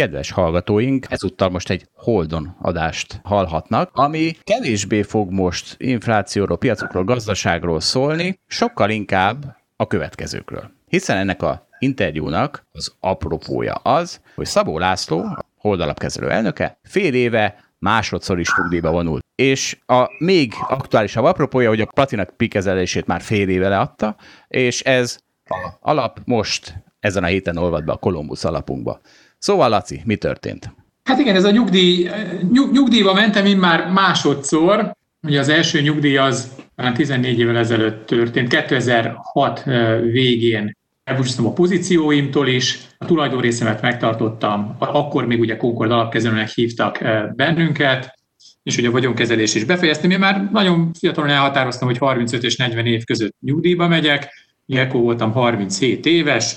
kedves 0.00 0.30
hallgatóink 0.30 1.06
ezúttal 1.08 1.48
most 1.48 1.70
egy 1.70 1.88
Holdon 1.94 2.56
adást 2.60 3.20
hallhatnak, 3.24 3.90
ami 3.92 4.36
kevésbé 4.42 5.02
fog 5.02 5.30
most 5.30 5.74
inflációról, 5.78 6.58
piacokról, 6.58 7.04
gazdaságról 7.04 7.80
szólni, 7.80 8.40
sokkal 8.46 8.90
inkább 8.90 9.56
a 9.76 9.86
következőkről. 9.86 10.70
Hiszen 10.88 11.16
ennek 11.16 11.42
a 11.42 11.66
interjúnak 11.78 12.66
az 12.72 12.94
apropója 13.00 13.74
az, 13.74 14.20
hogy 14.34 14.46
Szabó 14.46 14.78
László, 14.78 15.18
a 15.18 15.44
Holdalapkezelő 15.56 16.30
elnöke, 16.30 16.78
fél 16.82 17.14
éve 17.14 17.64
másodszor 17.78 18.38
is 18.38 18.54
nyugdíjba 18.56 18.90
vonult. 18.90 19.24
És 19.34 19.78
a 19.86 20.10
még 20.18 20.52
aktuálisabb 20.68 21.24
apropója, 21.24 21.68
hogy 21.68 21.80
a 21.80 21.90
platina 21.94 22.24
pikezelését 22.24 23.06
már 23.06 23.20
fél 23.20 23.48
éve 23.48 23.68
leadta, 23.68 24.16
és 24.48 24.82
ez 24.82 25.18
a 25.44 25.68
alap 25.80 26.20
most 26.24 26.74
ezen 27.00 27.24
a 27.24 27.26
héten 27.26 27.56
olvad 27.56 27.84
be 27.84 27.92
a 27.92 27.96
Kolumbusz 27.96 28.44
alapunkba. 28.44 29.00
Szóval, 29.40 29.68
Laci, 29.68 30.00
mi 30.04 30.16
történt? 30.16 30.74
Hát 31.04 31.18
igen, 31.18 31.34
ez 31.34 31.44
a 31.44 31.50
nyugdíj, 31.50 32.10
nyug, 32.52 32.72
nyugdíjba 32.72 33.12
mentem 33.12 33.46
én 33.46 33.56
már 33.56 33.90
másodszor. 33.90 34.96
Ugye 35.22 35.38
az 35.38 35.48
első 35.48 35.80
nyugdíj 35.80 36.16
az 36.16 36.52
talán 36.76 36.94
14 36.94 37.38
évvel 37.38 37.56
ezelőtt 37.56 38.06
történt, 38.06 38.48
2006 38.48 39.62
végén 40.02 40.76
elbúcsúztam 41.04 41.46
a 41.46 41.52
pozícióimtól 41.52 42.48
is, 42.48 42.78
a 42.98 43.04
tulajdonrészemet 43.04 43.82
megtartottam, 43.82 44.76
akkor 44.78 45.26
még 45.26 45.40
ugye 45.40 45.56
Concord 45.56 45.90
alapkezelőnek 45.90 46.48
hívtak 46.48 46.98
bennünket, 47.36 48.18
és 48.62 48.76
ugye 48.76 48.88
a 48.88 48.90
vagyonkezelés 48.90 49.54
is 49.54 49.64
befejeztem. 49.64 50.10
Én 50.10 50.18
már 50.18 50.48
nagyon 50.52 50.92
fiatalon 50.98 51.30
elhatároztam, 51.30 51.88
hogy 51.88 51.98
35 51.98 52.42
és 52.42 52.56
40 52.56 52.86
év 52.86 53.04
között 53.04 53.36
nyugdíjba 53.40 53.88
megyek, 53.88 54.28
ilyenkor 54.66 55.00
voltam 55.00 55.32
37 55.32 56.06
éves, 56.06 56.56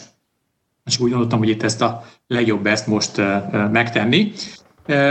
és 0.86 1.00
úgy 1.00 1.10
gondoltam, 1.10 1.40
hogy 1.40 1.50
itt 1.50 1.64
ezt 1.64 1.82
a 1.82 2.04
legjobb 2.28 2.66
ezt 2.66 2.88
most 2.88 3.22
megtenni. 3.72 4.32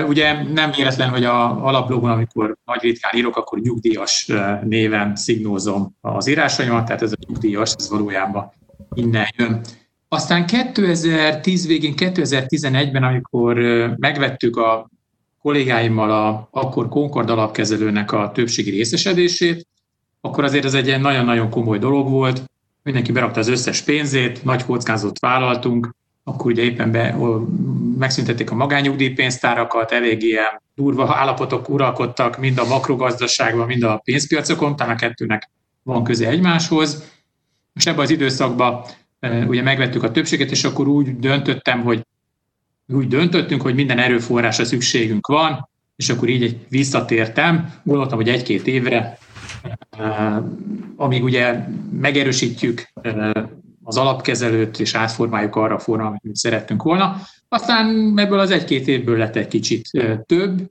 Ugye 0.09 0.43
nem 0.43 0.71
véletlen, 0.77 1.09
hogy 1.09 1.25
a 1.25 1.67
alapblogban, 1.67 2.11
amikor 2.11 2.57
nagy 2.65 2.83
ritkán 2.83 3.13
írok, 3.17 3.37
akkor 3.37 3.59
nyugdíjas 3.61 4.31
néven 4.65 5.17
szignózom 5.17 5.97
az 6.01 6.27
írásaimat, 6.27 6.85
tehát 6.85 7.03
ez 7.03 7.13
a 7.13 7.17
nyugdíjas, 7.29 7.75
ez 7.79 7.91
valójában 7.91 8.53
innen 8.95 9.27
jön. 9.37 9.61
Aztán 10.09 10.47
2010 10.47 11.67
végén, 11.67 11.95
2011-ben, 11.97 13.03
amikor 13.03 13.57
megvettük 13.97 14.57
a 14.57 14.91
kollégáimmal 15.43 16.11
a 16.11 16.49
akkor 16.51 16.89
Concord 16.89 17.31
alapkezelőnek 17.31 18.13
a 18.13 18.31
többségi 18.35 18.71
részesedését, 18.71 19.67
akkor 20.21 20.45
azért 20.45 20.65
ez 20.65 20.75
egy 20.75 21.01
nagyon-nagyon 21.01 21.51
komoly 21.51 21.79
dolog 21.79 22.09
volt. 22.09 22.45
Mindenki 22.83 23.13
berakta 23.13 23.41
az 23.41 23.49
összes 23.49 23.81
pénzét, 23.81 24.45
nagy 24.45 24.65
kockázatot 24.65 25.19
vállaltunk, 25.19 25.95
akkor 26.25 26.51
ugye 26.51 26.63
éppen 26.63 26.91
be, 26.91 27.17
megszüntették 27.99 28.51
a 28.51 28.55
magányugdíjpénztárakat, 28.55 29.93
eléggé 29.93 30.37
durva 30.75 31.15
állapotok 31.17 31.69
uralkodtak 31.69 32.39
mind 32.39 32.59
a 32.59 32.67
makrogazdaságban, 32.67 33.67
mind 33.67 33.83
a 33.83 34.01
pénzpiacokon, 34.05 34.77
talán 34.77 34.95
a 34.95 34.99
kettőnek 34.99 35.51
van 35.83 36.05
köze 36.05 36.29
egymáshoz. 36.29 37.11
És 37.75 37.87
ebben 37.87 38.05
az 38.05 38.11
időszakban 38.11 38.85
ugye 39.47 39.63
megvettük 39.63 40.03
a 40.03 40.11
többséget, 40.11 40.51
és 40.51 40.65
akkor 40.65 40.89
úgy 40.89 41.19
döntöttem, 41.19 41.83
hogy 41.83 42.07
úgy 42.87 43.09
döntöttünk, 43.09 43.63
hogy 43.63 43.75
minden 43.75 43.99
erőforrásra 43.99 44.65
szükségünk 44.65 45.27
van, 45.27 45.69
és 45.97 46.09
akkor 46.09 46.29
így 46.29 46.57
visszatértem, 46.69 47.75
gondoltam, 47.83 48.19
hogy 48.19 48.29
egy-két 48.29 48.67
évre, 48.67 49.19
amíg 50.97 51.23
ugye 51.23 51.67
megerősítjük 52.01 52.93
az 53.85 53.97
alapkezelőt, 53.97 54.81
és 54.81 54.95
átformáljuk 54.95 55.57
arra 55.57 55.75
a 55.75 55.79
formát, 55.79 56.21
amit 56.23 56.37
szerettünk 56.37 56.83
volna. 56.83 57.17
Aztán 57.49 58.15
ebből 58.17 58.39
az 58.39 58.51
egy-két 58.51 58.89
évből 58.89 59.19
lett 59.19 59.37
egy 59.37 59.49
kicsit 59.49 59.91
több, 60.27 60.71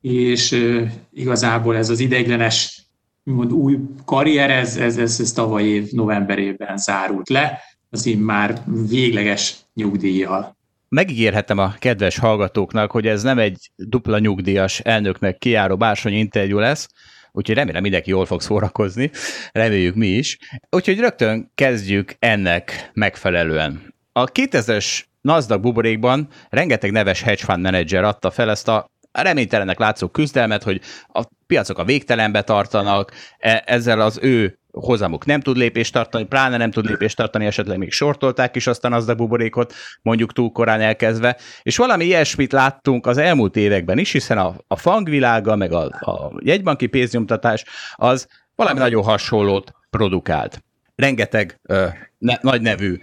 és 0.00 0.68
igazából 1.12 1.76
ez 1.76 1.90
az 1.90 2.00
ideiglenes 2.00 2.88
mond, 3.22 3.52
új 3.52 3.78
karrier, 4.04 4.50
ez, 4.50 4.76
ez, 4.76 4.96
ez, 4.96 5.20
ez 5.20 5.32
tavaly 5.32 5.64
év 5.64 5.90
novemberében 5.90 6.76
zárult 6.76 7.28
le, 7.28 7.58
az 7.90 8.06
én 8.06 8.18
már 8.18 8.62
végleges 8.88 9.56
nyugdíjjal. 9.74 10.56
Megígérhetem 10.88 11.58
a 11.58 11.74
kedves 11.78 12.18
hallgatóknak, 12.18 12.90
hogy 12.90 13.06
ez 13.06 13.22
nem 13.22 13.38
egy 13.38 13.70
dupla 13.76 14.18
nyugdíjas 14.18 14.80
elnöknek 14.80 15.38
kiáró 15.38 15.76
bársony 15.76 16.12
interjú 16.12 16.58
lesz, 16.58 16.88
úgyhogy 17.32 17.54
remélem 17.56 17.82
mindenki 17.82 18.10
jól 18.10 18.26
fog 18.26 18.40
szórakozni, 18.40 19.10
reméljük 19.52 19.94
mi 19.94 20.06
is. 20.06 20.38
Úgyhogy 20.70 20.98
rögtön 20.98 21.50
kezdjük 21.54 22.14
ennek 22.18 22.90
megfelelően. 22.92 23.94
A 24.12 24.24
2000-es 24.24 25.02
Nasdaq 25.20 25.60
buborékban 25.60 26.28
rengeteg 26.48 26.90
neves 26.90 27.22
hedge 27.22 27.44
fund 27.44 27.60
menedzser 27.60 28.04
adta 28.04 28.30
fel 28.30 28.50
ezt 28.50 28.68
a 28.68 28.89
reménytelennek 29.12 29.78
látszó 29.78 30.08
küzdelmet, 30.08 30.62
hogy 30.62 30.80
a 31.12 31.24
piacok 31.46 31.78
a 31.78 31.84
végtelenbe 31.84 32.42
tartanak, 32.42 33.12
e, 33.38 33.62
ezzel 33.66 34.00
az 34.00 34.18
ő 34.22 34.58
hozamuk 34.72 35.24
nem 35.24 35.40
tud 35.40 35.56
lépést 35.56 35.92
tartani, 35.92 36.24
pláne 36.24 36.56
nem 36.56 36.70
tud 36.70 36.84
lépést 36.84 37.16
tartani, 37.16 37.46
esetleg 37.46 37.78
még 37.78 37.92
sortolták 37.92 38.56
is 38.56 38.66
aztán 38.66 38.92
az 38.92 39.08
a 39.08 39.14
buborékot, 39.14 39.74
mondjuk 40.02 40.32
túl 40.32 40.52
korán 40.52 40.80
elkezdve, 40.80 41.36
és 41.62 41.76
valami 41.76 42.04
ilyesmit 42.04 42.52
láttunk 42.52 43.06
az 43.06 43.18
elmúlt 43.18 43.56
években 43.56 43.98
is, 43.98 44.12
hiszen 44.12 44.38
a, 44.38 44.54
a 44.66 44.76
fangvilága, 44.76 45.56
meg 45.56 45.72
a, 45.72 45.82
a 45.84 46.32
jegybanki 46.38 46.86
pénznyomtatás 46.86 47.64
az 47.94 48.28
valami 48.54 48.78
nagyon 48.78 49.02
hasonlót 49.02 49.72
produkált. 49.90 50.64
Rengeteg 50.94 51.60
ö, 51.62 51.86
ne, 52.18 52.34
nagy 52.40 52.60
nevű 52.60 52.98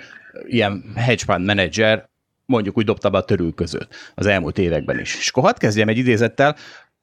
ilyen 0.45 0.83
hedge 0.95 1.23
fund 1.25 1.45
menedzser 1.45 2.09
mondjuk 2.47 2.77
úgy 2.77 2.85
dobta 2.85 3.09
be 3.09 3.17
a 3.17 3.23
törül 3.23 3.53
között 3.53 3.95
az 4.15 4.25
elmúlt 4.25 4.57
években 4.57 4.99
is. 4.99 5.15
És 5.15 5.29
akkor 5.29 5.43
hadd 5.43 5.59
kezdjem 5.59 5.87
egy 5.87 5.97
idézettel, 5.97 6.55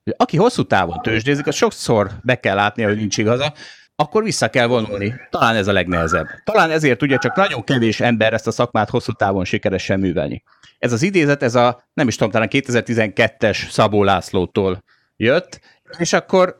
hogy 0.04 0.14
aki 0.16 0.36
hosszú 0.36 0.62
távon 0.62 1.02
tőzsdézik, 1.02 1.46
az 1.46 1.54
sokszor 1.54 2.10
be 2.22 2.40
kell 2.40 2.54
látnia, 2.54 2.88
hogy 2.88 2.96
nincs 2.96 3.18
igaza, 3.18 3.52
akkor 3.96 4.22
vissza 4.22 4.48
kell 4.48 4.66
vonulni. 4.66 5.14
Talán 5.30 5.56
ez 5.56 5.66
a 5.66 5.72
legnehezebb. 5.72 6.26
Talán 6.44 6.70
ezért 6.70 7.02
ugye 7.02 7.16
csak 7.16 7.36
nagyon 7.36 7.64
kevés 7.64 8.00
ember 8.00 8.32
ezt 8.32 8.46
a 8.46 8.50
szakmát 8.50 8.90
hosszú 8.90 9.12
távon 9.12 9.44
sikeresen 9.44 10.00
művelni. 10.00 10.42
Ez 10.78 10.92
az 10.92 11.02
idézet, 11.02 11.42
ez 11.42 11.54
a, 11.54 11.88
nem 11.94 12.08
is 12.08 12.16
tudom, 12.16 12.32
talán 12.32 12.48
2012-es 12.50 13.70
Szabó 13.70 14.04
Lászlótól 14.04 14.84
jött, 15.16 15.60
és 15.98 16.12
akkor 16.12 16.58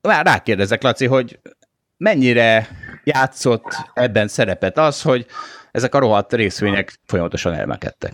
már 0.00 0.26
rákérdezek, 0.26 0.82
Laci, 0.82 1.06
hogy 1.06 1.38
mennyire 1.96 2.68
játszott 3.04 3.76
ebben 3.94 4.28
szerepet 4.28 4.78
az, 4.78 5.02
hogy 5.02 5.26
ezek 5.72 5.94
a 5.94 5.98
rohadt 5.98 6.32
részvények 6.32 6.98
folyamatosan 7.04 7.52
elmekedtek. 7.52 8.12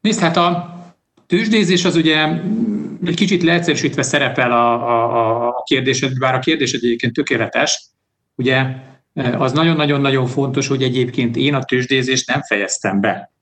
Nézd, 0.00 0.20
hát 0.20 0.36
a 0.36 0.74
tőzsdézés 1.26 1.84
az 1.84 1.96
ugye 1.96 2.26
egy 3.04 3.16
kicsit 3.16 3.42
leegyszerűsítve 3.42 4.02
szerepel 4.02 4.52
a, 4.52 4.72
a, 4.72 5.48
a 5.48 5.62
kérdésed, 5.62 6.18
bár 6.18 6.34
a 6.34 6.38
kérdésed 6.38 6.84
egyébként 6.84 7.12
tökéletes. 7.12 7.82
Ugye 8.34 8.64
az 9.38 9.52
nagyon-nagyon-nagyon 9.52 10.26
fontos, 10.26 10.66
hogy 10.66 10.82
egyébként 10.82 11.36
én 11.36 11.54
a 11.54 11.64
tőzsdézést 11.64 12.28
nem 12.28 12.42
fejeztem 12.42 13.00
be. 13.00 13.32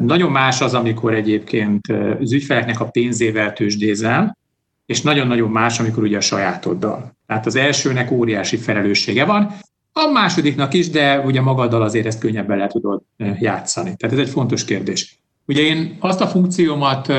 Nagyon 0.00 0.30
más 0.30 0.60
az, 0.60 0.74
amikor 0.74 1.14
egyébként 1.14 1.86
az 2.20 2.32
ügyfeleknek 2.32 2.80
a 2.80 2.88
pénzével 2.88 3.52
tőzsdézel, 3.52 4.38
és 4.86 5.02
nagyon-nagyon 5.02 5.50
más, 5.50 5.80
amikor 5.80 6.02
ugye 6.02 6.16
a 6.16 6.20
sajátoddal. 6.20 7.16
Tehát 7.26 7.46
az 7.46 7.56
elsőnek 7.56 8.10
óriási 8.10 8.56
felelőssége 8.56 9.24
van, 9.24 9.54
a 9.92 10.06
másodiknak 10.06 10.74
is, 10.74 10.90
de 10.90 11.20
ugye 11.20 11.40
magaddal 11.40 11.82
azért 11.82 12.06
ezt 12.06 12.18
könnyebben 12.18 12.58
le 12.58 12.66
tudod 12.66 13.02
játszani. 13.40 13.96
Tehát 13.96 14.16
ez 14.16 14.26
egy 14.26 14.32
fontos 14.32 14.64
kérdés. 14.64 15.18
Ugye 15.46 15.60
én 15.62 15.96
azt 16.00 16.20
a 16.20 16.26
funkciómat 16.26 17.12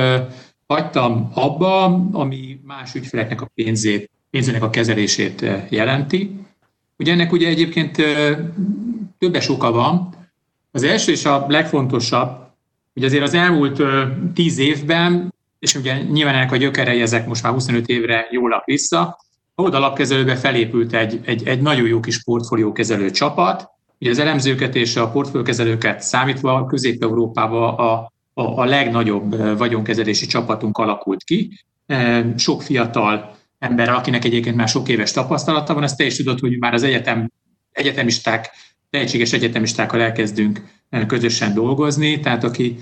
hagytam 0.67 1.31
abba, 1.33 1.83
ami 2.11 2.59
más 2.63 2.95
ügyfeleknek 2.95 3.41
a 3.41 3.51
pénzét, 3.55 4.09
pénzének 4.29 4.63
a 4.63 4.69
kezelését 4.69 5.45
jelenti. 5.69 6.39
Ugye 6.97 7.11
ennek 7.11 7.31
ugye 7.31 7.47
egyébként 7.47 8.01
többes 9.17 9.49
oka 9.49 9.71
van. 9.71 10.09
Az 10.71 10.83
első 10.83 11.11
és 11.11 11.25
a 11.25 11.45
legfontosabb, 11.47 12.41
hogy 12.93 13.03
azért 13.03 13.23
az 13.23 13.33
elmúlt 13.33 13.81
tíz 14.33 14.57
évben, 14.57 15.33
és 15.59 15.75
ugye 15.75 16.01
nyilván 16.01 16.35
ennek 16.35 16.51
a 16.51 16.57
gyökerei 16.57 17.01
ezek 17.01 17.27
most 17.27 17.43
már 17.43 17.53
25 17.53 17.87
évre 17.87 18.27
jól 18.31 18.63
vissza, 18.65 19.17
oldalapkezelőbe 19.55 20.35
felépült 20.35 20.93
egy, 20.93 21.19
egy, 21.25 21.47
egy 21.47 21.61
nagyon 21.61 21.87
jó 21.87 21.99
kis 21.99 22.23
portfóliókezelő 22.23 23.11
csapat, 23.11 23.71
Ugye 24.03 24.11
az 24.11 24.19
elemzőket 24.19 24.75
és 24.75 24.95
a 24.95 25.09
portfóliókezelőket 25.09 26.01
számítva 26.01 26.65
Közép-Európában 26.65 27.73
a, 27.73 27.93
a, 28.33 28.61
a 28.61 28.65
legnagyobb 28.65 29.57
vagyonkezelési 29.57 30.25
csapatunk 30.25 30.77
alakult 30.77 31.23
ki. 31.23 31.59
Sok 32.35 32.61
fiatal 32.61 33.35
ember, 33.59 33.89
akinek 33.89 34.25
egyébként 34.25 34.55
már 34.55 34.67
sok 34.67 34.89
éves 34.89 35.11
tapasztalata 35.11 35.73
van, 35.73 35.83
azt 35.83 35.97
te 35.97 36.05
is 36.05 36.15
tudod, 36.15 36.39
hogy 36.39 36.57
már 36.57 36.73
az 36.73 36.83
egyetem, 36.83 37.31
egyetemisták, 37.71 38.49
tehetséges 38.89 39.33
egyetemistákkal 39.33 40.01
elkezdünk 40.01 40.61
közösen 41.07 41.53
dolgozni, 41.53 42.19
tehát 42.19 42.43
aki 42.43 42.77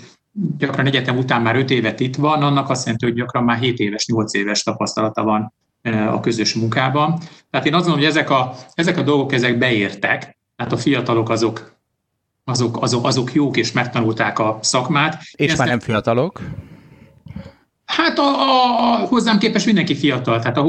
gyakran 0.58 0.86
egyetem 0.86 1.18
után 1.18 1.42
már 1.42 1.56
5 1.56 1.70
évet 1.70 2.00
itt 2.00 2.16
van, 2.16 2.44
annak 2.44 2.70
azt 2.70 2.84
jelenti, 2.84 3.06
hogy 3.06 3.16
gyakran 3.16 3.44
már 3.44 3.60
7 3.60 3.80
éves, 3.80 4.06
8 4.06 4.34
éves 4.34 4.64
tapasztalata 4.64 5.24
van 5.24 5.54
a 5.84 6.20
közös 6.20 6.54
munkában. 6.54 7.20
Tehát 7.50 7.66
én 7.66 7.74
azt 7.74 7.86
gondolom, 7.86 8.00
hogy 8.00 8.18
ezek 8.18 8.30
a, 8.30 8.56
ezek 8.74 8.98
a 8.98 9.02
dolgok 9.02 9.34
ezek 9.34 9.58
beértek, 9.58 10.38
tehát 10.56 10.72
a 10.72 10.78
fiatalok 10.78 11.30
azok 11.30 11.80
azok, 12.44 12.82
azok, 12.82 13.06
azok 13.06 13.34
jók 13.34 13.58
és 13.58 13.72
megtanulták 13.72 14.40
a 14.40 14.60
szakmát. 14.62 15.22
És 15.32 15.56
már 15.56 15.68
nem 15.68 15.80
fiatalok? 15.80 16.42
Hát 17.86 18.20
a, 18.20 18.24
a, 18.24 18.94
a, 18.94 19.06
hozzám 19.06 19.38
képest 19.38 19.66
mindenki 19.66 19.96
fiatal, 19.96 20.40
tehát 20.40 20.58
a, 20.58 20.66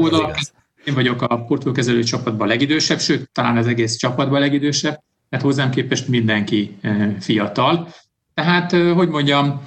én 0.85 0.93
vagyok 0.93 1.21
a 1.21 1.27
portfóliókezelő 1.27 2.03
csapatban 2.03 2.47
a 2.47 2.49
legidősebb, 2.49 2.99
sőt, 2.99 3.29
talán 3.31 3.57
az 3.57 3.67
egész 3.67 3.95
csapatban 3.95 4.35
a 4.35 4.39
legidősebb, 4.39 5.03
tehát 5.29 5.45
hozzám 5.45 5.69
képest 5.69 6.07
mindenki 6.07 6.77
fiatal. 7.19 7.87
Tehát, 8.33 8.71
hogy 8.71 9.09
mondjam, 9.09 9.61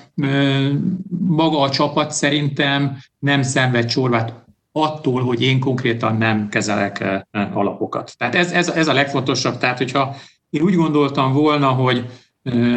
maga 1.27 1.61
a 1.61 1.71
csapat 1.71 2.11
szerintem 2.11 2.99
nem 3.19 3.43
szenved 3.43 3.85
csorvát 3.85 4.46
attól, 4.79 5.23
hogy 5.23 5.43
én 5.43 5.61
konkrétan 5.61 6.17
nem 6.17 6.49
kezelek 6.49 7.05
alapokat. 7.53 8.15
Tehát 8.19 8.35
ez, 8.35 8.53
ez, 8.53 8.69
ez 8.69 8.89
a 8.89 8.93
legfontosabb. 8.93 9.59
Tehát, 9.59 9.79
hogyha 9.79 10.17
én 10.51 10.63
úgy 10.63 10.75
gondoltam 10.75 11.33
volna, 11.33 11.69
hogy 11.69 12.07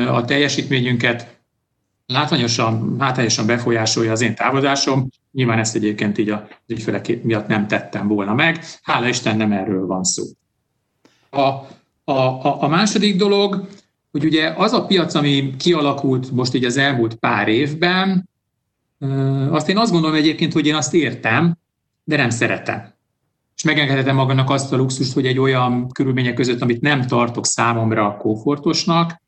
a 0.07 0.25
teljesítményünket 0.25 1.37
látványosan, 2.05 2.95
hátrányosan 2.99 3.45
befolyásolja 3.45 4.11
az 4.11 4.21
én 4.21 4.35
távozásom. 4.35 5.09
Nyilván 5.31 5.59
ezt 5.59 5.75
egyébként 5.75 6.17
így 6.17 6.29
az 6.29 6.39
ügyfelek 6.67 7.23
miatt 7.23 7.47
nem 7.47 7.67
tettem 7.67 8.07
volna 8.07 8.33
meg. 8.33 8.65
Hála 8.81 9.07
Isten 9.07 9.37
nem 9.37 9.51
erről 9.51 9.85
van 9.85 10.03
szó. 10.03 10.23
A, 11.29 11.39
a, 11.39 12.11
a, 12.11 12.63
a 12.63 12.67
második 12.67 13.15
dolog, 13.15 13.67
hogy 14.11 14.25
ugye 14.25 14.53
az 14.57 14.73
a 14.73 14.85
piac, 14.85 15.13
ami 15.13 15.55
kialakult 15.57 16.31
most 16.31 16.53
így 16.53 16.65
az 16.65 16.77
elmúlt 16.77 17.15
pár 17.15 17.47
évben, 17.47 18.29
azt 19.49 19.69
én 19.69 19.77
azt 19.77 19.91
gondolom 19.91 20.15
egyébként, 20.15 20.53
hogy 20.53 20.67
én 20.67 20.75
azt 20.75 20.93
értem, 20.93 21.57
de 22.09 22.15
nem 22.15 22.29
szeretem. 22.29 22.93
És 23.55 23.63
megengedhetem 23.63 24.15
magamnak 24.15 24.49
azt 24.49 24.73
a 24.73 24.75
luxust, 24.75 25.13
hogy 25.13 25.25
egy 25.25 25.39
olyan 25.39 25.89
körülmények 25.89 26.33
között, 26.33 26.61
amit 26.61 26.81
nem 26.81 27.01
tartok 27.01 27.45
számomra 27.45 28.17
komfortosnak, 28.17 29.21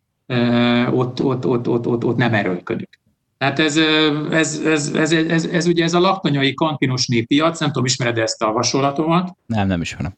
ott, 0.92 1.24
ott, 1.24 1.46
ott, 1.46 1.68
ott, 1.68 1.88
ott, 1.88 2.04
ott 2.04 2.18
nem 2.18 2.34
erőlködik. 2.34 3.00
Tehát 3.38 3.60
ez, 3.60 3.78
ez, 4.32 4.62
ez, 4.66 4.92
ez, 4.96 5.12
ez, 5.12 5.12
ez, 5.12 5.46
ez 5.46 5.66
ugye 5.66 5.84
ez 5.84 5.94
a 5.94 6.00
laktanyai 6.00 6.54
kantinos 6.54 7.08
népiac, 7.08 7.60
nem 7.60 7.70
tudom, 7.70 7.86
ismered 7.86 8.18
ezt 8.18 8.42
a 8.42 8.52
hasonlatomat? 8.52 9.36
Nem, 9.46 9.68
nem 9.68 9.82
ismerem. 9.82 10.14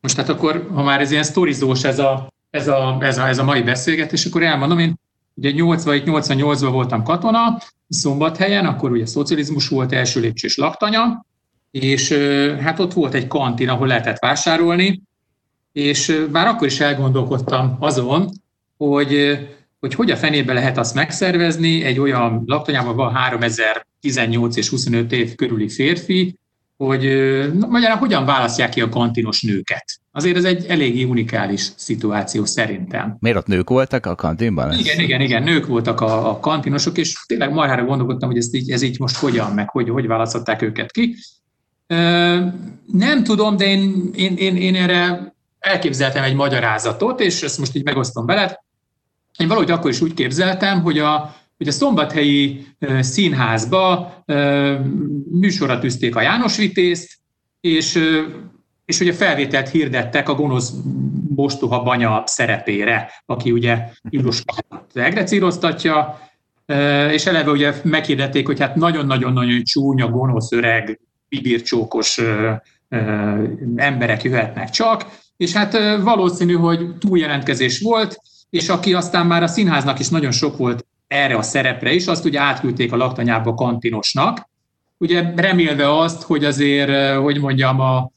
Most 0.00 0.16
hát 0.16 0.28
akkor, 0.28 0.68
ha 0.74 0.82
már 0.82 1.00
ez 1.00 1.10
ilyen 1.10 1.22
sztorizós 1.22 1.84
ez 1.84 1.98
a, 1.98 2.32
ez 2.50 2.68
a, 2.68 2.96
ez 3.00 3.18
a, 3.18 3.28
ez 3.28 3.38
a 3.38 3.44
mai 3.44 3.62
beszélgetés, 3.62 4.24
akkor 4.24 4.42
elmondom, 4.42 4.78
én 4.78 4.98
ugye 5.34 5.52
80-88-ban 5.54 6.68
voltam 6.70 7.02
katona, 7.02 7.58
Szombathelyen, 7.88 8.66
akkor 8.66 8.90
ugye 8.90 9.06
szocializmus 9.06 9.68
volt, 9.68 9.92
első 9.92 10.20
lépcsős 10.20 10.56
laktanya, 10.56 11.26
és 11.70 12.12
hát 12.60 12.78
ott 12.78 12.92
volt 12.92 13.14
egy 13.14 13.26
kantin, 13.26 13.68
ahol 13.68 13.86
lehetett 13.86 14.18
vásárolni, 14.18 15.02
és 15.72 16.26
bár 16.32 16.46
akkor 16.46 16.66
is 16.66 16.80
elgondolkodtam 16.80 17.76
azon, 17.80 18.30
hogy, 18.76 19.38
hogy 19.80 19.94
hogy 19.94 20.10
a 20.10 20.16
fenébe 20.16 20.52
lehet 20.52 20.78
azt 20.78 20.94
megszervezni, 20.94 21.84
egy 21.84 21.98
olyan 21.98 22.42
laktanyában 22.46 22.96
van 22.96 23.14
3018 23.14 24.56
és 24.56 24.68
25 24.68 25.12
év 25.12 25.34
körüli 25.34 25.68
férfi, 25.68 26.38
hogy 26.76 27.02
magyarán 27.68 27.98
hogyan 27.98 28.24
választják 28.24 28.70
ki 28.70 28.80
a 28.80 28.88
kantinos 28.88 29.42
nőket. 29.42 29.84
Azért 30.12 30.36
ez 30.36 30.44
egy 30.44 30.66
eléggé 30.66 31.02
unikális 31.02 31.72
szituáció 31.76 32.44
szerintem. 32.44 33.16
Miért 33.20 33.36
ott 33.36 33.46
nők 33.46 33.68
voltak 33.68 34.06
a 34.06 34.14
kantinban? 34.14 34.78
Igen, 34.78 35.00
igen, 35.00 35.20
igen, 35.20 35.42
nők 35.42 35.66
voltak 35.66 36.00
a, 36.00 36.30
a 36.30 36.40
kantinosok, 36.40 36.98
és 36.98 37.24
tényleg 37.26 37.52
marhára 37.52 37.84
gondolkodtam, 37.84 38.28
hogy 38.28 38.38
ez 38.38 38.54
így, 38.54 38.70
ez 38.70 38.82
így 38.82 38.98
most 38.98 39.16
hogyan, 39.16 39.52
meg 39.52 39.68
hogy, 39.68 39.88
hogy 39.88 40.06
választották 40.06 40.62
őket 40.62 40.90
ki. 40.90 41.16
Nem 42.92 43.24
tudom, 43.24 43.56
de 43.56 43.64
én, 43.64 44.10
én, 44.14 44.36
én, 44.36 44.56
én 44.56 44.74
erre 44.74 45.34
elképzeltem 45.58 46.22
egy 46.22 46.34
magyarázatot, 46.34 47.20
és 47.20 47.42
ezt 47.42 47.58
most 47.58 47.74
így 47.74 47.84
megosztom 47.84 48.26
veled. 48.26 48.58
Én 49.38 49.48
valahogy 49.48 49.70
akkor 49.70 49.90
is 49.90 50.00
úgy 50.00 50.14
képzeltem, 50.14 50.82
hogy 50.82 50.98
a, 50.98 51.34
hogy 51.56 51.68
a 51.68 51.72
szombathelyi 51.72 52.66
színházba 53.00 54.14
műsorra 55.30 55.78
tűzték 55.78 56.16
a 56.16 56.20
János 56.20 56.56
Vitézt, 56.56 57.18
és, 57.60 57.98
és 58.84 59.00
ugye 59.00 59.12
felvételt 59.12 59.68
hirdettek 59.68 60.28
a 60.28 60.34
gonosz 60.34 60.70
Bostuha 61.34 61.82
Banya 61.82 62.22
szerepére, 62.26 63.10
aki 63.26 63.50
ugye 63.50 63.88
Ilus 64.08 64.42
egrecíroztatja, 64.92 66.20
és 67.10 67.26
eleve 67.26 67.50
ugye 67.50 67.74
meghirdették, 67.82 68.46
hogy 68.46 68.60
hát 68.60 68.74
nagyon-nagyon-nagyon 68.74 69.62
csúnya, 69.62 70.08
gonosz, 70.08 70.52
öreg, 70.52 71.00
bibircsókos 71.28 72.20
emberek 73.76 74.22
jöhetnek 74.22 74.70
csak, 74.70 75.06
és 75.36 75.52
hát 75.52 75.78
valószínű, 76.02 76.54
hogy 76.54 76.98
túljelentkezés 76.98 77.80
volt, 77.80 78.20
és 78.50 78.68
aki 78.68 78.94
aztán 78.94 79.26
már 79.26 79.42
a 79.42 79.46
színháznak 79.46 79.98
is 79.98 80.08
nagyon 80.08 80.30
sok 80.30 80.56
volt 80.56 80.86
erre 81.06 81.36
a 81.36 81.42
szerepre 81.42 81.92
is, 81.92 82.06
azt 82.06 82.24
ugye 82.24 82.40
átküldték 82.40 82.92
a 82.92 82.96
laktanyába 82.96 83.54
kantinosnak, 83.54 84.48
ugye 84.98 85.32
remélve 85.36 85.98
azt, 85.98 86.22
hogy 86.22 86.44
azért, 86.44 87.16
hogy 87.16 87.40
mondjam, 87.40 87.80
a, 87.80 88.10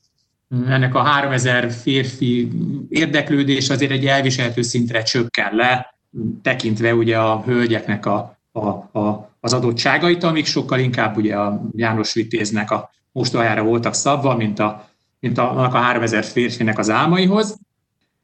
ennek 0.67 0.95
a 0.95 1.01
3000 1.01 1.71
férfi 1.71 2.51
érdeklődés 2.89 3.69
azért 3.69 3.91
egy 3.91 4.05
elviselhető 4.05 4.61
szintre 4.61 5.03
csökken 5.03 5.55
le, 5.55 5.95
tekintve 6.41 6.95
ugye 6.95 7.17
a 7.17 7.41
hölgyeknek 7.45 8.05
a, 8.05 8.37
a, 8.51 8.67
a, 8.99 9.29
az 9.39 9.53
adottságait, 9.53 10.23
amik 10.23 10.45
sokkal 10.45 10.79
inkább 10.79 11.17
ugye 11.17 11.35
a 11.35 11.61
János 11.75 12.13
Vitéznek 12.13 12.71
a 12.71 12.89
mostohájára 13.11 13.63
voltak 13.63 13.93
szabva, 13.93 14.35
mint 14.35 14.59
a, 14.59 14.89
mint 15.19 15.37
a, 15.37 15.51
annak 15.51 15.73
a 15.73 15.77
3000 15.77 16.23
férfinek 16.23 16.77
az 16.77 16.89
álmaihoz. 16.89 17.57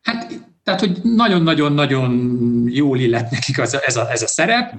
Hát 0.01 0.45
tehát, 0.67 0.81
hogy 0.81 0.99
nagyon-nagyon-nagyon 1.03 2.11
jól 2.67 2.99
illet 2.99 3.31
nekik 3.31 3.59
az, 3.59 3.81
ez, 3.85 3.95
a, 3.95 4.11
ez 4.11 4.21
a 4.21 4.27
szerep, 4.27 4.73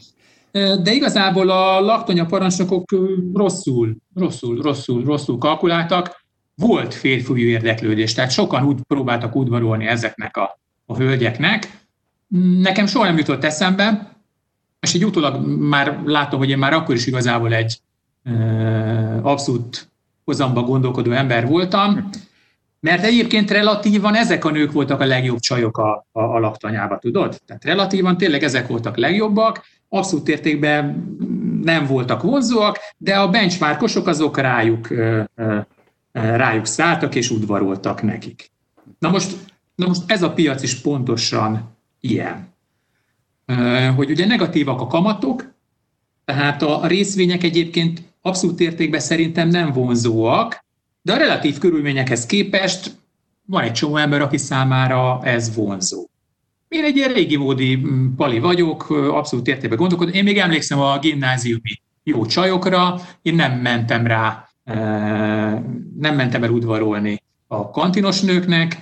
de 0.82 0.93
igazából 0.93 1.50
a 1.50 1.81
laktonya 1.81 2.26
parancsnokok 2.26 2.84
rosszul, 3.34 3.96
rosszul, 4.14 4.62
rosszul, 4.62 5.05
rosszul 5.05 5.38
kalkuláltak. 5.38 6.25
Volt 6.54 6.94
férfiú 6.94 7.37
érdeklődés, 7.37 8.14
tehát 8.14 8.31
sokan 8.31 8.64
úgy 8.64 8.78
próbáltak 8.88 9.34
udvarolni 9.34 9.87
ezeknek 9.87 10.37
a, 10.37 10.61
a 10.87 10.96
hölgyeknek. 10.96 11.87
Nekem 12.61 12.87
soha 12.87 13.04
nem 13.04 13.19
jutott 13.19 13.44
eszembe, 13.44 14.16
és 14.81 14.94
egy 14.94 15.04
utólag 15.04 15.46
már 15.46 16.02
látom, 16.04 16.38
hogy 16.38 16.50
én 16.50 16.58
már 16.58 16.72
akkor 16.72 16.94
is 16.94 17.06
igazából 17.06 17.54
egy 17.54 17.81
e, 18.22 18.32
abszolút 19.22 19.90
hozamba 20.28 20.62
gondolkodó 20.62 21.10
ember 21.10 21.46
voltam, 21.46 22.08
mert 22.80 23.04
egyébként 23.04 23.50
relatívan 23.50 24.14
ezek 24.14 24.44
a 24.44 24.50
nők 24.50 24.72
voltak 24.72 25.00
a 25.00 25.04
legjobb 25.04 25.38
csajok 25.38 25.78
a, 25.78 26.06
a, 26.12 26.20
a 26.20 26.38
laktanyába, 26.38 26.98
tudod? 26.98 27.40
Tehát 27.46 27.64
relatívan 27.64 28.16
tényleg 28.16 28.42
ezek 28.42 28.66
voltak 28.66 28.96
legjobbak, 28.96 29.64
abszolút 29.88 30.28
értékben 30.28 31.14
nem 31.64 31.86
voltak 31.86 32.22
vonzóak, 32.22 32.78
de 32.96 33.16
a 33.16 33.28
benchmarkosok 33.28 34.06
azok 34.06 34.38
rájuk, 34.38 34.88
rájuk 36.12 36.66
szálltak 36.66 37.14
és 37.14 37.30
udvaroltak 37.30 38.02
nekik. 38.02 38.50
Na 38.99 39.11
most, 39.11 39.37
na 39.75 39.87
most 39.87 40.02
ez 40.06 40.23
a 40.23 40.32
piac 40.32 40.62
is 40.62 40.80
pontosan 40.80 41.76
ilyen. 42.00 42.54
Hogy 43.97 44.11
ugye 44.11 44.26
negatívak 44.26 44.80
a 44.80 44.87
kamatok, 44.87 45.52
tehát 46.25 46.62
a 46.62 46.87
részvények 46.87 47.42
egyébként 47.42 48.02
abszolút 48.28 48.61
értékben 48.61 49.00
szerintem 49.00 49.49
nem 49.49 49.73
vonzóak, 49.73 50.64
de 51.02 51.12
a 51.12 51.16
relatív 51.16 51.58
körülményekhez 51.58 52.26
képest 52.26 52.97
van 53.47 53.62
egy 53.62 53.73
csomó 53.73 53.97
ember, 53.97 54.20
aki 54.20 54.37
számára 54.37 55.20
ez 55.23 55.54
vonzó. 55.54 56.06
Én 56.68 56.85
egy 56.85 56.97
ilyen 56.97 57.12
régi 57.12 57.37
módi 57.37 57.76
mm, 57.76 58.14
pali 58.14 58.38
vagyok, 58.38 58.90
abszolút 58.90 59.47
értében 59.47 59.78
gondolkodom. 59.78 60.14
Én 60.14 60.25
még 60.25 60.38
emlékszem 60.38 60.80
a 60.80 60.99
gimnáziumi 60.99 61.82
jó 62.02 62.26
csajokra, 62.26 63.00
én 63.23 63.35
nem 63.35 63.52
mentem 63.52 64.06
rá, 64.06 64.49
nem 65.99 66.14
mentem 66.14 66.42
el 66.42 66.50
udvarolni 66.50 67.23
a 67.47 67.70
kantinos 67.70 68.20
nőknek, 68.20 68.76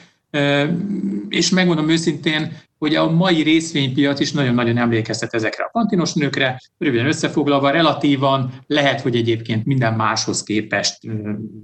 és 1.29 1.51
megmondom 1.51 1.89
őszintén, 1.89 2.59
hogy 2.79 2.95
a 2.95 3.11
mai 3.11 3.43
részvénypiac 3.43 4.21
is 4.21 4.33
nagyon-nagyon 4.33 4.77
emlékeztet 4.77 5.35
ezekre 5.35 5.65
a 5.65 5.71
kantinos 5.73 6.13
nőkre. 6.13 6.61
Röviden 6.79 7.07
összefoglalva, 7.07 7.71
relatívan 7.71 8.53
lehet, 8.67 9.01
hogy 9.01 9.17
egyébként 9.17 9.65
minden 9.65 9.95
máshoz 9.95 10.43
képest 10.43 10.99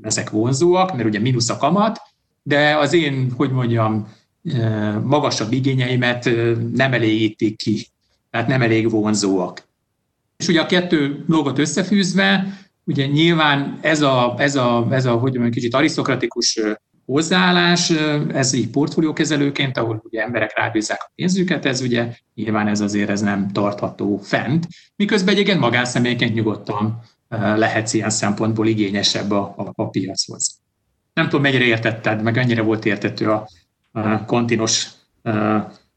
ezek 0.03 0.31
vonzóak, 0.31 0.93
mert 0.93 1.09
ugye 1.09 1.19
mínusz 1.19 1.49
a 1.49 1.57
kamat, 1.57 2.01
de 2.43 2.77
az 2.77 2.93
én, 2.93 3.33
hogy 3.37 3.51
mondjam, 3.51 4.13
magasabb 5.03 5.53
igényeimet 5.53 6.31
nem 6.73 6.93
elégítik 6.93 7.57
ki, 7.57 7.87
tehát 8.31 8.47
nem 8.47 8.63
elég 8.63 8.91
vonzóak. 8.91 9.69
És 10.37 10.49
ugye 10.49 10.61
a 10.61 10.67
kettő 10.67 11.25
dolgot 11.29 11.59
összefűzve, 11.59 12.59
ugye 12.85 13.07
nyilván 13.07 13.79
ez 13.81 14.01
a, 14.03 14.35
ez 14.39 14.57
a, 14.57 14.87
ez 14.91 15.07
a 15.07 15.13
hogy 15.13 15.33
mondjam, 15.33 15.51
kicsit 15.51 15.75
arisztokratikus 15.75 16.61
hozzáállás, 17.07 17.91
ez 18.33 18.53
így 18.53 18.71
portfóliókezelőként, 18.71 19.79
ahol 19.79 20.03
ugye 20.05 20.23
emberek 20.23 20.57
rábízzák 20.57 21.03
a 21.03 21.11
pénzüket, 21.15 21.65
ez 21.65 21.81
ugye 21.81 22.15
nyilván 22.35 22.69
ez 22.69 22.81
azért 22.81 23.11
ez 23.11 23.21
nem 23.21 23.51
tartható 23.53 24.17
fent, 24.23 24.67
miközben 24.97 25.35
egyébként 25.35 25.61
magánszemélyként 25.61 26.35
nyugodtan 26.35 27.03
lehetsz 27.29 27.93
ilyen 27.93 28.11
szempontból 28.11 28.67
igényesebb 28.67 29.31
a, 29.31 29.55
a, 29.57 29.73
a 29.75 29.89
piachoz. 29.89 30.61
Nem 31.15 31.25
tudom, 31.25 31.43
mennyire 31.43 31.65
értetted, 31.65 32.23
meg 32.23 32.37
annyira 32.37 32.63
volt 32.63 32.85
értető 32.85 33.31
a, 33.31 33.49
a 33.93 34.25
kontinos 34.25 34.89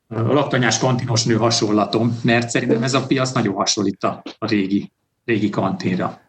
a 0.07 0.33
laktanyás 0.33 0.79
kantinos 0.79 1.23
nő 1.23 1.35
hasonlatom, 1.35 2.19
mert 2.23 2.49
szerintem 2.49 2.83
ez 2.83 2.93
a 2.93 3.05
piac 3.05 3.31
nagyon 3.31 3.53
hasonlít 3.53 4.03
a, 4.03 4.21
a 4.37 4.47
régi, 4.47 4.91
régi 5.25 5.49
kantinra. 5.49 6.19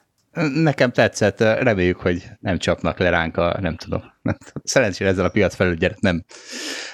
Nekem 0.54 0.90
tetszett, 0.90 1.40
reméljük, 1.40 2.00
hogy 2.00 2.24
nem 2.40 2.58
csapnak 2.58 2.98
le 2.98 3.08
ránk 3.08 3.36
a, 3.36 3.56
nem 3.60 3.76
tudom. 3.76 4.02
Szerencsére 4.64 5.10
ezzel 5.10 5.24
a 5.24 5.28
piac 5.28 5.54
felügyelet 5.54 6.00
nem, 6.00 6.24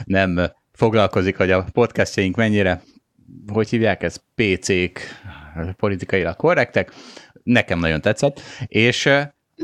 nem 0.05 0.41
foglalkozik, 0.73 1.37
hogy 1.37 1.51
a 1.51 1.67
podcastjaink 1.73 2.37
mennyire, 2.37 2.83
hogy 3.53 3.69
hívják 3.69 4.03
ez, 4.03 4.17
PC-k, 4.35 5.01
politikailag 5.77 6.37
korrektek. 6.37 6.93
Nekem 7.43 7.79
nagyon 7.79 8.01
tetszett, 8.01 8.41
és 8.67 9.07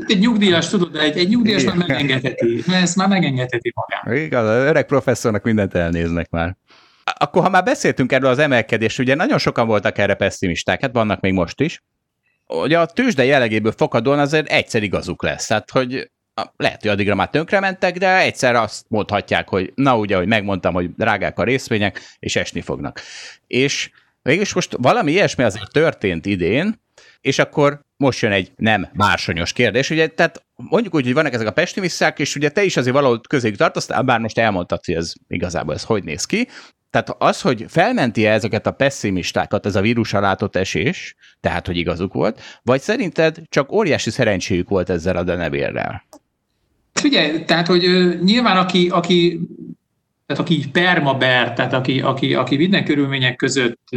egy 0.07 0.19
nyugdíjas, 0.19 0.67
tudod, 0.67 0.95
egy, 0.95 1.17
egy 1.17 1.29
nyugdíjas 1.29 1.63
már 1.63 1.75
megengedheti, 1.75 2.63
ezt 2.71 2.95
már 2.95 3.07
megengedheti 3.07 3.73
magát. 3.75 4.23
Igaz, 4.23 4.47
az 4.47 4.63
öreg 4.63 4.85
professzornak 4.85 5.43
mindent 5.43 5.73
elnéznek 5.73 6.29
már. 6.29 6.57
Akkor, 7.03 7.41
ha 7.43 7.49
már 7.49 7.63
beszéltünk 7.63 8.11
erről 8.11 8.29
az 8.29 8.39
emelkedés, 8.39 8.99
ugye 8.99 9.15
nagyon 9.15 9.37
sokan 9.37 9.67
voltak 9.67 9.97
erre 9.97 10.13
pessimisták, 10.13 10.81
hát 10.81 10.93
vannak 10.93 11.21
még 11.21 11.33
most 11.33 11.61
is, 11.61 11.83
ugye 12.49 12.79
a 12.79 12.85
tőzsde 12.85 13.23
jellegéből 13.23 13.71
fakadóan 13.71 14.19
azért 14.19 14.47
egyszer 14.47 14.83
igazuk 14.83 15.23
lesz. 15.23 15.47
Tehát, 15.47 15.71
hogy 15.71 16.09
lehet, 16.57 16.81
hogy 16.81 16.89
addigra 16.89 17.15
már 17.15 17.29
tönkrementek, 17.29 17.97
de 17.97 18.17
egyszer 18.17 18.55
azt 18.55 18.85
mondhatják, 18.87 19.47
hogy 19.49 19.71
na 19.75 19.97
ugye, 19.97 20.15
hogy 20.15 20.27
megmondtam, 20.27 20.73
hogy 20.73 20.95
drágák 20.95 21.39
a 21.39 21.43
részvények, 21.43 22.01
és 22.19 22.35
esni 22.35 22.61
fognak. 22.61 23.01
És 23.47 23.89
mégis 24.21 24.53
most 24.53 24.75
valami 24.77 25.11
ilyesmi 25.11 25.43
azért 25.43 25.71
történt 25.71 26.25
idén, 26.25 26.81
és 27.21 27.39
akkor 27.39 27.81
most 27.97 28.21
jön 28.21 28.31
egy 28.31 28.51
nem 28.55 28.89
bársonyos 28.93 29.53
kérdés, 29.53 29.89
ugye, 29.89 30.07
tehát 30.07 30.45
mondjuk 30.55 30.95
úgy, 30.95 31.03
hogy 31.03 31.13
vannak 31.13 31.33
ezek 31.33 31.47
a 31.47 31.51
pestimisszák, 31.51 32.19
és 32.19 32.35
ugye 32.35 32.49
te 32.49 32.63
is 32.63 32.77
azért 32.77 32.95
valahol 32.95 33.21
közéjük 33.29 33.57
tartoztál, 33.57 34.01
bár 34.01 34.19
most 34.19 34.37
elmondtad, 34.37 34.85
hogy 34.85 34.95
ez 34.95 35.13
igazából 35.27 35.73
ez 35.73 35.83
hogy 35.83 36.03
néz 36.03 36.25
ki, 36.25 36.47
tehát 36.89 37.15
az, 37.17 37.41
hogy 37.41 37.65
felmenti 37.67 38.25
-e 38.25 38.31
ezeket 38.31 38.67
a 38.67 38.71
pessimistákat, 38.71 39.65
ez 39.65 39.75
a 39.75 39.81
vírusra 39.81 40.19
látott 40.19 40.55
esés, 40.55 41.15
tehát, 41.39 41.65
hogy 41.65 41.77
igazuk 41.77 42.13
volt, 42.13 42.41
vagy 42.63 42.81
szerinted 42.81 43.41
csak 43.49 43.71
óriási 43.71 44.09
szerencséjük 44.09 44.69
volt 44.69 44.89
ezzel 44.89 45.15
a 45.15 45.23
denevérrel? 45.23 46.03
Figyelj, 46.93 47.43
tehát, 47.43 47.67
hogy 47.67 47.81
nyilván 48.23 48.57
aki, 48.57 48.89
aki 48.89 49.39
tehát 50.25 50.43
aki 50.43 50.69
permaber, 50.71 51.53
tehát 51.53 51.73
aki, 51.73 52.01
aki, 52.01 52.33
aki 52.33 52.55
minden 52.55 52.85
körülmények 52.85 53.35
között 53.35 53.89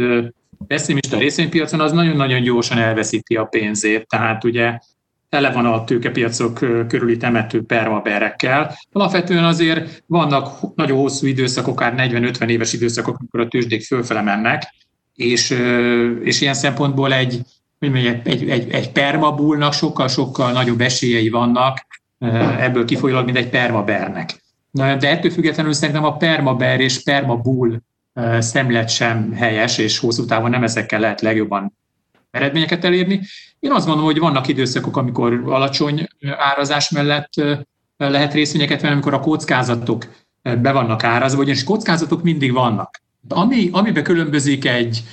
pessimista 0.67 1.17
részvénypiacon, 1.17 1.79
az 1.79 1.91
nagyon-nagyon 1.91 2.41
gyorsan 2.41 2.77
elveszíti 2.77 3.35
a 3.35 3.43
pénzét. 3.43 4.07
Tehát 4.07 4.43
ugye 4.43 4.77
tele 5.33 5.51
van 5.51 5.65
a 5.65 5.83
tőkepiacok 5.83 6.53
körüli 6.87 7.17
temető 7.17 7.63
permaberekkel. 7.63 8.77
Alapvetően 8.91 9.43
azért 9.43 10.03
vannak 10.07 10.75
nagyon 10.75 10.97
hosszú 10.97 11.27
időszakok, 11.27 11.81
akár 11.81 12.09
40-50 12.11 12.47
éves 12.47 12.73
időszakok, 12.73 13.17
amikor 13.19 13.39
a 13.39 13.47
tőzsdék 13.47 13.83
fölfele 13.83 14.21
mennek, 14.21 14.73
és, 15.15 15.57
és 16.23 16.41
ilyen 16.41 16.53
szempontból 16.53 17.13
egy, 17.13 17.41
egy, 17.79 18.21
egy, 18.23 18.49
egy, 18.49 18.71
egy 18.71 18.91
permabulnak 18.91 19.73
sokkal-sokkal 19.73 20.51
nagyobb 20.51 20.81
esélyei 20.81 21.29
vannak 21.29 21.85
ebből 22.59 22.85
kifolyólag, 22.85 23.25
mint 23.25 23.37
egy 23.37 23.49
permabernek. 23.49 24.43
De 24.71 25.09
ettől 25.09 25.31
függetlenül 25.31 25.73
szerintem 25.73 26.03
a 26.03 26.17
permaber 26.17 26.79
és 26.79 27.03
permabull 27.03 27.79
szemlet 28.39 28.89
sem 28.89 29.31
helyes, 29.31 29.77
és 29.77 29.99
hosszú 29.99 30.25
távon 30.25 30.49
nem 30.49 30.63
ezekkel 30.63 30.99
lehet 30.99 31.21
legjobban 31.21 31.73
eredményeket 32.33 32.83
elérni. 32.83 33.21
Én 33.59 33.71
azt 33.71 33.85
gondolom, 33.85 34.11
hogy 34.11 34.19
vannak 34.19 34.47
időszakok, 34.47 34.97
amikor 34.97 35.41
alacsony 35.45 36.07
árazás 36.37 36.89
mellett 36.89 37.31
lehet 37.97 38.33
részvényeket 38.33 38.81
venni, 38.81 38.93
amikor 38.93 39.13
a 39.13 39.19
kockázatok 39.19 40.05
be 40.41 40.71
vannak 40.71 41.03
árazva, 41.03 41.41
ugyanis 41.41 41.63
kockázatok 41.63 42.23
mindig 42.23 42.53
vannak. 42.53 43.01
Ami, 43.27 43.69
amiben 43.71 44.03
különbözik 44.03 44.65
egy 44.65 45.03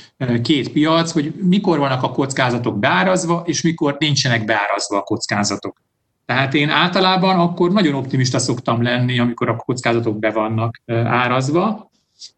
két 0.43 0.73
piac, 0.73 1.13
hogy 1.13 1.33
mikor 1.43 1.79
vannak 1.79 2.03
a 2.03 2.11
kockázatok 2.11 2.79
beárazva, 2.79 3.43
és 3.47 3.63
mikor 3.63 3.97
nincsenek 3.99 4.45
beárazva 4.45 4.97
a 4.97 5.03
kockázatok. 5.03 5.83
Tehát 6.27 6.55
én 6.55 6.69
általában 6.69 7.39
akkor 7.39 7.73
nagyon 7.73 7.95
optimista 7.95 8.39
szoktam 8.39 8.83
lenni, 8.83 9.19
amikor 9.19 9.49
a 9.49 9.57
kockázatok 9.57 10.19
be 10.19 10.31
vannak 10.31 10.83
árazva, 11.05 11.90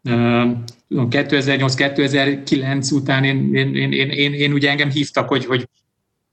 2008-2009 0.03 2.93
után 2.93 3.23
én, 3.23 3.55
én, 3.55 3.75
én, 3.75 3.91
én, 3.91 4.09
én, 4.09 4.33
én 4.33 4.53
ugye 4.53 4.69
engem 4.69 4.89
hívtak, 4.89 5.27
hogy, 5.27 5.45
hogy 5.45 5.69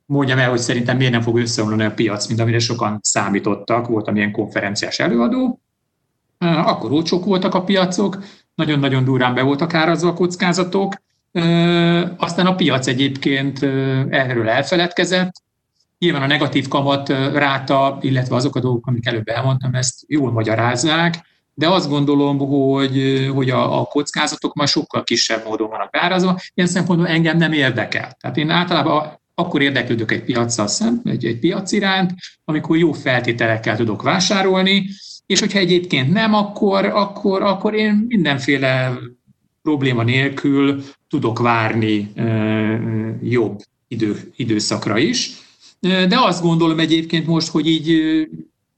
mondjam 0.07 0.38
el, 0.38 0.50
hogy 0.50 0.59
szerintem 0.59 0.97
miért 0.97 1.12
nem 1.12 1.21
fog 1.21 1.38
összeomlani 1.38 1.85
a 1.85 1.95
piac, 1.95 2.26
mint 2.26 2.40
amire 2.40 2.59
sokan 2.59 2.99
számítottak, 3.02 3.87
voltam 3.87 4.16
ilyen 4.16 4.33
konferenciás 4.33 4.99
előadó. 4.99 5.61
Akkor 6.38 6.92
olcsók 6.92 7.25
voltak 7.25 7.54
a 7.54 7.64
piacok, 7.64 8.19
nagyon-nagyon 8.54 9.04
durán 9.04 9.35
be 9.35 9.42
voltak 9.42 9.75
árazva 9.75 10.09
a 10.09 10.14
kockázatok, 10.14 10.95
aztán 12.16 12.47
a 12.47 12.54
piac 12.54 12.87
egyébként 12.87 13.62
erről 14.11 14.49
elfeledkezett, 14.49 15.33
Nyilván 16.00 16.23
a 16.23 16.26
negatív 16.26 16.69
kamat 16.69 17.09
ráta, 17.33 17.99
illetve 18.00 18.35
azok 18.35 18.57
a 18.57 18.61
dolgok, 18.61 18.87
amik 18.87 19.07
előbb 19.07 19.28
elmondtam, 19.28 19.75
ezt 19.75 20.04
jól 20.07 20.33
magyarázzák, 20.33 21.14
de 21.54 21.69
azt 21.69 21.88
gondolom, 21.88 22.38
hogy, 22.38 23.28
hogy 23.35 23.50
a, 23.50 23.80
a 23.80 23.85
kockázatok 23.85 24.54
már 24.54 24.69
sokkal 24.69 25.04
kisebb 25.04 25.45
módon 25.45 25.69
vannak 25.69 25.90
beárazva. 25.90 26.40
Ilyen 26.54 26.69
szempontból 26.69 27.09
engem 27.09 27.37
nem 27.37 27.52
érdekel. 27.52 28.16
Tehát 28.21 28.37
én 28.37 28.50
általában 28.50 29.21
akkor 29.35 29.62
érdeklődök 29.62 30.12
egy 30.12 30.25
piacsal 30.25 30.66
szem, 30.66 31.00
egy, 31.04 31.25
egy 31.25 31.38
piac 31.38 31.73
iránt, 31.73 32.14
amikor 32.45 32.76
jó 32.76 32.92
feltételekkel 32.92 33.76
tudok 33.76 34.02
vásárolni, 34.02 34.88
és 35.26 35.40
hogyha 35.40 35.59
egyébként 35.59 36.12
nem, 36.12 36.35
akkor, 36.35 36.85
akkor, 36.85 37.42
akkor 37.42 37.75
én 37.75 38.04
mindenféle 38.09 38.92
probléma 39.62 40.02
nélkül 40.02 40.83
tudok 41.09 41.38
várni 41.38 42.12
e, 42.14 42.25
jobb 43.23 43.61
idő, 43.88 44.33
időszakra 44.37 44.99
is. 44.99 45.30
De 45.80 46.16
azt 46.19 46.42
gondolom 46.42 46.78
egyébként 46.78 47.26
most, 47.26 47.49
hogy 47.49 47.66
így 47.66 48.00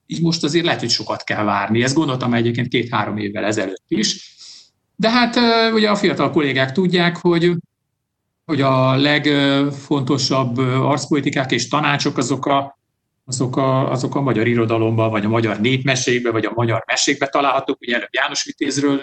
így 0.07 0.23
most 0.23 0.45
azért 0.45 0.65
lehet, 0.65 0.81
hogy 0.81 0.91
sokat 0.91 1.25
kell 1.25 1.45
várni. 1.45 1.83
Ezt 1.83 1.95
gondoltam 1.95 2.35
egyébként 2.35 2.69
két-három 2.69 3.17
évvel 3.17 3.45
ezelőtt 3.45 3.85
is. 3.89 4.35
De 4.97 5.11
hát 5.11 5.37
ugye 5.73 5.91
a 5.91 5.97
fiatal 5.97 6.31
kollégák 6.31 6.73
tudják, 6.73 7.17
hogy, 7.17 7.53
hogy 8.45 8.61
a 8.61 8.97
legfontosabb 8.97 10.59
arszpolitikák 10.59 11.53
és 11.53 11.69
tanácsok 11.69 12.17
azok 12.17 12.47
a, 12.47 12.79
azok 13.25 13.57
a, 13.57 13.91
azok 13.91 14.15
a 14.15 14.21
magyar 14.21 14.47
irodalomban, 14.47 15.11
vagy 15.11 15.25
a 15.25 15.29
magyar 15.29 15.61
népmesékben, 15.61 16.33
vagy 16.33 16.45
a 16.45 16.53
magyar 16.55 16.85
mesékben 16.87 17.29
találhatók. 17.33 17.81
Ugye 17.81 17.95
előbb 17.95 18.09
János 18.11 18.45
Vitézről 18.45 19.01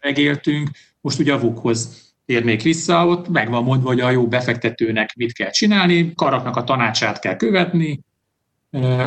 megéltünk, 0.00 0.70
most 1.00 1.18
ugye 1.18 1.32
a 1.32 1.38
VUK-hoz 1.38 2.12
térnék 2.26 2.62
vissza, 2.62 3.06
ott 3.06 3.28
meg 3.28 3.50
van 3.50 3.64
mondva, 3.64 3.88
hogy 3.88 4.00
a 4.00 4.10
jó 4.10 4.28
befektetőnek 4.28 5.14
mit 5.14 5.32
kell 5.32 5.50
csinálni, 5.50 6.12
karaknak 6.14 6.56
a 6.56 6.64
tanácsát 6.64 7.18
kell 7.18 7.36
követni, 7.36 8.00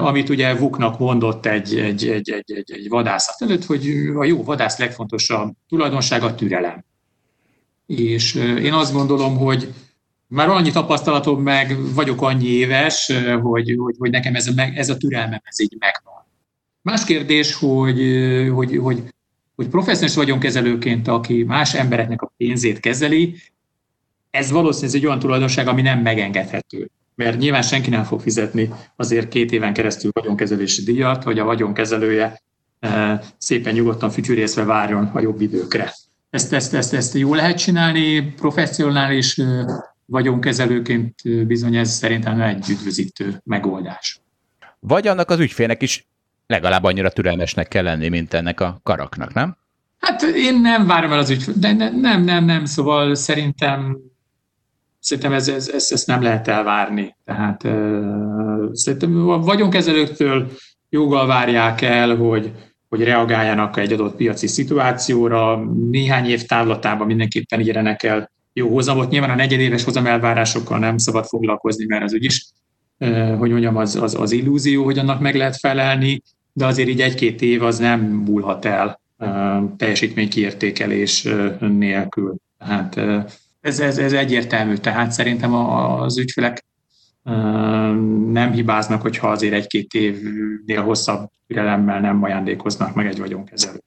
amit 0.01 0.29
ugye 0.29 0.55
Vuknak 0.55 0.99
mondott 0.99 1.45
egy, 1.45 1.79
egy, 1.79 2.07
egy, 2.07 2.29
egy, 2.29 2.51
egy, 2.51 2.71
egy 2.71 2.89
vadászat 2.89 3.41
előtt, 3.41 3.65
hogy 3.65 4.11
a 4.15 4.23
jó 4.23 4.43
vadász 4.43 4.77
legfontosabb 4.77 5.53
tulajdonsága 5.69 6.25
a 6.25 6.35
türelem. 6.35 6.83
És 7.85 8.35
én 8.35 8.73
azt 8.73 8.93
gondolom, 8.93 9.37
hogy 9.37 9.73
már 10.27 10.49
annyi 10.49 10.71
tapasztalatom 10.71 11.41
meg, 11.41 11.77
vagyok 11.93 12.21
annyi 12.21 12.47
éves, 12.47 13.11
hogy, 13.41 13.75
hogy, 13.77 13.95
hogy 13.97 14.09
nekem 14.09 14.35
ez 14.35 14.47
a, 14.47 14.61
ez 14.75 14.89
a 14.89 14.97
türelmem 14.97 15.41
ez 15.43 15.59
így 15.59 15.75
megvan. 15.79 16.25
Más 16.81 17.03
kérdés, 17.03 17.55
hogy, 17.55 17.99
hogy, 18.53 18.77
hogy, 18.77 19.03
hogy 19.55 19.67
professzionális 19.67 20.15
vagyonkezelőként, 20.15 21.07
aki 21.07 21.43
más 21.43 21.73
embereknek 21.73 22.21
a 22.21 22.33
pénzét 22.37 22.79
kezeli, 22.79 23.35
ez 24.29 24.51
valószínűleg 24.51 24.95
egy 24.95 25.05
olyan 25.05 25.19
tulajdonság, 25.19 25.67
ami 25.67 25.81
nem 25.81 25.99
megengedhető 25.99 26.89
mert 27.15 27.37
nyilván 27.37 27.61
senki 27.61 27.89
nem 27.89 28.03
fog 28.03 28.21
fizetni 28.21 28.73
azért 28.95 29.27
két 29.27 29.51
éven 29.51 29.73
keresztül 29.73 30.11
vagyonkezelési 30.13 30.83
díjat, 30.83 31.23
hogy 31.23 31.39
a 31.39 31.43
vagyonkezelője 31.43 32.41
eh, 32.79 33.19
szépen 33.37 33.73
nyugodtan 33.73 34.09
fütyűrészve 34.09 34.63
várjon 34.63 35.09
a 35.13 35.19
jobb 35.19 35.41
időkre. 35.41 35.93
Ezt, 36.29 36.53
ezt, 36.53 36.73
ezt, 36.73 36.93
ezt 36.93 37.13
jól 37.13 37.35
lehet 37.35 37.57
csinálni, 37.57 38.21
professzionális 38.21 39.37
eh, 39.37 39.65
vagyonkezelőként 40.05 41.19
eh, 41.23 41.33
bizony 41.43 41.75
ez 41.75 41.89
szerintem 41.89 42.41
egy 42.41 42.69
üdvözítő 42.69 43.41
megoldás. 43.43 44.19
Vagy 44.79 45.07
annak 45.07 45.29
az 45.29 45.39
ügyfélnek 45.39 45.81
is 45.81 46.07
legalább 46.47 46.83
annyira 46.83 47.09
türelmesnek 47.09 47.67
kell 47.67 47.83
lenni, 47.83 48.07
mint 48.07 48.33
ennek 48.33 48.59
a 48.59 48.79
karaknak, 48.83 49.33
nem? 49.33 49.57
Hát 49.99 50.21
én 50.21 50.61
nem 50.61 50.85
várom 50.85 51.11
el 51.11 51.19
az 51.19 51.29
ügyfél, 51.29 51.53
de 51.57 51.73
nem, 51.73 51.99
nem, 51.99 52.23
nem, 52.23 52.45
nem, 52.45 52.65
szóval 52.65 53.15
szerintem 53.15 53.97
szerintem 55.05 55.33
ez, 55.33 55.47
ez, 55.47 55.69
ez, 55.69 55.87
ezt 55.91 56.07
nem 56.07 56.21
lehet 56.21 56.47
elvárni. 56.47 57.15
Tehát 57.25 57.61
szerintem 58.71 59.29
a 59.29 59.39
vagyonkezelőktől 59.39 60.51
joggal 60.89 61.27
várják 61.27 61.81
el, 61.81 62.15
hogy, 62.15 62.51
hogy 62.89 63.03
reagáljanak 63.03 63.77
egy 63.77 63.93
adott 63.93 64.15
piaci 64.15 64.47
szituációra, 64.47 65.63
néhány 65.89 66.25
év 66.25 66.43
távlatában 66.43 67.07
mindenképpen 67.07 67.59
ígyerenek 67.59 68.03
el 68.03 68.31
jó 68.53 68.73
hozamot. 68.73 69.09
Nyilván 69.09 69.29
a 69.29 69.35
negyedéves 69.35 69.83
hozam 69.83 70.05
elvárásokkal 70.05 70.79
nem 70.79 70.97
szabad 70.97 71.25
foglalkozni, 71.25 71.85
mert 71.85 72.03
az 72.03 72.13
úgyis, 72.13 72.45
hogy 73.37 73.49
mondjam, 73.49 73.77
az, 73.77 73.95
az, 73.95 74.15
az 74.15 74.31
illúzió, 74.31 74.83
hogy 74.83 74.97
annak 74.97 75.19
meg 75.19 75.35
lehet 75.35 75.57
felelni, 75.57 76.21
de 76.53 76.65
azért 76.65 76.89
így 76.89 77.01
egy-két 77.01 77.41
év 77.41 77.63
az 77.63 77.77
nem 77.77 78.01
múlhat 78.01 78.65
el 78.65 78.99
teljesítménykiértékelés 79.77 81.27
nélkül. 81.59 82.35
Tehát 82.57 82.99
ez, 83.65 83.79
ez, 83.79 83.97
ez 83.97 84.13
egyértelmű, 84.13 84.75
tehát 84.75 85.11
szerintem 85.11 85.53
az 85.53 86.17
ügyfelek 86.17 86.65
nem 88.31 88.51
hibáznak, 88.51 89.01
hogyha 89.01 89.27
azért 89.27 89.53
egy-két 89.53 89.93
évnél 89.93 90.81
hosszabb 90.81 91.29
türelemmel 91.47 91.99
nem 91.99 92.23
ajándékoznak 92.23 92.95
meg 92.95 93.07
egy 93.07 93.19
vagyonkezelőt. 93.19 93.83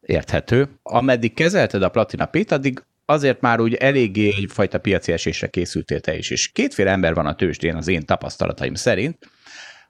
Érthető. 0.00 0.68
Ameddig 0.82 1.34
kezelted 1.34 1.82
a 1.82 1.88
Platina 1.88 2.26
Pit, 2.26 2.52
addig 2.52 2.82
azért 3.04 3.40
már 3.40 3.60
úgy 3.60 3.74
eléggé 3.74 4.26
egyfajta 4.36 4.78
piaci 4.78 5.12
esésre 5.12 5.46
készültél 5.46 6.00
te 6.00 6.16
is. 6.16 6.30
És 6.30 6.48
kétféle 6.48 6.90
ember 6.90 7.14
van 7.14 7.26
a 7.26 7.34
tőzsdén 7.34 7.76
az 7.76 7.88
én 7.88 8.04
tapasztalataim 8.04 8.74
szerint. 8.74 9.18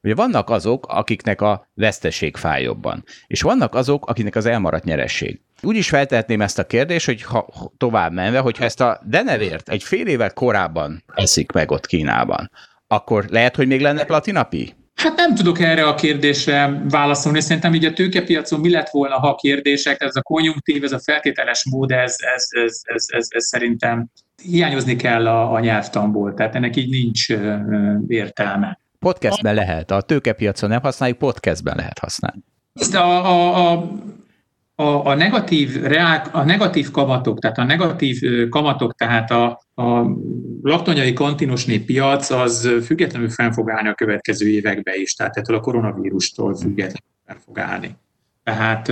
Ugye 0.02 0.14
vannak 0.14 0.50
azok, 0.50 0.86
akiknek 0.86 1.40
a 1.40 1.68
veszteség 1.74 2.36
fáj 2.36 2.62
jobban, 2.62 3.04
és 3.26 3.42
vannak 3.42 3.74
azok, 3.74 4.06
akiknek 4.06 4.36
az 4.36 4.46
elmaradt 4.46 4.84
nyeresség. 4.84 5.40
Úgy 5.62 5.76
is 5.76 5.88
feltehetném 5.88 6.40
ezt 6.40 6.58
a 6.58 6.64
kérdést, 6.64 7.06
hogy 7.06 7.22
ha 7.22 7.46
tovább 7.76 8.12
menve, 8.12 8.38
hogyha 8.38 8.64
ezt 8.64 8.80
a 8.80 9.00
denevért 9.04 9.68
egy 9.68 9.82
fél 9.82 10.06
évvel 10.06 10.32
korábban 10.32 11.04
eszik 11.14 11.52
meg 11.52 11.70
ott 11.70 11.86
Kínában, 11.86 12.50
akkor 12.86 13.24
lehet, 13.28 13.56
hogy 13.56 13.66
még 13.66 13.80
lenne 13.80 14.04
platinapi? 14.04 14.74
Hát 14.94 15.16
nem 15.16 15.34
tudok 15.34 15.60
erre 15.60 15.86
a 15.86 15.94
kérdésre 15.94 16.82
válaszolni. 16.88 17.40
Szerintem 17.40 17.74
így 17.74 17.84
a 17.84 17.92
tőkepiacon 17.92 18.60
mi 18.60 18.70
lett 18.70 18.88
volna, 18.88 19.18
ha 19.18 19.34
kérdések, 19.34 20.02
ez 20.02 20.16
a 20.16 20.22
konjunktív, 20.22 20.84
ez 20.84 20.92
a 20.92 21.00
feltételes 21.00 21.64
mód, 21.70 21.90
ez, 21.90 22.16
ez, 22.34 22.46
ez, 22.64 22.80
ez, 22.82 23.04
ez, 23.08 23.26
ez 23.28 23.46
szerintem 23.46 24.06
hiányozni 24.42 24.96
kell 24.96 25.28
a, 25.28 25.52
a 25.52 25.60
nyelvtamból, 25.60 26.34
tehát 26.34 26.54
ennek 26.54 26.76
így 26.76 26.90
nincs 26.90 27.28
értelme. 28.06 28.78
Podcastben 28.98 29.54
lehet, 29.54 29.90
a 29.90 30.00
tőkepiacon 30.00 30.68
nem 30.68 30.80
használjuk, 30.80 31.18
podcastben 31.18 31.76
lehet 31.76 31.98
használni. 31.98 32.42
A, 32.92 32.96
a, 32.96 33.72
a, 33.72 33.90
a, 34.76 35.06
a, 35.06 35.14
negatív, 35.14 35.82
reál, 35.82 36.28
a 36.32 36.42
negatív 36.42 36.90
kamatok, 36.90 37.38
tehát 37.38 37.58
a 37.58 37.64
negatív 37.64 38.20
kamatok, 38.48 38.94
tehát 38.94 39.30
a, 39.30 39.60
a 39.74 40.06
laktanyai 40.62 41.12
kantinosné 41.12 41.78
piac 41.78 42.30
az 42.30 42.70
függetlenül 42.84 43.30
fenn 43.30 43.50
fog 43.50 43.70
állni 43.70 43.88
a 43.88 43.94
következő 43.94 44.48
években 44.48 44.94
is, 45.00 45.14
tehát 45.14 45.36
ettől 45.36 45.56
a 45.56 45.60
koronavírustól 45.60 46.56
függetlenül 46.56 47.10
fenn 47.26 47.36
fog 47.44 47.58
állni. 47.58 47.96
Tehát 48.42 48.88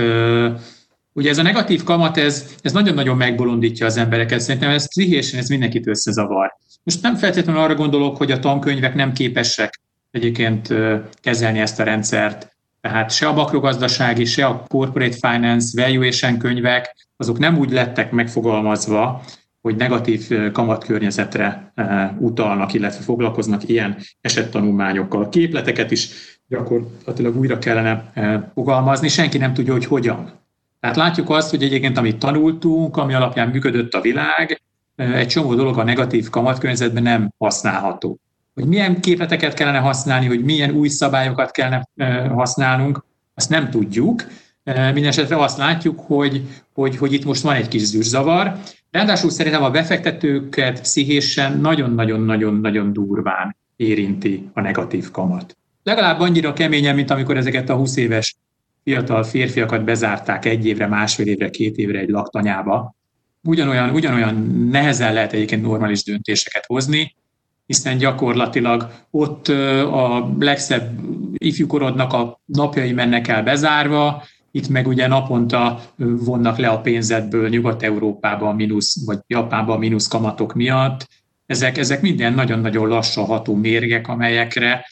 ugye 1.13 1.29
ez 1.29 1.37
a 1.37 1.41
negatív 1.41 1.83
kamat, 1.83 2.17
ez, 2.17 2.55
ez 2.61 2.71
nagyon-nagyon 2.71 3.17
megbolondítja 3.17 3.85
az 3.85 3.97
embereket, 3.97 4.39
szerintem 4.39 4.69
ez 4.69 4.87
pszichésen 4.87 5.39
ez 5.39 5.49
mindenkit 5.49 5.87
összezavar. 5.87 6.57
Most 6.83 7.01
nem 7.01 7.15
feltétlenül 7.15 7.61
arra 7.61 7.75
gondolok, 7.75 8.17
hogy 8.17 8.31
a 8.31 8.39
tankönyvek 8.39 8.95
nem 8.95 9.13
képesek 9.13 9.81
egyébként 10.11 10.73
kezelni 11.21 11.59
ezt 11.59 11.79
a 11.79 11.83
rendszert, 11.83 12.52
tehát 12.87 13.11
se 13.11 13.27
a 13.27 13.33
makrogazdasági, 13.33 14.25
se 14.25 14.45
a 14.45 14.63
corporate 14.67 15.15
finance, 15.27 15.81
valuation 15.81 16.37
könyvek, 16.37 17.07
azok 17.17 17.39
nem 17.39 17.57
úgy 17.57 17.71
lettek 17.71 18.11
megfogalmazva, 18.11 19.23
hogy 19.61 19.75
negatív 19.75 20.51
kamatkörnyezetre 20.51 21.73
utalnak, 22.19 22.73
illetve 22.73 23.03
foglalkoznak 23.03 23.69
ilyen 23.69 23.97
esettanulmányokkal. 24.21 25.29
Képleteket 25.29 25.91
is 25.91 26.09
gyakorlatilag 26.47 27.37
újra 27.37 27.57
kellene 27.59 28.11
fogalmazni, 28.53 29.07
senki 29.07 29.37
nem 29.37 29.53
tudja, 29.53 29.73
hogy 29.73 29.85
hogyan. 29.85 30.31
Tehát 30.79 30.95
látjuk 30.95 31.29
azt, 31.29 31.49
hogy 31.49 31.63
egyébként 31.63 31.97
amit 31.97 32.17
tanultunk, 32.17 32.97
ami 32.97 33.13
alapján 33.13 33.47
működött 33.47 33.93
a 33.93 34.01
világ, 34.01 34.61
egy 34.95 35.27
csomó 35.27 35.55
dolog 35.55 35.77
a 35.77 35.83
negatív 35.83 36.29
kamatkörnyezetben 36.29 37.03
nem 37.03 37.33
használható 37.37 38.19
hogy 38.53 38.67
milyen 38.67 38.99
képleteket 38.99 39.53
kellene 39.53 39.77
használni, 39.77 40.25
hogy 40.25 40.43
milyen 40.43 40.71
új 40.71 40.87
szabályokat 40.87 41.51
kellene 41.51 41.87
használnunk, 42.27 43.05
azt 43.33 43.49
nem 43.49 43.69
tudjuk. 43.69 44.25
Mindenesetre 44.63 45.37
azt 45.37 45.57
látjuk, 45.57 45.99
hogy, 45.99 46.41
hogy, 46.73 46.97
hogy 46.97 47.13
itt 47.13 47.25
most 47.25 47.41
van 47.41 47.55
egy 47.55 47.67
kis 47.67 47.81
zűrzavar. 47.81 48.59
Ráadásul 48.91 49.29
szerintem 49.29 49.63
a 49.63 49.71
befektetőket 49.71 50.81
pszichésen 50.81 51.57
nagyon-nagyon-nagyon-nagyon 51.59 52.93
durván 52.93 53.55
érinti 53.75 54.49
a 54.53 54.61
negatív 54.61 55.11
kamat. 55.11 55.57
Legalább 55.83 56.19
annyira 56.19 56.53
keményen, 56.53 56.95
mint 56.95 57.09
amikor 57.09 57.37
ezeket 57.37 57.69
a 57.69 57.75
20 57.75 57.95
éves 57.95 58.35
fiatal 58.83 59.23
férfiakat 59.23 59.83
bezárták 59.83 60.45
egy 60.45 60.65
évre, 60.65 60.87
másfél 60.87 61.27
évre, 61.27 61.49
két 61.49 61.77
évre 61.77 61.99
egy 61.99 62.09
laktanyába. 62.09 62.95
Ugyanolyan, 63.43 63.89
ugyanolyan 63.89 64.35
nehezen 64.71 65.13
lehet 65.13 65.33
egyébként 65.33 65.61
normális 65.61 66.03
döntéseket 66.03 66.65
hozni, 66.65 67.15
hiszen 67.65 67.97
gyakorlatilag 67.97 68.91
ott 69.11 69.47
a 69.91 70.35
legszebb 70.39 70.99
ifjúkorodnak 71.37 72.13
a 72.13 72.41
napjai 72.45 72.91
mennek 72.91 73.27
el 73.27 73.43
bezárva, 73.43 74.23
itt 74.51 74.69
meg 74.69 74.87
ugye 74.87 75.07
naponta 75.07 75.79
vonnak 75.97 76.57
le 76.57 76.67
a 76.67 76.81
pénzedből 76.81 77.49
Nyugat-Európában 77.49 78.55
mínusz, 78.55 79.05
vagy 79.05 79.19
Japánban 79.27 79.79
mínusz 79.79 80.07
kamatok 80.07 80.53
miatt. 80.53 81.07
Ezek, 81.45 81.77
ezek 81.77 82.01
minden 82.01 82.33
nagyon-nagyon 82.33 82.87
lassan 82.87 83.25
ható 83.25 83.55
mérgek, 83.55 84.07
amelyekre 84.07 84.85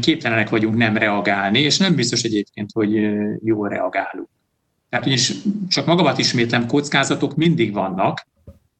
képtelenek 0.00 0.48
vagyunk 0.48 0.76
nem 0.76 0.96
reagálni, 0.96 1.58
és 1.58 1.78
nem 1.78 1.94
biztos 1.94 2.22
egyébként, 2.22 2.70
hogy 2.72 2.92
jól 3.44 3.68
reagálunk. 3.68 4.28
Tehát 4.88 5.06
is 5.06 5.32
csak 5.68 5.86
magamat 5.86 6.18
ismétlem, 6.18 6.66
kockázatok 6.66 7.36
mindig 7.36 7.72
vannak, 7.72 8.26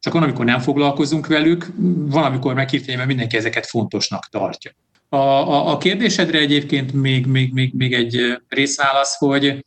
csak 0.03 0.13
van, 0.13 0.23
amikor 0.23 0.45
nem 0.45 0.59
foglalkozunk 0.59 1.27
velük, 1.27 1.67
van, 1.95 2.23
amikor 2.23 2.53
mert 2.53 3.05
mindenki 3.05 3.37
ezeket 3.37 3.65
fontosnak 3.65 4.29
tartja. 4.29 4.71
A, 5.09 5.17
a, 5.17 5.71
a 5.71 5.77
kérdésedre 5.77 6.37
egyébként 6.37 6.93
még, 6.93 7.25
még, 7.25 7.53
még, 7.53 7.73
még 7.73 7.93
egy 7.93 8.41
részválasz, 8.49 9.17
hogy, 9.17 9.65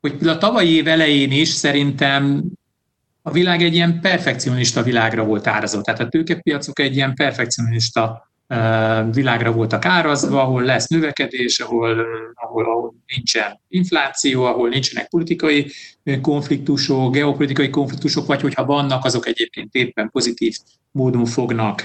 hogy 0.00 0.26
a 0.26 0.38
tavalyi 0.38 0.74
év 0.74 0.88
elején 0.88 1.30
is 1.32 1.48
szerintem 1.48 2.42
a 3.22 3.30
világ 3.30 3.62
egy 3.62 3.74
ilyen 3.74 4.00
perfekcionista 4.00 4.82
világra 4.82 5.24
volt 5.24 5.46
árazott. 5.46 5.84
Tehát 5.84 6.00
a 6.00 6.08
tőkepiacok 6.08 6.78
egy 6.78 6.96
ilyen 6.96 7.14
perfekcionista 7.14 8.31
világra 9.12 9.52
voltak 9.52 9.84
árazva, 9.84 10.40
ahol 10.42 10.62
lesz 10.62 10.86
növekedés, 10.86 11.60
ahol, 11.60 12.06
ahol, 12.34 12.64
ahol 12.64 12.94
nincsen 13.06 13.60
infláció, 13.68 14.44
ahol 14.44 14.68
nincsenek 14.68 15.08
politikai 15.08 15.70
konfliktusok, 16.20 17.12
geopolitikai 17.12 17.70
konfliktusok, 17.70 18.26
vagy 18.26 18.40
hogyha 18.40 18.64
vannak, 18.64 19.04
azok 19.04 19.26
egyébként 19.26 19.74
éppen 19.74 20.10
pozitív 20.10 20.56
módon 20.90 21.24
fognak 21.24 21.84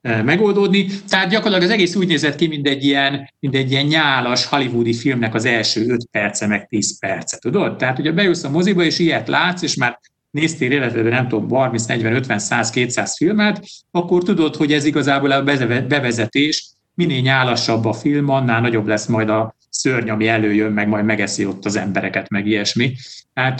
megoldódni. 0.00 0.86
Tehát 1.08 1.30
gyakorlatilag 1.30 1.70
az 1.70 1.74
egész 1.74 1.94
úgy 1.94 2.06
nézett 2.06 2.36
ki, 2.36 2.46
mint 2.46 2.66
egy 2.66 2.84
ilyen, 2.84 3.30
mint 3.40 3.54
egy 3.54 3.70
ilyen 3.70 3.86
nyálas 3.86 4.46
hollywoodi 4.46 4.92
filmnek 4.94 5.34
az 5.34 5.44
első 5.44 5.86
5 5.88 6.06
perce, 6.10 6.46
meg 6.46 6.66
10 6.68 6.98
perce, 6.98 7.38
tudod? 7.38 7.76
Tehát, 7.76 7.96
hogyha 7.96 8.12
bejössz 8.12 8.44
a 8.44 8.50
moziba, 8.50 8.82
és 8.82 8.98
ilyet 8.98 9.28
látsz, 9.28 9.62
és 9.62 9.76
már 9.76 10.00
néztél 10.32 10.72
életedben, 10.72 11.12
nem 11.12 11.28
tudom, 11.28 11.48
30, 11.48 11.86
40, 11.86 12.14
50, 12.14 12.38
100, 12.38 12.70
200 12.70 13.16
filmet, 13.16 13.64
akkor 13.90 14.22
tudod, 14.22 14.56
hogy 14.56 14.72
ez 14.72 14.84
igazából 14.84 15.30
a 15.30 15.42
bevezetés, 15.88 16.68
minél 16.94 17.20
nyálasabb 17.20 17.84
a 17.84 17.92
film, 17.92 18.28
annál 18.28 18.60
nagyobb 18.60 18.86
lesz 18.86 19.06
majd 19.06 19.28
a 19.28 19.54
szörny, 19.68 20.10
ami 20.10 20.28
előjön, 20.28 20.72
meg 20.72 20.88
majd 20.88 21.04
megeszi 21.04 21.46
ott 21.46 21.64
az 21.64 21.76
embereket, 21.76 22.28
meg 22.28 22.46
ilyesmi. 22.46 22.94
Tehát, 23.34 23.58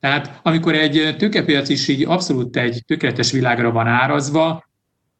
tehát 0.00 0.40
amikor 0.42 0.74
egy 0.74 1.14
tőkepiac 1.18 1.68
is 1.68 1.88
így 1.88 2.04
abszolút 2.04 2.56
egy 2.56 2.82
tökéletes 2.86 3.30
világra 3.30 3.70
van 3.70 3.86
árazva, 3.86 4.64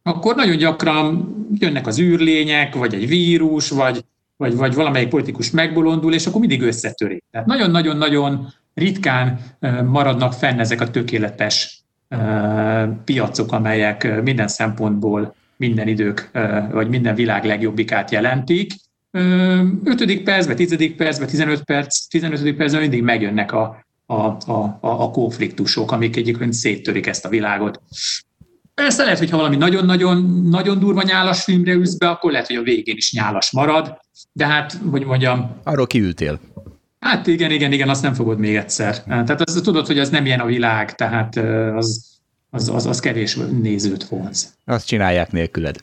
akkor 0.03 0.35
nagyon 0.35 0.57
gyakran 0.57 1.35
jönnek 1.59 1.87
az 1.87 2.01
űrlények, 2.01 2.75
vagy 2.75 2.95
egy 2.95 3.09
vírus, 3.09 3.69
vagy, 3.69 4.05
vagy, 4.37 4.57
vagy 4.57 4.75
valamelyik 4.75 5.09
politikus 5.09 5.51
megbolondul, 5.51 6.15
és 6.15 6.27
akkor 6.27 6.41
mindig 6.41 6.63
összetörik. 6.63 7.25
Tehát 7.31 7.47
nagyon-nagyon-nagyon 7.47 8.53
ritkán 8.75 9.41
maradnak 9.85 10.33
fenn 10.33 10.59
ezek 10.59 10.81
a 10.81 10.91
tökéletes 10.91 11.85
piacok, 13.05 13.53
amelyek 13.53 14.23
minden 14.23 14.49
szempontból 14.49 15.35
minden 15.57 15.89
idők, 15.89 16.31
vagy 16.73 16.89
minden 16.89 17.15
világ 17.15 17.45
legjobbikát 17.45 18.11
jelentik. 18.11 18.73
5. 19.11 20.23
percben, 20.23 20.57
10. 20.57 20.97
percben, 20.97 21.29
15 21.29 21.63
perc, 21.63 22.07
15. 22.07 22.57
percben 22.57 22.81
mindig 22.81 23.03
megjönnek 23.03 23.53
a, 23.53 23.85
a, 24.07 24.15
a, 24.15 24.79
a 24.81 25.11
konfliktusok, 25.11 25.93
amik 25.93 26.17
egyébként 26.17 26.53
széttörik 26.53 27.07
ezt 27.07 27.25
a 27.25 27.29
világot. 27.29 27.81
Persze 28.75 29.03
lehet, 29.03 29.19
hogy 29.19 29.31
ha 29.31 29.37
valami 29.37 29.57
nagyon-nagyon 29.57 30.47
nagyon 30.51 30.79
durva 30.79 31.03
nyálas 31.03 31.45
filmre 31.45 31.73
ülsz 31.73 31.97
be, 31.97 32.09
akkor 32.09 32.33
lehet, 32.33 32.47
hogy 32.47 32.57
a 32.57 32.63
végén 32.63 32.97
is 32.97 33.13
nyálas 33.13 33.53
marad, 33.53 33.99
de 34.33 34.47
hát, 34.47 34.79
hogy 34.91 35.05
mondjam... 35.05 35.51
Arról 35.63 35.87
kiültél. 35.87 36.41
Hát 37.05 37.27
igen, 37.27 37.51
igen, 37.51 37.73
igen, 37.73 37.89
azt 37.89 38.03
nem 38.03 38.15
fogod 38.15 38.39
még 38.39 38.57
egyszer. 38.57 39.03
Tehát 39.05 39.41
az, 39.41 39.61
tudod, 39.63 39.87
hogy 39.87 39.99
az 39.99 40.11
nem 40.11 40.27
ilyen 40.27 40.41
a 40.41 40.45
világ, 40.45 40.95
tehát 40.95 41.37
az, 41.77 42.19
az, 42.51 42.69
az, 42.69 42.87
az 42.87 43.01
kevés 43.01 43.37
nézőt 43.61 44.05
vonz. 44.05 44.55
Azt 44.65 44.87
csinálják 44.87 45.33
nélküled. 45.33 45.77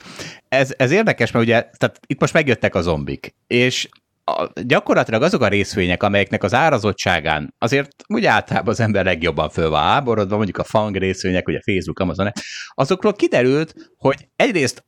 Ez, 0.49 0.73
ez 0.77 0.91
érdekes, 0.91 1.31
mert 1.31 1.45
ugye 1.45 1.69
tehát 1.77 1.99
itt 2.07 2.19
most 2.19 2.33
megjöttek 2.33 2.75
a 2.75 2.81
zombik, 2.81 3.35
és 3.47 3.89
a, 4.23 4.47
gyakorlatilag 4.63 5.21
azok 5.21 5.41
a 5.41 5.47
részvények, 5.47 6.03
amelyeknek 6.03 6.43
az 6.43 6.53
árazottságán 6.53 7.53
azért 7.57 7.95
úgy 8.07 8.25
általában 8.25 8.69
az 8.69 8.79
ember 8.79 9.05
legjobban 9.05 9.49
föl 9.49 9.69
van 9.69 9.83
áborodva, 9.83 10.35
mondjuk 10.35 10.57
a 10.57 10.63
fang 10.63 10.95
részvények, 10.95 11.47
ugye 11.47 11.59
Facebook, 11.63 11.99
Amazon, 11.99 12.31
azokról 12.73 13.13
kiderült, 13.13 13.73
hogy 13.97 14.27
egyrészt 14.35 14.85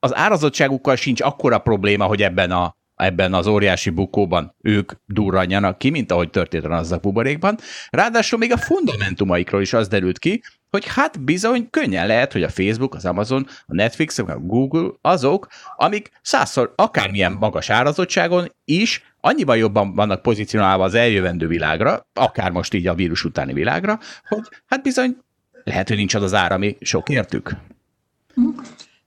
az 0.00 0.16
árazottságukkal 0.16 0.96
sincs 0.96 1.20
akkora 1.20 1.58
probléma, 1.58 2.04
hogy 2.04 2.22
ebben 2.22 2.50
a 2.50 2.77
ebben 2.98 3.34
az 3.34 3.46
óriási 3.46 3.90
bukóban 3.90 4.54
ők 4.62 4.92
durranjanak 5.06 5.78
ki, 5.78 5.90
mint 5.90 6.12
ahogy 6.12 6.30
történt 6.30 6.64
a 6.64 6.68
Nasdaq 6.68 7.00
buborékban. 7.00 7.58
Ráadásul 7.90 8.38
még 8.38 8.52
a 8.52 8.56
fundamentumaikról 8.56 9.60
is 9.60 9.72
az 9.72 9.88
derült 9.88 10.18
ki, 10.18 10.42
hogy 10.70 10.86
hát 10.86 11.24
bizony 11.24 11.70
könnyen 11.70 12.06
lehet, 12.06 12.32
hogy 12.32 12.42
a 12.42 12.48
Facebook, 12.48 12.94
az 12.94 13.04
Amazon, 13.04 13.46
a 13.66 13.74
Netflix, 13.74 14.18
a 14.18 14.38
Google 14.38 14.90
azok, 15.00 15.46
amik 15.76 16.10
százszor 16.22 16.72
akármilyen 16.76 17.32
magas 17.32 17.70
árazottságon 17.70 18.52
is 18.64 19.02
annyiban 19.20 19.56
jobban 19.56 19.94
vannak 19.94 20.22
pozícionálva 20.22 20.84
az 20.84 20.94
eljövendő 20.94 21.46
világra, 21.46 22.06
akár 22.12 22.50
most 22.50 22.74
így 22.74 22.86
a 22.86 22.94
vírus 22.94 23.24
utáni 23.24 23.52
világra, 23.52 23.98
hogy 24.28 24.42
hát 24.66 24.82
bizony 24.82 25.16
lehet, 25.64 25.88
hogy 25.88 25.96
nincs 25.96 26.14
az 26.14 26.22
az 26.22 26.34
ára, 26.34 26.54
ami 26.54 26.76
sok 26.80 27.08
értük. 27.08 27.56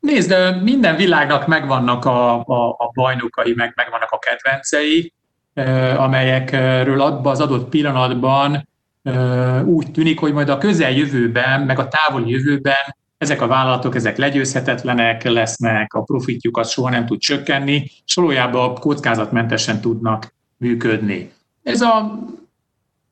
Nézd, 0.02 0.36
minden 0.64 0.96
világnak 0.96 1.48
megvannak 1.48 2.06
a, 2.06 2.40
a, 2.40 2.70
a 2.70 2.92
bajnokai, 2.94 3.54
meg 3.56 3.74
megvannak 3.76 4.12
a 4.12 4.20
kedvencei, 4.20 5.14
amelyekről 5.98 7.02
abban 7.02 7.32
az 7.32 7.40
adott 7.40 7.70
pillanatban 7.70 8.68
úgy 9.66 9.92
tűnik, 9.92 10.20
hogy 10.20 10.34
majd 10.34 10.50
a 10.50 10.58
közeljövőben, 10.58 11.62
meg 11.62 11.80
a 11.80 11.88
távoli 11.88 12.32
jövőben 12.32 12.96
ezek 13.18 13.42
a 13.42 13.48
vállalatok, 13.48 13.96
ezek 13.96 14.18
legyőzhetetlenek 14.18 15.24
lesznek, 15.24 15.94
a 15.94 16.02
profitjuk 16.02 16.58
az 16.58 16.72
soha 16.72 16.90
nem 16.90 17.06
tud 17.06 17.20
csökkenni, 17.20 17.92
és 18.06 18.16
valójában 18.16 18.76
kockázatmentesen 18.76 19.82
tudnak 19.82 20.34
működni. 20.58 21.32
Ez 21.64 21.82
a 21.82 22.20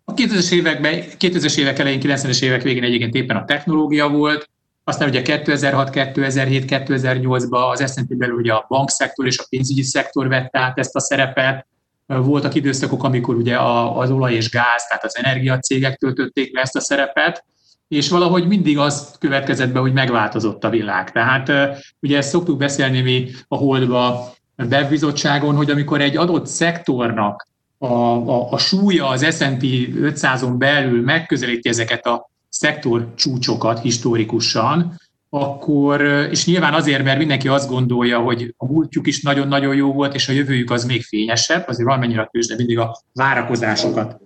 a 0.09 0.13
2000-es 0.13 0.53
években, 0.53 1.03
2000-es 1.19 1.57
évek 1.57 1.79
elején, 1.79 1.99
90-es 2.03 2.43
évek 2.43 2.61
végén 2.61 2.83
egyébként 2.83 3.15
éppen 3.15 3.35
a 3.35 3.45
technológia 3.45 4.09
volt, 4.09 4.49
aztán 4.83 5.09
ugye 5.09 5.21
2006, 5.21 5.89
2007, 5.89 6.65
2008-ban 6.67 7.71
az 7.71 7.91
S&P 7.91 8.15
belül 8.15 8.35
ugye 8.35 8.53
a 8.53 8.65
bankszektor 8.67 9.25
és 9.25 9.37
a 9.37 9.45
pénzügyi 9.49 9.83
szektor 9.83 10.27
vette 10.27 10.59
át 10.59 10.79
ezt 10.79 10.95
a 10.95 10.99
szerepet. 10.99 11.67
Voltak 12.05 12.55
időszakok, 12.55 13.03
amikor 13.03 13.35
ugye 13.35 13.59
az 13.93 14.11
olaj 14.11 14.33
és 14.33 14.49
gáz, 14.49 14.85
tehát 14.87 15.03
az 15.03 15.17
energiacégek 15.17 15.97
töltötték 15.97 16.51
be 16.51 16.61
ezt 16.61 16.75
a 16.75 16.79
szerepet, 16.79 17.45
és 17.87 18.09
valahogy 18.09 18.47
mindig 18.47 18.77
az 18.77 19.15
következett 19.19 19.71
be, 19.71 19.79
hogy 19.79 19.93
megváltozott 19.93 20.63
a 20.63 20.69
világ. 20.69 21.11
Tehát 21.11 21.51
ugye 21.99 22.17
ezt 22.17 22.29
szoktuk 22.29 22.57
beszélni 22.57 23.01
mi 23.01 23.29
a 23.47 23.55
Holdba, 23.55 24.33
webbizottságon, 24.57 25.55
hogy 25.55 25.69
amikor 25.69 26.01
egy 26.01 26.17
adott 26.17 26.45
szektornak 26.47 27.47
a, 27.77 27.85
a, 27.85 28.51
a 28.51 28.57
súlya 28.57 29.07
az 29.07 29.35
S&P 29.35 29.61
500-on 29.61 30.55
belül 30.57 31.03
megközelíti 31.03 31.69
ezeket 31.69 32.05
a 32.05 32.29
szektor 32.49 33.13
csúcsokat 33.15 33.81
historikusan, 33.81 34.99
akkor, 35.29 36.01
és 36.31 36.45
nyilván 36.45 36.73
azért, 36.73 37.03
mert 37.03 37.17
mindenki 37.17 37.47
azt 37.47 37.69
gondolja, 37.69 38.19
hogy 38.19 38.53
a 38.57 38.65
múltjuk 38.65 39.07
is 39.07 39.21
nagyon-nagyon 39.21 39.75
jó 39.75 39.93
volt, 39.93 40.15
és 40.15 40.29
a 40.29 40.31
jövőjük 40.31 40.71
az 40.71 40.85
még 40.85 41.03
fényesebb, 41.03 41.67
azért 41.67 41.87
valamennyire 41.87 42.21
a 42.21 42.29
tőzsde 42.31 42.55
mindig 42.55 42.79
a 42.79 43.01
várakozásokat 43.13 44.21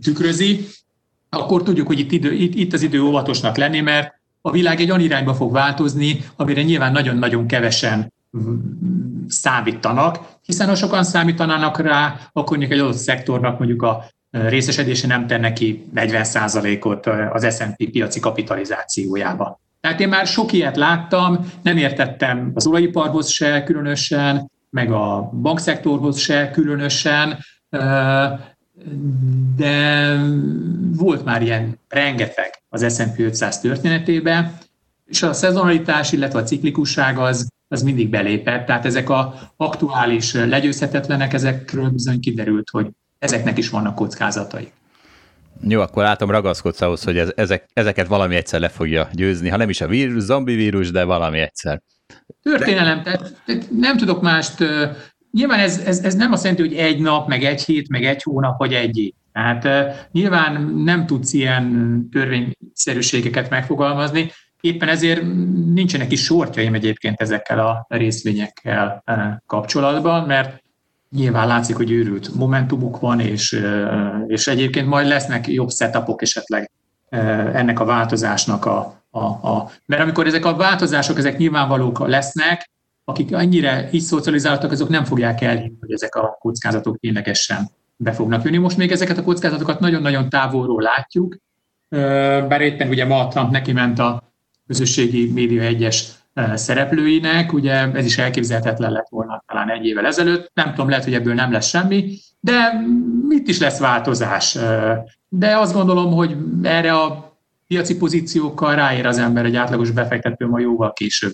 tükrözi, 0.00 0.66
akkor 1.28 1.62
tudjuk, 1.62 1.86
hogy 1.86 1.98
itt, 1.98 2.12
idő, 2.12 2.32
itt, 2.32 2.54
itt 2.54 2.72
az 2.72 2.82
idő 2.82 3.02
óvatosnak 3.02 3.56
lenni, 3.56 3.80
mert 3.80 4.14
a 4.40 4.50
világ 4.50 4.80
egy 4.80 4.90
olyan 4.90 5.02
irányba 5.02 5.34
fog 5.34 5.52
változni, 5.52 6.24
amire 6.36 6.62
nyilván 6.62 6.92
nagyon-nagyon 6.92 7.46
kevesen 7.46 8.12
számítanak, 9.28 10.18
hiszen 10.42 10.68
ha 10.68 10.74
sokan 10.74 11.04
számítanának 11.04 11.78
rá, 11.78 12.20
akkor 12.32 12.56
mondjuk 12.56 12.78
egy 12.78 12.84
adott 12.84 12.96
szektornak 12.96 13.58
mondjuk 13.58 13.82
a 13.82 14.04
részesedése 14.44 15.06
nem 15.06 15.26
tenne 15.26 15.52
ki 15.52 15.86
40%-ot 15.94 17.06
az 17.06 17.56
S&P 17.56 17.90
piaci 17.90 18.20
kapitalizációjába. 18.20 19.60
Tehát 19.80 20.00
én 20.00 20.08
már 20.08 20.26
sok 20.26 20.52
ilyet 20.52 20.76
láttam, 20.76 21.52
nem 21.62 21.76
értettem 21.76 22.50
az 22.54 22.66
olajiparhoz 22.66 23.28
se 23.28 23.62
különösen, 23.62 24.50
meg 24.70 24.92
a 24.92 25.30
bankszektorhoz 25.42 26.18
se 26.18 26.50
különösen, 26.50 27.38
de 29.56 30.16
volt 30.96 31.24
már 31.24 31.42
ilyen 31.42 31.78
rengeteg 31.88 32.50
az 32.68 32.94
S&P 32.94 33.18
500 33.18 33.60
történetében, 33.60 34.58
és 35.04 35.22
a 35.22 35.32
szezonalitás, 35.32 36.12
illetve 36.12 36.38
a 36.38 36.42
ciklikusság 36.42 37.18
az, 37.18 37.48
az 37.68 37.82
mindig 37.82 38.10
belépett. 38.10 38.66
Tehát 38.66 38.84
ezek 38.84 39.08
a 39.08 39.34
aktuális 39.56 40.32
legyőzhetetlenek, 40.32 41.32
ezekről 41.32 41.90
bizony 41.90 42.20
kiderült, 42.20 42.70
hogy 42.70 42.86
ezeknek 43.26 43.58
is 43.58 43.70
vannak 43.70 43.94
kockázatai. 43.94 44.72
Jó, 45.62 45.80
akkor 45.80 46.02
látom 46.02 46.30
ragaszkodsz 46.30 46.80
ahhoz, 46.80 47.04
hogy 47.04 47.18
ez, 47.18 47.32
ezek, 47.34 47.68
ezeket 47.72 48.06
valami 48.06 48.36
egyszer 48.36 48.60
le 48.60 48.68
fogja 48.68 49.08
győzni, 49.12 49.48
ha 49.48 49.56
nem 49.56 49.68
is 49.68 49.80
a 49.80 49.86
vírus, 49.86 50.22
zombi 50.22 50.54
vírus, 50.54 50.90
de 50.90 51.04
valami 51.04 51.38
egyszer. 51.38 51.82
Történelem, 52.42 53.02
tehát, 53.02 53.32
nem 53.70 53.96
tudok 53.96 54.22
mást, 54.22 54.64
nyilván 55.32 55.58
ez, 55.58 55.78
ez, 55.78 55.98
ez 55.98 56.14
nem 56.14 56.32
azt 56.32 56.42
jelenti, 56.42 56.68
hogy 56.68 56.76
egy 56.76 57.00
nap, 57.00 57.28
meg 57.28 57.44
egy 57.44 57.64
hét, 57.64 57.88
meg 57.88 58.04
egy 58.04 58.22
hónap, 58.22 58.58
vagy 58.58 58.72
egy 58.74 58.98
év. 58.98 59.12
Tehát 59.32 60.08
nyilván 60.12 60.62
nem 60.84 61.06
tudsz 61.06 61.32
ilyen 61.32 62.08
törvényszerűségeket 62.12 63.50
megfogalmazni, 63.50 64.30
éppen 64.60 64.88
ezért 64.88 65.22
nincsenek 65.74 66.12
is 66.12 66.22
sortjaim 66.22 66.74
egyébként 66.74 67.20
ezekkel 67.20 67.66
a 67.66 67.86
részvényekkel 67.88 69.04
kapcsolatban, 69.46 70.26
mert 70.26 70.62
nyilván 71.16 71.46
látszik, 71.46 71.76
hogy 71.76 71.90
őrült 71.90 72.34
momentumuk 72.34 73.00
van, 73.00 73.20
és, 73.20 73.62
és 74.26 74.46
egyébként 74.46 74.86
majd 74.86 75.06
lesznek 75.06 75.48
jobb 75.48 75.70
setupok 75.70 76.22
esetleg 76.22 76.70
ennek 77.08 77.80
a 77.80 77.84
változásnak 77.84 78.64
a, 78.64 79.02
a, 79.10 79.24
a... 79.24 79.70
Mert 79.86 80.02
amikor 80.02 80.26
ezek 80.26 80.44
a 80.44 80.56
változások, 80.56 81.18
ezek 81.18 81.38
nyilvánvalók 81.38 81.98
lesznek, 81.98 82.70
akik 83.04 83.34
annyira 83.34 83.90
így 83.90 84.00
szocializáltak, 84.00 84.70
azok 84.70 84.88
nem 84.88 85.04
fogják 85.04 85.40
elhinni, 85.40 85.76
hogy 85.80 85.92
ezek 85.92 86.14
a 86.14 86.36
kockázatok 86.40 86.98
ténylegesen 86.98 87.70
be 87.96 88.12
fognak 88.12 88.44
jönni. 88.44 88.56
Most 88.56 88.76
még 88.76 88.92
ezeket 88.92 89.18
a 89.18 89.22
kockázatokat 89.22 89.80
nagyon-nagyon 89.80 90.28
távolról 90.28 90.82
látjuk, 90.82 91.36
bár 92.48 92.60
éppen 92.60 92.88
ugye 92.88 93.04
ma 93.04 93.28
Trump 93.28 93.50
neki 93.50 93.72
ment 93.72 93.98
a 93.98 94.32
közösségi 94.66 95.32
média 95.32 95.62
egyes 95.62 96.12
szereplőinek, 96.54 97.52
ugye 97.52 97.92
ez 97.92 98.04
is 98.04 98.18
elképzelhetetlen 98.18 98.92
lett 98.92 99.08
volna 99.08 99.42
talán 99.46 99.70
egy 99.70 99.86
évvel 99.86 100.06
ezelőtt, 100.06 100.50
nem 100.54 100.70
tudom, 100.70 100.88
lehet, 100.88 101.04
hogy 101.04 101.14
ebből 101.14 101.34
nem 101.34 101.52
lesz 101.52 101.68
semmi, 101.68 102.18
de 102.40 102.72
mit 103.28 103.48
is 103.48 103.58
lesz 103.58 103.78
változás. 103.78 104.58
De 105.28 105.56
azt 105.56 105.72
gondolom, 105.72 106.12
hogy 106.12 106.36
erre 106.62 106.92
a 106.92 107.36
piaci 107.66 107.96
pozíciókkal 107.96 108.74
ráér 108.74 109.06
az 109.06 109.18
ember, 109.18 109.44
egy 109.44 109.56
átlagos 109.56 109.90
befektető 109.90 110.46
ma 110.46 110.58
jóval 110.58 110.92
később 110.92 111.32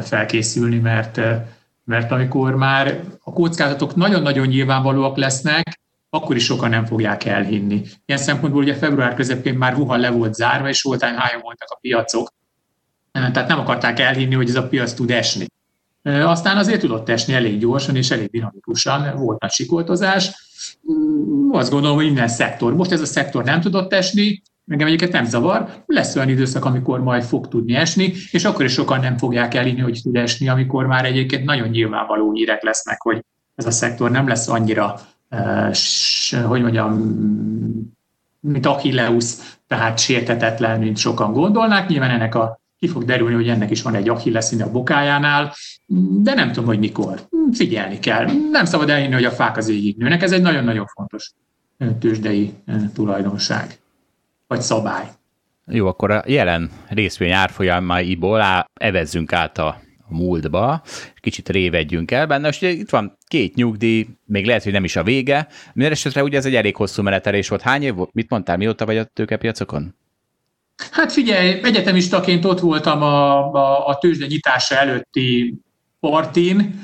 felkészülni, 0.00 0.78
mert, 0.78 1.20
mert 1.84 2.10
amikor 2.10 2.54
már 2.54 3.00
a 3.22 3.32
kockázatok 3.32 3.94
nagyon-nagyon 3.94 4.46
nyilvánvalóak 4.46 5.16
lesznek, 5.16 5.80
akkor 6.10 6.36
is 6.36 6.44
sokan 6.44 6.70
nem 6.70 6.84
fogják 6.84 7.24
elhinni. 7.24 7.82
Ilyen 8.04 8.20
szempontból 8.20 8.62
ugye 8.62 8.74
február 8.74 9.14
közepén 9.14 9.54
már 9.54 9.74
Wuhan 9.74 10.00
le 10.00 10.10
volt 10.10 10.34
zárva, 10.34 10.68
és 10.68 10.84
all 10.84 10.96
time 10.96 11.40
voltak 11.42 11.68
a 11.70 11.78
piacok, 11.80 12.28
tehát 13.32 13.48
nem 13.48 13.58
akarták 13.58 14.00
elhinni, 14.00 14.34
hogy 14.34 14.48
ez 14.48 14.54
a 14.54 14.68
piac 14.68 14.92
tud 14.92 15.10
esni. 15.10 15.46
Aztán 16.02 16.56
azért 16.56 16.80
tudott 16.80 17.08
esni 17.08 17.34
elég 17.34 17.58
gyorsan 17.58 17.96
és 17.96 18.10
elég 18.10 18.30
dinamikusan, 18.30 19.16
volt 19.16 19.40
nagy 19.40 19.50
sikoltozás. 19.50 20.34
Mm, 20.92 21.50
azt 21.52 21.70
gondolom, 21.70 21.96
hogy 21.96 22.04
minden 22.04 22.28
szektor. 22.28 22.74
Most 22.74 22.92
ez 22.92 23.00
a 23.00 23.06
szektor 23.06 23.44
nem 23.44 23.60
tudott 23.60 23.92
esni, 23.92 24.42
engem 24.68 24.86
egyiket 24.86 25.12
nem 25.12 25.24
zavar, 25.24 25.82
lesz 25.86 26.16
olyan 26.16 26.28
időszak, 26.28 26.64
amikor 26.64 27.00
majd 27.00 27.22
fog 27.22 27.48
tudni 27.48 27.74
esni, 27.74 28.12
és 28.30 28.44
akkor 28.44 28.64
is 28.64 28.72
sokan 28.72 29.00
nem 29.00 29.16
fogják 29.16 29.54
elhinni, 29.54 29.80
hogy 29.80 30.00
tud 30.02 30.16
esni, 30.16 30.48
amikor 30.48 30.86
már 30.86 31.04
egyébként 31.04 31.44
nagyon 31.44 31.68
nyilvánvaló 31.68 32.32
hírek 32.32 32.62
lesznek, 32.62 33.00
hogy 33.00 33.24
ez 33.54 33.66
a 33.66 33.70
szektor 33.70 34.10
nem 34.10 34.28
lesz 34.28 34.48
annyira, 34.48 35.00
hogy 36.46 36.60
mondjam, 36.62 36.94
mint 38.40 38.66
Achilleus, 38.66 39.34
tehát 39.66 39.98
sértetetlen, 39.98 40.78
mint 40.78 40.96
sokan 40.96 41.32
gondolnák. 41.32 41.88
Nyilván 41.88 42.10
ennek 42.10 42.34
a 42.34 42.60
ki 42.78 42.88
fog 42.88 43.04
derülni, 43.04 43.34
hogy 43.34 43.48
ennek 43.48 43.70
is 43.70 43.82
van 43.82 43.94
egy 43.94 44.08
achilleszíne 44.08 44.64
a 44.64 44.70
bokájánál, 44.70 45.52
de 46.22 46.34
nem 46.34 46.48
tudom, 46.48 46.64
hogy 46.64 46.78
mikor. 46.78 47.28
Figyelni 47.52 47.98
kell. 47.98 48.26
Nem 48.50 48.64
szabad 48.64 48.90
elhinni, 48.90 49.14
hogy 49.14 49.24
a 49.24 49.30
fák 49.30 49.56
az 49.56 49.68
égig 49.68 49.96
nőnek. 49.96 50.22
Ez 50.22 50.32
egy 50.32 50.42
nagyon-nagyon 50.42 50.86
fontos 50.86 51.30
tőzsdei 51.98 52.54
tulajdonság, 52.94 53.78
vagy 54.46 54.60
szabály. 54.60 55.06
Jó, 55.66 55.86
akkor 55.86 56.10
a 56.10 56.22
jelen 56.26 56.70
részvény 56.88 57.30
árfolyamaiból 57.30 58.42
evezzünk 58.74 59.32
át 59.32 59.58
a 59.58 59.80
múltba, 60.08 60.82
kicsit 61.20 61.48
révedjünk 61.48 62.10
el 62.10 62.26
benne. 62.26 62.46
Most 62.46 62.62
itt 62.62 62.90
van 62.90 63.18
két 63.26 63.54
nyugdíj, 63.54 64.06
még 64.24 64.46
lehet, 64.46 64.62
hogy 64.62 64.72
nem 64.72 64.84
is 64.84 64.96
a 64.96 65.02
vége. 65.02 65.48
Minden 65.72 65.92
esetre 65.92 66.22
ugye 66.22 66.36
ez 66.36 66.46
egy 66.46 66.54
elég 66.54 66.76
hosszú 66.76 67.02
menetelés 67.02 67.48
volt. 67.48 67.62
Hány 67.62 67.82
év? 67.82 67.94
Mit 68.12 68.30
mondtál, 68.30 68.56
mióta 68.56 68.86
vagy 68.86 68.96
a 68.96 69.04
tőkepiacokon? 69.04 69.94
Hát 70.90 71.12
figyelj, 71.12 71.60
egyetemistaként 71.62 72.44
ott 72.44 72.60
voltam 72.60 73.02
a, 73.02 73.52
a, 73.52 73.86
a 73.86 73.98
tőzsde 73.98 74.26
nyitása 74.26 74.74
előtti 74.74 75.54
partin, 76.00 76.80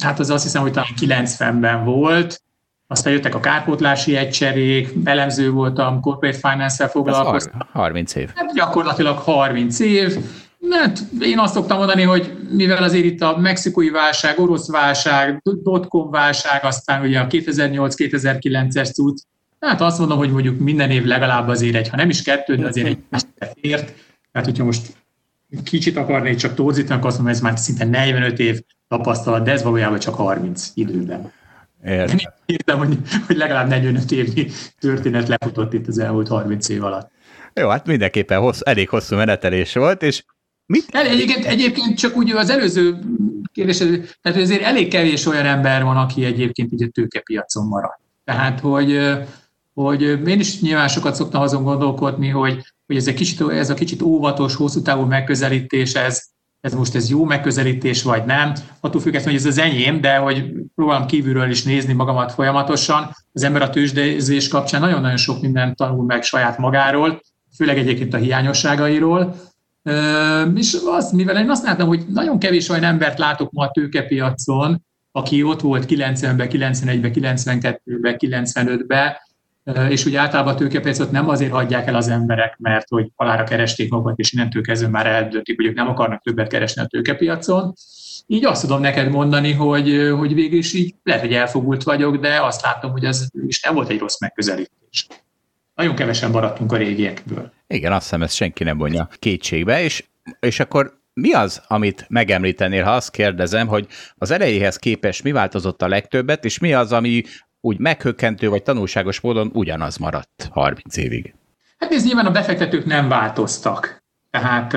hát 0.00 0.18
az 0.18 0.30
azt 0.30 0.42
hiszem, 0.42 0.62
hogy 0.62 0.72
talán 0.72 0.88
90-ben 1.00 1.84
volt, 1.84 2.42
aztán 2.86 3.12
jöttek 3.12 3.34
a 3.34 3.40
kárpótlási 3.40 4.16
egycserék, 4.16 4.88
elemző 5.04 5.50
voltam, 5.50 6.00
corporate 6.00 6.38
finance-szel 6.48 6.88
foglalkoztam. 6.88 7.60
30 7.72 8.14
év. 8.14 8.30
Hát 8.34 8.54
gyakorlatilag 8.54 9.18
30 9.18 9.80
év, 9.80 10.16
Hát, 10.70 10.98
én 11.20 11.38
azt 11.38 11.54
szoktam 11.54 11.78
mondani, 11.78 12.02
hogy 12.02 12.36
mivel 12.50 12.82
azért 12.82 13.04
itt 13.04 13.20
a 13.20 13.38
mexikói 13.38 13.90
válság, 13.90 14.38
orosz 14.38 14.70
válság, 14.70 15.42
dotcom 15.42 16.10
válság, 16.10 16.64
aztán 16.64 17.02
ugye 17.02 17.20
a 17.20 17.26
2008-2009-es 17.26 18.92
cucc, 18.92 19.22
hát 19.66 19.80
azt 19.80 19.98
mondom, 19.98 20.18
hogy 20.18 20.30
mondjuk 20.30 20.58
minden 20.58 20.90
év 20.90 21.04
legalább 21.04 21.48
azért 21.48 21.74
egy, 21.74 21.88
ha 21.88 21.96
nem 21.96 22.08
is 22.08 22.22
kettő, 22.22 22.56
de 22.56 22.66
azért 22.66 22.86
egy 22.86 22.98
ért. 23.60 23.94
Tehát, 24.32 24.48
hogyha 24.48 24.64
most 24.64 24.96
kicsit 25.64 25.96
akarnék 25.96 26.36
csak 26.36 26.54
torzítani, 26.54 26.94
akkor 26.94 27.06
azt 27.06 27.16
mondom, 27.16 27.34
ez 27.34 27.40
már 27.40 27.58
szinte 27.58 27.84
45 27.84 28.38
év 28.38 28.60
tapasztalat, 28.88 29.44
de 29.44 29.50
ez 29.50 29.62
valójában 29.62 29.98
csak 29.98 30.14
30 30.14 30.70
időben. 30.74 31.32
Értem. 32.46 32.78
hogy, 32.78 32.98
hogy 33.26 33.36
legalább 33.36 33.68
45 33.68 34.10
évnyi 34.10 34.46
történet 34.80 35.28
lefutott 35.28 35.72
itt 35.72 35.86
az 35.86 35.98
elmúlt 35.98 36.28
30 36.28 36.68
év 36.68 36.84
alatt. 36.84 37.10
Jó, 37.54 37.68
hát 37.68 37.86
mindenképpen 37.86 38.40
hossz, 38.40 38.60
elég 38.64 38.88
hosszú 38.88 39.16
menetelés 39.16 39.74
volt, 39.74 40.02
és 40.02 40.24
mit? 40.66 40.84
Egyébként, 40.90 41.44
egyébként 41.44 41.98
csak 41.98 42.16
úgy 42.16 42.30
az 42.30 42.50
előző 42.50 42.98
kérdés, 43.52 43.78
tehát 44.22 44.38
azért 44.38 44.62
elég 44.62 44.88
kevés 44.88 45.26
olyan 45.26 45.46
ember 45.46 45.84
van, 45.84 45.96
aki 45.96 46.24
egyébként 46.24 46.72
így 46.72 46.82
a 46.82 46.88
tőkepiacon 46.88 47.66
marad. 47.66 47.98
Tehát, 48.24 48.60
hogy, 48.60 49.00
hogy 49.74 50.02
én 50.02 50.40
is 50.40 50.60
nyilván 50.60 50.88
sokat 50.88 51.14
szoktam 51.14 51.42
azon 51.42 51.62
gondolkodni, 51.62 52.28
hogy, 52.28 52.60
hogy 52.86 52.96
ez, 52.96 53.06
a 53.06 53.14
kicsit, 53.14 53.50
ez 53.50 53.70
a 53.70 53.74
kicsit 53.74 54.02
óvatos, 54.02 54.54
hosszú 54.54 54.82
távú 54.82 55.04
megközelítés, 55.04 55.94
ez, 55.94 56.22
ez 56.60 56.74
most 56.74 56.94
ez 56.94 57.10
jó 57.10 57.24
megközelítés, 57.24 58.02
vagy 58.02 58.24
nem. 58.24 58.52
Attól 58.80 59.00
függetlenül, 59.00 59.40
hogy 59.40 59.48
ez 59.48 59.58
az 59.58 59.64
enyém, 59.64 60.00
de 60.00 60.16
hogy 60.16 60.52
próbálom 60.74 61.06
kívülről 61.06 61.50
is 61.50 61.62
nézni 61.62 61.92
magamat 61.92 62.32
folyamatosan. 62.32 63.16
Az 63.32 63.42
ember 63.42 63.62
a 63.62 63.70
tőzsdézés 63.70 64.48
kapcsán 64.48 64.80
nagyon-nagyon 64.80 65.16
sok 65.16 65.40
mindent 65.40 65.76
tanul 65.76 66.04
meg 66.04 66.22
saját 66.22 66.58
magáról, 66.58 67.22
főleg 67.56 67.78
egyébként 67.78 68.14
a 68.14 68.16
hiányosságairól. 68.16 69.34
És 70.54 70.76
az, 70.86 71.10
mivel 71.10 71.36
én 71.36 71.50
azt 71.50 71.64
látom, 71.64 71.88
hogy 71.88 72.04
nagyon 72.08 72.38
kevés 72.38 72.68
olyan 72.68 72.84
embert 72.84 73.18
látok 73.18 73.50
ma 73.50 73.64
a 73.64 73.70
tőkepiacon, 73.70 74.84
aki 75.12 75.42
ott 75.42 75.60
volt 75.60 75.84
90-ben, 75.88 76.48
91-ben, 76.50 77.12
92-ben, 77.14 78.16
95-ben, 78.18 79.12
és 79.88 80.04
ugye 80.04 80.18
általában 80.18 80.52
a 80.52 80.56
tőkepiacot 80.56 81.10
nem 81.10 81.28
azért 81.28 81.52
hagyják 81.52 81.86
el 81.86 81.94
az 81.94 82.08
emberek, 82.08 82.56
mert 82.58 82.88
hogy 82.88 83.10
halára 83.16 83.44
keresték 83.44 83.90
magukat, 83.90 84.18
és 84.18 84.32
innentől 84.32 84.62
kezdve 84.62 84.88
már 84.88 85.06
eldöntik, 85.06 85.56
hogy 85.56 85.66
ők 85.66 85.74
nem 85.74 85.88
akarnak 85.88 86.22
többet 86.22 86.48
keresni 86.48 86.82
a 86.82 86.86
tőkepiacon. 86.86 87.72
Így 88.26 88.44
azt 88.44 88.60
tudom 88.60 88.80
neked 88.80 89.10
mondani, 89.10 89.52
hogy, 89.52 90.12
hogy 90.18 90.34
végül 90.34 90.58
is 90.58 90.74
így 90.74 90.94
lehet, 91.02 91.22
hogy 91.22 91.34
elfogult 91.34 91.82
vagyok, 91.82 92.16
de 92.16 92.40
azt 92.40 92.62
látom, 92.62 92.90
hogy 92.90 93.04
ez 93.04 93.26
is 93.46 93.62
nem 93.62 93.74
volt 93.74 93.88
egy 93.88 93.98
rossz 93.98 94.20
megközelítés. 94.20 95.06
Nagyon 95.74 95.94
kevesen 95.94 96.30
maradtunk 96.30 96.72
a 96.72 96.76
régiekből. 96.76 97.52
Igen, 97.66 97.92
azt 97.92 98.02
hiszem, 98.02 98.22
ezt 98.22 98.34
senki 98.34 98.64
nem 98.64 98.78
vonja 98.78 99.08
kétségbe, 99.18 99.82
és, 99.82 100.04
és 100.40 100.60
akkor 100.60 101.00
mi 101.14 101.32
az, 101.32 101.62
amit 101.66 102.06
megemlítenél, 102.08 102.84
ha 102.84 102.90
azt 102.90 103.10
kérdezem, 103.10 103.66
hogy 103.66 103.86
az 104.16 104.30
elejéhez 104.30 104.76
képest 104.76 105.22
mi 105.22 105.32
változott 105.32 105.82
a 105.82 105.88
legtöbbet, 105.88 106.44
és 106.44 106.58
mi 106.58 106.72
az, 106.72 106.92
ami 106.92 107.22
úgy 107.64 107.78
meghökkentő 107.78 108.48
vagy 108.48 108.62
tanulságos 108.62 109.20
módon 109.20 109.50
ugyanaz 109.52 109.96
maradt 109.96 110.48
30 110.50 110.96
évig? 110.96 111.34
Hát 111.78 111.92
ez 111.92 112.04
nyilván 112.04 112.26
a 112.26 112.30
befektetők 112.30 112.84
nem 112.84 113.08
változtak. 113.08 114.02
Tehát, 114.30 114.70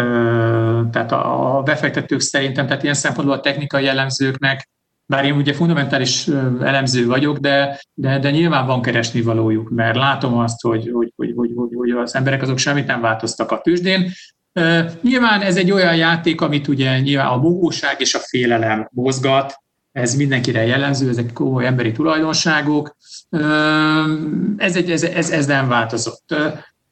tehát 0.91 1.11
a 1.11 1.61
befektetők 1.65 2.19
szerintem, 2.19 2.67
tehát 2.67 2.83
ilyen 2.83 2.95
szempontból 2.95 3.37
a 3.37 3.39
technikai 3.39 3.83
jellemzőknek, 3.83 4.69
bár 5.05 5.25
én 5.25 5.35
ugye 5.35 5.53
fundamentális 5.53 6.27
elemző 6.61 7.07
vagyok, 7.07 7.37
de, 7.37 7.81
de, 7.93 8.19
de 8.19 8.31
nyilván 8.31 8.65
van 8.65 8.81
keresni 8.81 9.21
valójuk, 9.21 9.69
mert 9.69 9.95
látom 9.95 10.37
azt, 10.37 10.61
hogy, 10.61 10.89
hogy, 10.93 11.13
hogy, 11.15 11.33
hogy, 11.35 11.51
hogy, 11.55 11.69
hogy 11.75 11.89
az 11.89 12.15
emberek 12.15 12.41
azok 12.41 12.57
semmit 12.57 12.85
nem 12.85 13.01
változtak 13.01 13.51
a 13.51 13.61
tőzsdén. 13.61 14.11
Nyilván 15.01 15.41
ez 15.41 15.57
egy 15.57 15.71
olyan 15.71 15.95
játék, 15.95 16.41
amit 16.41 16.67
ugye 16.67 16.99
nyilván 16.99 17.27
a 17.27 17.39
bogóság 17.39 17.95
és 17.99 18.13
a 18.13 18.19
félelem 18.19 18.89
mozgat, 18.91 19.63
ez 19.95 20.15
mindenkire 20.15 20.65
jellemző, 20.65 21.09
ezek 21.09 21.33
komoly 21.33 21.65
emberi 21.65 21.91
tulajdonságok. 21.91 22.95
Ez, 24.57 24.75
egy, 24.75 24.91
ez, 24.91 25.03
ez, 25.03 25.29
ez 25.29 25.45
nem 25.45 25.67
változott. 25.67 26.35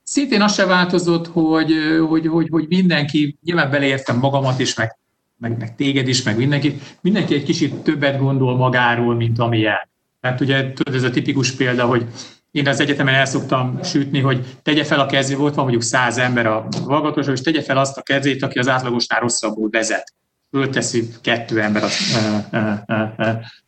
Szintén 0.03 0.41
az 0.41 0.53
se 0.53 0.65
változott, 0.65 1.27
hogy, 1.27 1.73
hogy, 2.07 2.27
hogy, 2.27 2.47
hogy 2.49 2.65
mindenki, 2.67 3.37
nyilván 3.43 3.71
beleértem 3.71 4.17
magamat 4.17 4.59
is, 4.59 4.75
meg, 4.75 4.97
meg, 5.37 5.57
meg 5.57 5.75
téged 5.75 6.07
is, 6.07 6.23
meg 6.23 6.37
mindenki, 6.37 6.77
mindenki 7.01 7.35
egy 7.35 7.43
kicsit 7.43 7.75
többet 7.75 8.19
gondol 8.19 8.55
magáról, 8.55 9.15
mint 9.15 9.39
amilyen. 9.39 9.89
Tehát 10.21 10.41
ugye 10.41 10.73
tudod, 10.73 10.95
ez 10.95 11.03
a 11.03 11.09
tipikus 11.09 11.51
példa, 11.51 11.85
hogy 11.85 12.05
én 12.51 12.67
az 12.67 12.79
egyetemen 12.79 13.13
el 13.13 13.25
szoktam 13.25 13.83
sütni, 13.83 14.19
hogy 14.19 14.45
tegye 14.61 14.83
fel 14.83 14.99
a 14.99 15.05
kezét, 15.05 15.37
volt 15.37 15.55
van 15.55 15.63
mondjuk 15.63 15.83
száz 15.83 16.17
ember 16.17 16.45
a 16.45 16.67
hallgatóság, 16.85 17.33
és 17.33 17.41
tegye 17.41 17.61
fel 17.61 17.77
azt 17.77 17.97
a 17.97 18.01
kezét, 18.01 18.43
aki 18.43 18.59
az 18.59 18.67
átlagosnál 18.67 19.19
rosszabbul 19.19 19.69
vezet 19.69 20.13
fölteszi 20.53 21.07
kettő 21.21 21.61
ember 21.61 21.83
a, 21.83 21.87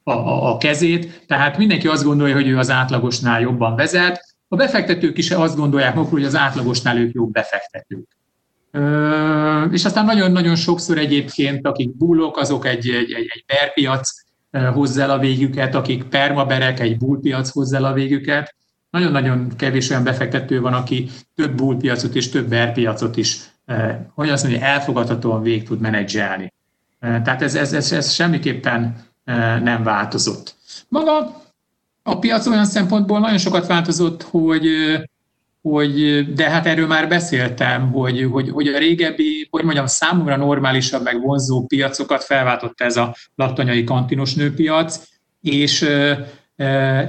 a, 0.04 0.12
a, 0.12 0.50
a 0.52 0.58
kezét, 0.58 1.26
tehát 1.28 1.58
mindenki 1.58 1.88
azt 1.88 2.04
gondolja, 2.04 2.36
hogy 2.36 2.48
ő 2.48 2.58
az 2.58 2.70
átlagosnál 2.70 3.42
jobban 3.42 3.76
vezet, 3.76 4.36
a 4.48 4.56
befektetők 4.56 5.18
is 5.18 5.32
azt 5.32 5.56
gondolják 5.56 5.96
maguk, 5.96 6.12
hogy 6.12 6.24
az 6.24 6.36
átlagosnál 6.36 6.98
ők 6.98 7.14
jobb 7.14 7.32
befektetők. 7.32 8.08
És 9.72 9.86
aztán 9.86 10.06
nagyon-nagyon 10.06 10.56
sokszor 10.56 10.98
egyébként, 10.98 11.68
akik 11.68 11.98
bullok, 11.98 12.38
azok 12.38 12.66
egy, 12.66 12.90
egy, 12.90 13.12
egy, 13.12 13.28
egy 13.34 13.44
berpiac 13.48 14.10
hozza 14.74 15.02
el 15.02 15.10
a 15.10 15.20
végüket, 15.20 15.76
akik 15.76 16.04
permaberek, 16.04 16.80
egy 16.80 16.98
bullpiac 16.98 17.50
hozza 17.50 17.76
el 17.76 17.86
a 17.86 17.94
végüket. 17.94 18.56
Nagyon-nagyon 18.90 19.56
kevés 19.56 19.90
olyan 19.90 20.04
befektető 20.04 20.62
van, 20.62 20.74
aki 20.74 21.10
több 21.36 21.56
bullpiacot 21.56 22.16
és 22.16 22.30
több 22.30 22.48
berpiacot 22.48 23.18
is, 23.18 23.38
hogy 24.14 24.30
azt 24.30 24.44
mondja, 24.44 24.66
elfogadhatóan 24.66 25.42
végig 25.42 25.64
tud 25.64 25.80
menedzselni. 25.80 26.54
Tehát 27.06 27.42
ez, 27.42 27.56
ez, 27.56 27.74
ez, 27.74 27.92
ez 27.92 28.12
semmiképpen 28.12 28.96
nem 29.64 29.84
változott. 29.84 30.56
Maga 30.88 31.42
a 32.04 32.20
piac 32.20 32.48
olyan 32.48 32.66
szempontból 32.66 33.20
nagyon 33.20 33.38
sokat 33.38 33.68
változott, 33.68 34.24
hogy, 34.24 34.68
hogy 35.62 36.26
de 36.34 36.50
hát 36.50 36.66
erről 36.66 36.88
már 36.88 37.08
beszéltem, 37.08 37.92
hogy, 37.92 38.28
hogy, 38.32 38.50
hogy 38.50 38.68
a 38.68 38.78
régebbi, 38.78 39.48
hogy 39.52 39.64
mondjam, 39.64 39.86
számomra 39.86 40.36
normálisabb, 40.36 41.04
meg 41.04 41.22
vonzó 41.22 41.66
piacokat 41.66 42.24
felváltotta 42.24 42.84
ez 42.84 42.98
a 42.98 43.16
lattanyai 43.36 43.84
kantinos 43.84 44.34
nőpiac, 44.34 45.08
és 45.42 45.82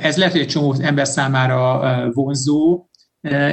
ez 0.01 0.17
lehet, 0.17 0.33
hogy 0.33 0.41
egy 0.41 0.49
csomó 0.49 0.75
ember 0.81 1.07
számára 1.07 2.11
vonzó, 2.13 2.87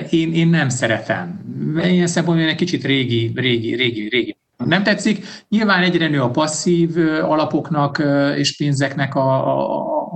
én, 0.09 0.33
én 0.33 0.47
nem 0.47 0.69
szeretem. 0.69 1.41
Ilyen 1.83 2.07
szempontból 2.07 2.47
egy 2.47 2.55
kicsit 2.55 2.83
régi, 2.83 3.31
régi, 3.35 3.75
régi, 3.75 4.07
régi 4.09 4.37
nem 4.65 4.83
tetszik. 4.83 5.25
Nyilván 5.49 5.83
egyre 5.83 6.07
nő 6.07 6.21
a 6.21 6.29
passzív 6.29 6.97
alapoknak 7.21 8.03
és 8.35 8.55
pénzeknek 8.55 9.15
a, 9.15 9.57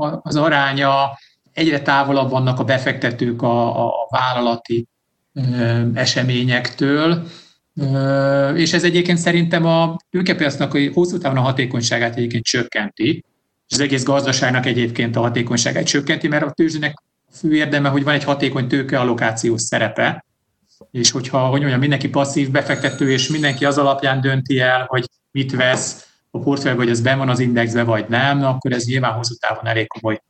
a, 0.01 0.19
az 0.23 0.36
aránya, 0.36 1.17
egyre 1.53 1.81
távolabb 1.81 2.29
vannak 2.29 2.60
a 2.60 2.63
befektetők 2.63 3.41
a, 3.41 3.86
a 3.86 3.93
vállalati 4.10 4.88
eseményektől, 5.93 7.27
és 8.55 8.73
ez 8.73 8.83
egyébként 8.83 9.17
szerintem 9.17 9.65
a 9.65 9.95
tőkepiacnak 10.10 10.73
a 10.73 10.79
hosszú 10.93 11.17
távon 11.17 11.38
a 11.38 11.41
hatékonyságát 11.41 12.15
egyébként 12.15 12.43
csökkenti, 12.43 13.25
és 13.67 13.73
az 13.73 13.79
egész 13.79 14.03
gazdaságnak 14.03 14.65
egyébként 14.65 15.15
a 15.15 15.19
hatékonyságát 15.19 15.86
csökkenti, 15.86 16.27
mert 16.27 16.43
a 16.43 16.51
tőzsdének 16.51 17.03
fő 17.31 17.55
érdeme, 17.55 17.89
hogy 17.89 18.03
van 18.03 18.13
egy 18.13 18.23
hatékony 18.23 18.67
tőkeallokációs 18.67 19.62
szerepe, 19.62 20.25
és 20.91 21.11
hogyha, 21.11 21.39
hogy 21.47 21.59
mondjam, 21.59 21.79
mindenki 21.79 22.09
passzív 22.09 22.51
befektető, 22.51 23.11
és 23.11 23.27
mindenki 23.27 23.65
az 23.65 23.77
alapján 23.77 24.21
dönti 24.21 24.59
el, 24.59 24.85
hogy 24.87 25.09
mit 25.31 25.55
vesz 25.55 26.07
a 26.31 26.39
portfólióban, 26.39 26.83
hogy 26.83 26.93
ez 26.93 27.01
ben 27.01 27.17
van 27.17 27.29
az 27.29 27.39
indexbe, 27.39 27.83
vagy 27.83 28.05
nem, 28.09 28.43
akkor 28.43 28.71
ez 28.71 28.85
nyilván 28.85 29.11
hosszú 29.11 29.33
távon 29.33 29.67
elég 29.67 29.87
komoly 29.87 30.21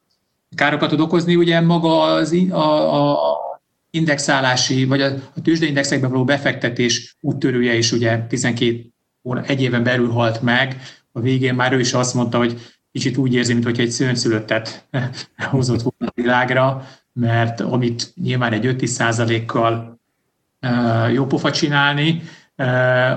károkat 0.55 0.89
tud 0.89 0.99
okozni. 0.99 1.35
Ugye 1.35 1.61
maga 1.61 2.01
az, 2.01 2.35
a, 2.49 3.21
a 3.21 3.37
indexálási, 3.89 4.85
vagy 4.85 5.01
a, 5.01 5.13
a 5.35 5.41
tőzsdeindexekbe 5.41 6.07
való 6.07 6.23
befektetés 6.23 7.15
úttörője 7.19 7.75
is 7.75 7.91
ugye 7.91 8.25
12 8.27 8.85
óra, 9.23 9.41
egy 9.41 9.61
éven 9.61 9.83
belül 9.83 10.09
halt 10.09 10.41
meg. 10.41 10.81
A 11.11 11.19
végén 11.19 11.55
már 11.55 11.73
ő 11.73 11.79
is 11.79 11.93
azt 11.93 12.13
mondta, 12.13 12.37
hogy 12.37 12.59
kicsit 12.91 13.17
úgy 13.17 13.33
érzi, 13.33 13.53
mintha 13.53 13.81
egy 13.81 13.89
szőnszülöttet 13.89 14.87
hozott 15.51 15.81
volna 15.81 16.13
a 16.15 16.21
világra, 16.21 16.87
mert 17.13 17.59
amit 17.59 18.13
nyilván 18.15 18.53
egy 18.53 18.65
5 18.65 19.45
kal 19.45 19.96
jó 21.13 21.25
pofa 21.25 21.51
csinálni, 21.51 22.21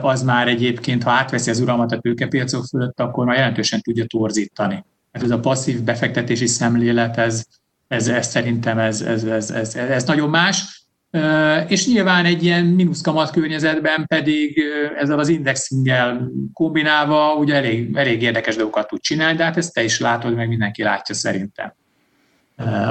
az 0.01 0.23
már 0.23 0.49
egyébként, 0.49 1.03
ha 1.03 1.11
átveszi 1.11 1.51
az 1.51 1.61
uralmat 1.61 1.93
a 1.93 1.99
tőkepiacok 1.99 2.65
fölött, 2.65 3.01
akkor 3.01 3.25
már 3.25 3.37
jelentősen 3.37 3.81
tudja 3.81 4.05
torzítani. 4.05 4.85
Hát 5.13 5.23
ez 5.23 5.31
a 5.31 5.41
passzív 5.41 5.83
befektetési 5.83 6.47
szemlélet, 6.47 7.19
ez, 7.19 7.45
ez, 7.89 8.09
ez 8.09 8.27
szerintem 8.27 8.79
ez, 8.79 9.01
ez, 9.01 9.25
ez, 9.25 9.51
ez, 9.51 9.75
ez 9.75 10.05
nagyon 10.05 10.31
más. 10.31 10.87
És 11.69 11.87
nyilván 11.87 12.25
egy 12.25 12.45
ilyen 12.45 12.65
mínusz 12.65 13.01
kamat 13.01 13.31
környezetben 13.31 14.07
pedig 14.07 14.63
ezzel 14.99 15.19
az 15.19 15.29
indexinggel 15.29 16.31
kombinálva 16.53 17.35
ugye 17.35 17.55
elég, 17.55 17.97
elég 17.97 18.23
érdekes 18.23 18.57
dolgokat 18.57 18.89
tud 18.89 19.01
csinálni, 19.01 19.37
de 19.37 19.45
hát 19.45 19.57
ezt 19.57 19.73
te 19.73 19.83
is 19.83 20.01
látod, 20.01 20.35
meg 20.35 20.49
mindenki 20.49 20.83
látja 20.83 21.15
szerintem, 21.15 21.75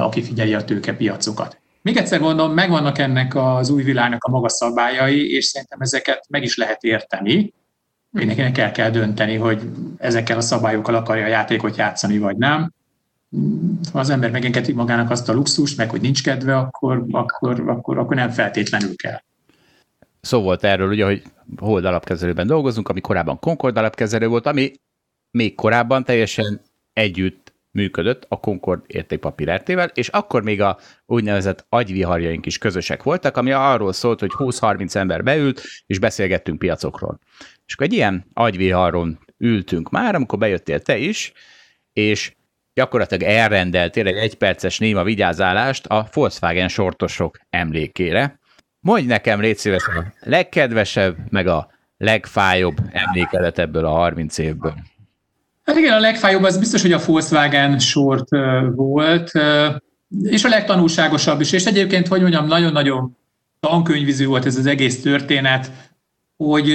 aki 0.00 0.22
figyeli 0.22 0.54
a 0.54 0.64
tőkepiacokat. 0.64 1.59
Még 1.82 1.96
egyszer 1.96 2.20
mondom, 2.20 2.52
megvannak 2.52 2.98
ennek 2.98 3.34
az 3.34 3.70
új 3.70 3.82
világnak 3.82 4.24
a 4.24 4.30
maga 4.30 4.48
szabályai, 4.48 5.32
és 5.32 5.44
szerintem 5.44 5.80
ezeket 5.80 6.26
meg 6.28 6.42
is 6.42 6.56
lehet 6.56 6.82
érteni. 6.82 7.52
mindenkinek 8.10 8.58
el 8.58 8.72
kell 8.72 8.90
dönteni, 8.90 9.36
hogy 9.36 9.62
ezekkel 9.98 10.36
a 10.36 10.40
szabályokkal 10.40 10.94
akarja 10.94 11.24
a 11.24 11.28
játékot 11.28 11.76
játszani, 11.76 12.18
vagy 12.18 12.36
nem. 12.36 12.72
Ha 13.92 13.98
az 13.98 14.10
ember 14.10 14.30
megengedi 14.30 14.72
magának 14.72 15.10
azt 15.10 15.28
a 15.28 15.32
luxust, 15.32 15.76
meg 15.76 15.90
hogy 15.90 16.00
nincs 16.00 16.22
kedve, 16.22 16.56
akkor, 16.56 17.04
akkor, 17.10 17.68
akkor, 17.68 17.98
akkor 17.98 18.16
nem 18.16 18.30
feltétlenül 18.30 18.96
kell. 18.96 19.20
Szó 20.20 20.42
volt 20.42 20.64
erről, 20.64 20.88
ugye, 20.88 21.04
hogy 21.04 21.22
Hold 21.56 21.84
alapkezelőben 21.84 22.46
dolgozunk, 22.46 22.88
ami 22.88 23.00
korábban 23.00 23.38
Concord 23.38 23.76
alapkezelő 23.76 24.26
volt, 24.26 24.46
ami 24.46 24.72
még 25.30 25.54
korábban 25.54 26.04
teljesen 26.04 26.60
együtt 26.92 27.49
működött 27.70 28.26
a 28.28 28.40
Concord 28.40 28.82
értékpapír 28.86 29.62
és 29.94 30.08
akkor 30.08 30.42
még 30.42 30.60
a 30.60 30.78
úgynevezett 31.06 31.66
agyviharjaink 31.68 32.46
is 32.46 32.58
közösek 32.58 33.02
voltak, 33.02 33.36
ami 33.36 33.52
arról 33.52 33.92
szólt, 33.92 34.20
hogy 34.20 34.30
20-30 34.34 34.94
ember 34.94 35.22
beült, 35.22 35.62
és 35.86 35.98
beszélgettünk 35.98 36.58
piacokról. 36.58 37.18
És 37.66 37.74
akkor 37.74 37.86
egy 37.86 37.92
ilyen 37.92 38.26
agyviharon 38.32 39.18
ültünk 39.38 39.90
már, 39.90 40.14
amikor 40.14 40.38
bejöttél 40.38 40.80
te 40.80 40.96
is, 40.96 41.32
és 41.92 42.34
gyakorlatilag 42.74 43.22
elrendeltél 43.22 44.06
egy 44.06 44.16
egyperces 44.16 44.78
néma 44.78 45.02
vigyázálást 45.02 45.86
a 45.86 46.08
Volkswagen 46.12 46.68
sortosok 46.68 47.38
emlékére. 47.50 48.38
Mondj 48.80 49.06
nekem, 49.06 49.40
légy 49.40 49.56
szíves, 49.56 49.86
a 49.86 50.12
legkedvesebb, 50.20 51.16
meg 51.30 51.46
a 51.46 51.70
legfájóbb 51.96 52.76
emlékedet 52.92 53.58
ebből 53.58 53.84
a 53.84 53.90
30 53.90 54.38
évből. 54.38 54.74
Hát 55.70 55.78
igen, 55.78 55.96
a 55.96 56.00
legfájóbb 56.00 56.42
az 56.42 56.58
biztos, 56.58 56.82
hogy 56.82 56.92
a 56.92 57.00
Volkswagen 57.06 57.78
sort 57.78 58.28
volt, 58.74 59.30
és 60.22 60.44
a 60.44 60.48
legtanulságosabb 60.48 61.40
is. 61.40 61.52
És 61.52 61.64
egyébként, 61.64 62.08
hogy 62.08 62.20
mondjam, 62.20 62.46
nagyon-nagyon 62.46 63.16
tankönyviző 63.60 64.26
volt 64.26 64.46
ez 64.46 64.56
az 64.56 64.66
egész 64.66 65.02
történet, 65.02 65.70
hogy 66.36 66.68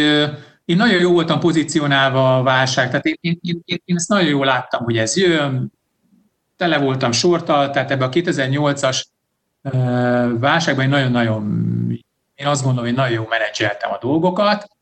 én 0.65 0.75
nagyon 0.77 0.99
jó 0.99 1.11
voltam 1.11 1.39
pozícionálva 1.39 2.37
a 2.37 2.43
válság, 2.43 2.87
tehát 2.87 3.05
én, 3.05 3.17
én, 3.21 3.37
én, 3.41 3.81
én 3.85 3.95
ezt 3.95 4.09
nagyon 4.09 4.29
jól 4.29 4.45
láttam, 4.45 4.83
hogy 4.83 4.97
ez 4.97 5.17
jön, 5.17 5.71
tele 6.57 6.77
voltam 6.77 7.11
sortal, 7.11 7.69
tehát 7.69 7.91
ebbe 7.91 8.05
a 8.05 8.09
2008-as 8.09 9.03
válságban 10.39 10.83
én 10.83 10.89
nagyon-nagyon, 10.89 11.43
én 12.35 12.47
azt 12.47 12.63
gondolom, 12.63 12.87
hogy 12.87 12.97
nagyon 12.97 13.13
jó 13.13 13.25
menedzseltem 13.29 13.91
a 13.91 13.97
dolgokat, 14.01 14.74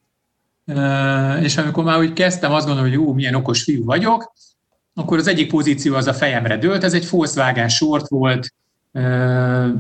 és 1.41 1.58
amikor 1.58 1.84
már 1.84 1.99
úgy 1.99 2.13
kezdtem 2.13 2.52
azt 2.52 2.65
gondolom, 2.65 2.89
hogy 2.89 2.99
jó, 2.99 3.13
milyen 3.13 3.36
okos 3.36 3.63
fiú 3.63 3.84
vagyok, 3.84 4.34
akkor 4.93 5.17
az 5.17 5.28
egyik 5.28 5.49
pozíció 5.49 5.95
az 5.95 6.08
a 6.08 6.13
fejemre 6.13 6.58
dőlt, 6.58 6.84
ez 6.84 6.93
egy 6.93 7.10
Volkswagen 7.10 7.69
sort 7.69 8.08
volt, 8.08 8.54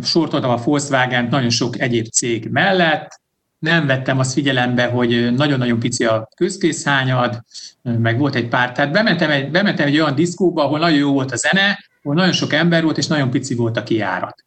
sortoltam 0.03 0.49
a 0.49 0.57
Volkswagen 0.57 1.27
nagyon 1.29 1.49
sok 1.49 1.79
egyéb 1.79 2.05
cég 2.05 2.49
mellett, 2.51 3.21
nem 3.59 3.85
vettem 3.85 4.19
azt 4.19 4.33
figyelembe, 4.33 4.85
hogy 4.85 5.33
nagyon-nagyon 5.33 5.79
pici 5.79 6.05
a 6.05 6.29
közkészhányad, 6.35 7.41
meg 7.81 8.17
volt 8.17 8.35
egy 8.35 8.47
pár, 8.47 8.71
tehát 8.71 8.91
bementem 8.91 9.29
egy, 9.29 9.51
bementem 9.51 9.87
egy 9.87 9.99
olyan 9.99 10.15
diszkóba, 10.15 10.63
ahol 10.63 10.79
nagyon 10.79 10.97
jó 10.97 11.11
volt 11.11 11.31
a 11.31 11.35
zene, 11.35 11.79
ahol 12.01 12.15
nagyon 12.15 12.33
sok 12.33 12.53
ember 12.53 12.83
volt, 12.83 12.97
és 12.97 13.07
nagyon 13.07 13.29
pici 13.29 13.55
volt 13.55 13.77
a 13.77 13.83
kiárat. 13.83 14.45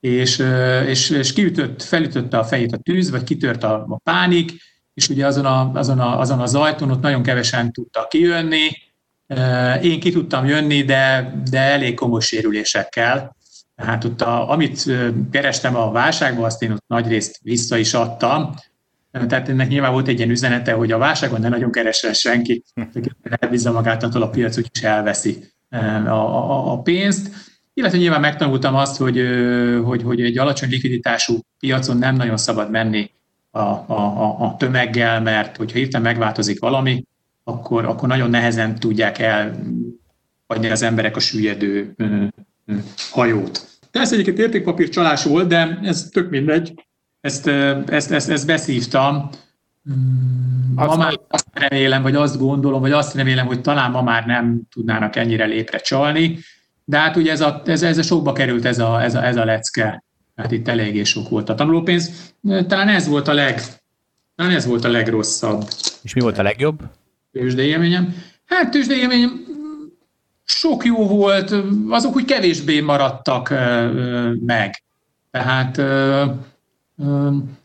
És, 0.00 0.42
és, 0.86 1.10
és 1.10 1.32
kiütött, 1.32 1.82
felütötte 1.82 2.38
a 2.38 2.44
fejét 2.44 2.72
a 2.72 2.76
tűz, 2.76 3.10
vagy 3.10 3.24
kitört 3.24 3.64
a, 3.64 3.86
a 3.88 3.98
pánik, 3.98 4.52
és 4.96 5.08
ugye 5.08 5.26
azon, 5.26 5.44
a, 5.44 5.70
azon, 5.74 5.98
a, 6.00 6.20
azon 6.20 6.40
az 6.40 6.54
ajtón 6.54 6.90
ott 6.90 7.00
nagyon 7.00 7.22
kevesen 7.22 7.72
tudtak 7.72 8.08
kijönni. 8.08 8.68
Én 9.82 10.00
ki 10.00 10.10
tudtam 10.12 10.46
jönni, 10.46 10.82
de, 10.82 11.34
de 11.50 11.60
elég 11.60 11.94
komoly 11.94 12.20
sérülésekkel. 12.20 13.36
Tehát 13.74 14.04
ott 14.04 14.20
a, 14.20 14.50
amit 14.50 14.90
kerestem 15.30 15.76
a 15.76 15.90
válságban, 15.90 16.44
azt 16.44 16.62
én 16.62 16.70
ott 16.70 16.84
nagy 16.86 17.08
részt 17.08 17.38
vissza 17.42 17.76
is 17.76 17.94
adtam. 17.94 18.54
Tehát 19.10 19.48
ennek 19.48 19.68
nyilván 19.68 19.92
volt 19.92 20.08
egy 20.08 20.18
ilyen 20.18 20.30
üzenete, 20.30 20.72
hogy 20.72 20.92
a 20.92 20.98
válságon 20.98 21.40
ne 21.40 21.48
nagyon 21.48 21.70
keresel 21.70 22.12
senki, 22.12 22.64
elbízza 23.22 23.72
magát 23.72 24.02
attól 24.02 24.22
a 24.22 24.28
piac, 24.28 24.56
úgyis 24.58 24.82
elveszi 24.82 25.44
a, 25.70 26.10
a, 26.10 26.72
a 26.72 26.82
pénzt. 26.82 27.30
Illetve 27.74 27.98
nyilván 27.98 28.20
megtanultam 28.20 28.74
azt, 28.74 28.96
hogy, 28.96 29.20
hogy, 29.84 30.02
hogy 30.02 30.20
egy 30.20 30.38
alacsony 30.38 30.68
likviditású 30.68 31.40
piacon 31.58 31.96
nem 31.96 32.16
nagyon 32.16 32.36
szabad 32.36 32.70
menni 32.70 33.10
a, 33.56 33.84
a, 33.86 34.44
a 34.44 34.56
tömeggel, 34.58 35.20
mert 35.20 35.56
hogyha 35.56 35.78
hirtelen 35.78 36.06
megváltozik 36.06 36.60
valami, 36.60 37.04
akkor, 37.44 37.84
akkor 37.84 38.08
nagyon 38.08 38.30
nehezen 38.30 38.78
tudják 38.78 39.18
elhagyni 39.18 40.70
az 40.70 40.82
emberek 40.82 41.16
a 41.16 41.20
süllyedő 41.20 41.94
hajót. 43.10 43.66
Persze 43.90 44.12
egyébként 44.12 44.38
értékpapír 44.38 44.88
csalás 44.88 45.24
volt, 45.24 45.48
de 45.48 45.78
ez 45.82 46.08
tök 46.12 46.30
mindegy. 46.30 46.86
Ezt, 47.20 47.46
ezt, 47.86 48.10
ezt, 48.10 48.30
ezt 48.30 48.46
beszívtam. 48.46 49.30
Ma 50.74 50.82
azt 50.82 50.98
már 50.98 51.20
azt 51.28 51.46
remélem, 51.52 52.02
vagy 52.02 52.14
azt 52.14 52.38
gondolom, 52.38 52.80
vagy 52.80 52.92
azt 52.92 53.14
remélem, 53.14 53.46
hogy 53.46 53.60
talán 53.60 53.90
ma 53.90 54.02
már 54.02 54.26
nem 54.26 54.60
tudnának 54.70 55.16
ennyire 55.16 55.44
lépre 55.44 55.78
csalni. 55.78 56.38
De 56.84 56.98
hát 56.98 57.16
ugye 57.16 57.30
ez 57.32 57.40
a, 57.40 57.62
ez, 57.64 57.82
ez 57.82 57.98
a 57.98 58.02
sokba 58.02 58.32
került 58.32 58.64
ez 58.64 58.78
a, 58.78 59.02
ez 59.02 59.14
a, 59.14 59.24
ez 59.24 59.36
a 59.36 59.44
lecke. 59.44 60.04
Hát 60.36 60.50
itt 60.50 60.68
eléggé 60.68 61.02
sok 61.02 61.28
volt 61.28 61.48
a 61.48 61.54
tanulópénz. 61.54 62.32
Talán 62.42 62.88
ez 62.88 63.08
volt 63.08 63.28
a 63.28 63.32
leg, 63.32 63.60
talán 64.34 64.52
ez 64.52 64.66
volt 64.66 64.84
a 64.84 64.88
legrosszabb. 64.88 65.64
És 66.02 66.14
mi 66.14 66.20
volt 66.20 66.38
a 66.38 66.42
legjobb? 66.42 66.82
Tőzsdéjélményem. 67.32 68.14
Hát 68.44 68.70
tőzsdéjélményem 68.70 69.44
sok 70.44 70.84
jó 70.84 71.06
volt, 71.06 71.54
azok 71.88 72.16
úgy 72.16 72.24
kevésbé 72.24 72.80
maradtak 72.80 73.48
meg. 74.46 74.82
Tehát 75.30 75.76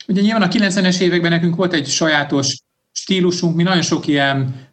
ugye 0.07 0.21
nyilván 0.21 0.41
a 0.41 0.47
90-es 0.47 1.01
években 1.01 1.31
nekünk 1.31 1.55
volt 1.55 1.73
egy 1.73 1.87
sajátos 1.87 2.57
stílusunk, 2.91 3.55
mi 3.55 3.63
nagyon 3.63 3.81
sok 3.81 4.07
ilyen 4.07 4.67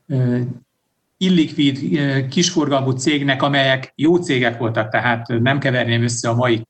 illikvid, 1.17 1.79
kisforgalmú 2.29 2.91
cégnek, 2.91 3.43
amelyek 3.43 3.93
jó 3.95 4.17
cégek 4.17 4.59
voltak, 4.59 4.91
tehát 4.91 5.27
nem 5.27 5.59
keverném 5.59 6.03
össze 6.03 6.29
a 6.29 6.35
mai 6.35 6.67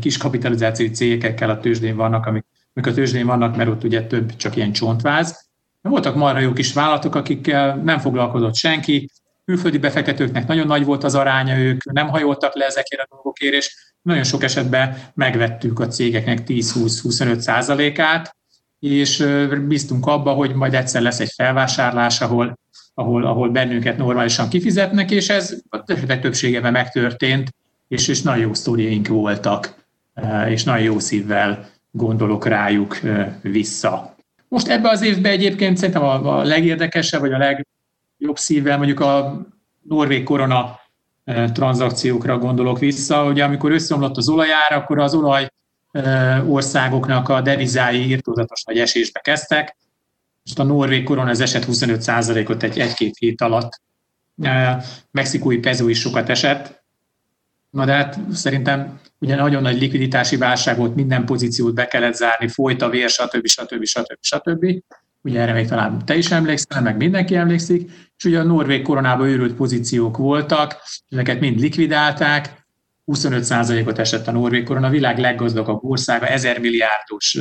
kis 0.00 0.16
kapitalizációi 0.16 0.90
cégekkel 0.90 1.50
a 1.50 1.58
tőzsdén 1.58 1.96
vannak, 1.96 2.26
amik, 2.26 2.44
amik 2.74 2.90
a 2.90 2.94
tőzsdén 2.94 3.26
vannak, 3.26 3.56
mert 3.56 3.68
ott 3.68 3.84
ugye 3.84 4.06
több 4.06 4.36
csak 4.36 4.56
ilyen 4.56 4.72
csontváz. 4.72 5.48
Voltak 5.80 6.14
marha 6.14 6.40
jó 6.40 6.52
kis 6.52 6.72
vállalatok, 6.72 7.14
akikkel 7.14 7.76
nem 7.76 7.98
foglalkozott 7.98 8.54
senki, 8.54 9.10
külföldi 9.44 9.78
befektetőknek 9.78 10.46
nagyon 10.46 10.66
nagy 10.66 10.84
volt 10.84 11.04
az 11.04 11.14
aránya, 11.14 11.58
ők 11.58 11.92
nem 11.92 12.08
hajoltak 12.08 12.54
le 12.54 12.64
ezekért 12.64 13.02
a 13.02 13.06
dolgokért, 13.10 13.54
és 13.54 13.76
nagyon 14.02 14.24
sok 14.24 14.42
esetben 14.42 14.98
megvettük 15.14 15.80
a 15.80 15.86
cégeknek 15.86 16.38
10-20-25 16.46 17.38
százalékát, 17.38 18.36
és 18.78 19.26
bíztunk 19.66 20.06
abba, 20.06 20.32
hogy 20.32 20.54
majd 20.54 20.74
egyszer 20.74 21.02
lesz 21.02 21.20
egy 21.20 21.32
felvásárlás, 21.34 22.20
ahol, 22.20 22.58
ahol, 22.94 23.24
ahol 23.24 23.48
bennünket 23.48 23.96
normálisan 23.96 24.48
kifizetnek, 24.48 25.10
és 25.10 25.28
ez 25.28 25.54
a 25.68 25.84
többségében 26.20 26.72
megtörtént, 26.72 27.54
és, 27.90 28.08
és 28.08 28.22
nagyon 28.22 28.42
jó 28.42 28.54
sztoriaink 28.54 29.08
voltak, 29.08 29.74
és 30.48 30.64
nagyon 30.64 30.84
jó 30.84 30.98
szívvel 30.98 31.68
gondolok 31.90 32.46
rájuk 32.46 33.00
vissza. 33.42 34.14
Most 34.48 34.68
ebbe 34.68 34.88
az 34.88 35.02
évben 35.02 35.32
egyébként 35.32 35.76
szerintem 35.76 36.02
a, 36.02 36.38
a 36.38 36.42
legérdekesebb, 36.42 37.20
vagy 37.20 37.32
a 37.32 37.38
leg, 37.38 37.66
jobb 38.18 38.38
szívvel 38.38 38.76
mondjuk 38.76 39.00
a 39.00 39.40
norvég 39.80 40.24
korona 40.24 40.80
eh, 41.24 41.50
tranzakciókra 41.50 42.38
gondolok 42.38 42.78
vissza. 42.78 43.24
Ugye 43.24 43.44
amikor 43.44 43.72
összeomlott 43.72 44.16
az 44.16 44.28
olajár, 44.28 44.72
akkor 44.72 44.98
az 44.98 45.14
olaj 45.14 45.48
eh, 45.90 46.50
országoknak 46.50 47.28
a 47.28 47.40
devizái 47.40 48.06
írtózatos 48.06 48.62
nagy 48.64 48.78
esésbe 48.78 49.20
kezdtek. 49.20 49.76
Most 50.44 50.58
a 50.58 50.62
norvég 50.62 51.04
korona 51.04 51.30
az 51.30 51.40
eset 51.40 51.64
25%-ot 51.68 52.62
egy, 52.62 52.78
egy-két 52.78 53.16
hét 53.18 53.40
alatt. 53.40 53.80
Eh, 54.42 54.84
mexikói 55.10 55.58
pezó 55.58 55.88
is 55.88 56.00
sokat 56.00 56.28
esett. 56.28 56.79
Na 57.70 57.84
de 57.84 57.92
hát 57.92 58.18
szerintem 58.32 59.00
ugye 59.18 59.36
nagyon 59.36 59.62
nagy 59.62 59.80
likviditási 59.80 60.36
válság 60.36 60.76
volt, 60.76 60.94
minden 60.94 61.24
pozíciót 61.24 61.74
be 61.74 61.86
kellett 61.86 62.14
zárni, 62.14 62.48
folyt 62.48 62.82
a 62.82 62.88
vér, 62.88 63.08
stb. 63.08 63.46
stb. 63.46 63.84
stb. 63.84 64.18
stb 64.20 64.82
ugye 65.22 65.40
erre 65.40 65.52
még 65.52 65.68
talán 65.68 66.04
te 66.04 66.16
is 66.16 66.30
emlékszel, 66.30 66.82
meg 66.82 66.96
mindenki 66.96 67.34
emlékszik, 67.34 67.90
és 68.16 68.24
ugye 68.24 68.38
a 68.38 68.42
norvég 68.42 68.82
koronában 68.82 69.28
őrült 69.28 69.54
pozíciók 69.54 70.16
voltak, 70.16 70.76
ezeket 71.08 71.40
mind 71.40 71.60
likvidálták, 71.60 72.58
25%-ot 73.06 73.98
esett 73.98 74.26
a 74.26 74.32
norvég 74.32 74.64
korona, 74.64 74.86
a 74.86 74.90
világ 74.90 75.18
leggazdagabb 75.18 75.84
országa, 75.84 76.26
1000 76.26 76.58
milliárdos 76.58 77.38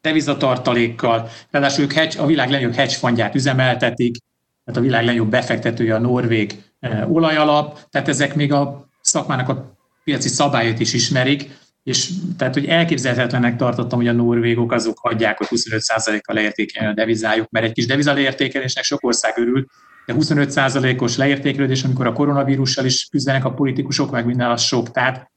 devizatartalékkal, 0.00 1.28
ráadásul 1.50 1.84
ők 1.84 1.92
hedge, 1.92 2.20
a 2.20 2.26
világ 2.26 2.50
legjobb 2.50 2.74
hedge 2.74 2.94
fundját 2.94 3.34
üzemeltetik, 3.34 4.16
tehát 4.64 4.80
a 4.80 4.84
világ 4.84 5.04
legjobb 5.04 5.30
befektetője 5.30 5.94
a 5.94 5.98
norvég 5.98 6.62
olajalap, 7.08 7.80
tehát 7.90 8.08
ezek 8.08 8.34
még 8.34 8.52
a 8.52 8.87
szakmának 9.08 9.48
a 9.48 9.76
piaci 10.04 10.28
szabályait 10.28 10.80
is 10.80 10.92
ismerik, 10.92 11.50
és 11.82 12.10
tehát, 12.38 12.54
hogy 12.54 12.66
elképzelhetetlenek 12.66 13.56
tartottam, 13.56 13.98
hogy 13.98 14.08
a 14.08 14.12
norvégok 14.12 14.72
azok 14.72 14.98
hagyják, 14.98 15.38
hogy 15.38 15.46
25%-kal 15.50 16.34
leértékelni 16.34 16.90
a 16.90 16.94
devizájuk, 16.94 17.50
mert 17.50 17.66
egy 17.66 17.72
kis 17.72 17.86
leértékelésnek 17.86 18.84
sok 18.84 19.04
ország 19.04 19.38
örül, 19.38 19.66
de 20.06 20.14
25%-os 20.18 21.16
leértékelődés, 21.16 21.84
amikor 21.84 22.06
a 22.06 22.12
koronavírussal 22.12 22.84
is 22.84 23.08
küzdenek 23.10 23.44
a 23.44 23.52
politikusok, 23.52 24.10
meg 24.10 24.26
minden 24.26 24.50
az 24.50 24.62
sok. 24.62 24.90
Tehát 24.90 25.30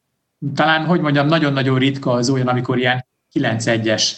talán, 0.56 0.86
hogy 0.86 1.02
mondjam, 1.02 1.28
nagyon-nagyon 1.28 1.80
ritka 1.80 2.12
az 2.12 2.30
olyan, 2.30 2.48
amikor 2.48 2.78
ilyen 2.78 3.06
9-1-es 3.40 4.12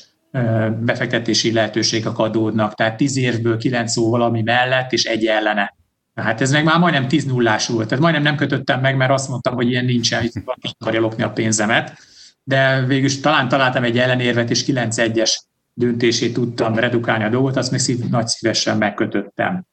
befektetési 0.79 1.51
lehetőségek 1.51 2.17
adódnak, 2.17 2.73
tehát 2.73 2.97
10 2.97 3.17
évből 3.17 3.57
9 3.57 3.91
szó 3.91 4.09
valami 4.09 4.41
mellett, 4.41 4.91
és 4.91 5.03
egy 5.03 5.25
ellene. 5.25 5.75
Hát 6.15 6.41
ez 6.41 6.51
meg 6.51 6.63
már 6.63 6.79
majdnem 6.79 7.07
10 7.07 7.25
nullás 7.25 7.67
volt. 7.67 7.87
Tehát 7.87 8.03
majdnem 8.03 8.23
nem 8.23 8.35
kötöttem 8.35 8.81
meg, 8.81 8.97
mert 8.97 9.11
azt 9.11 9.29
mondtam, 9.29 9.55
hogy 9.55 9.69
ilyen 9.69 9.85
nincsen, 9.85 10.21
hogy 10.21 10.43
akarja 10.79 10.99
lopni 10.99 11.23
a 11.23 11.31
pénzemet. 11.31 11.97
De 12.43 12.85
végül 12.85 13.05
is 13.05 13.19
talán 13.19 13.47
találtam 13.47 13.83
egy 13.83 13.97
ellenérvet, 13.97 14.49
és 14.49 14.63
9-1-es 14.67 15.31
döntését 15.73 16.33
tudtam 16.33 16.75
redukálni 16.75 17.23
a 17.23 17.29
dolgot, 17.29 17.57
azt 17.57 17.71
még 17.71 17.79
szív, 17.79 17.99
nagy 17.99 18.27
szívesen 18.27 18.77
megkötöttem. 18.77 19.63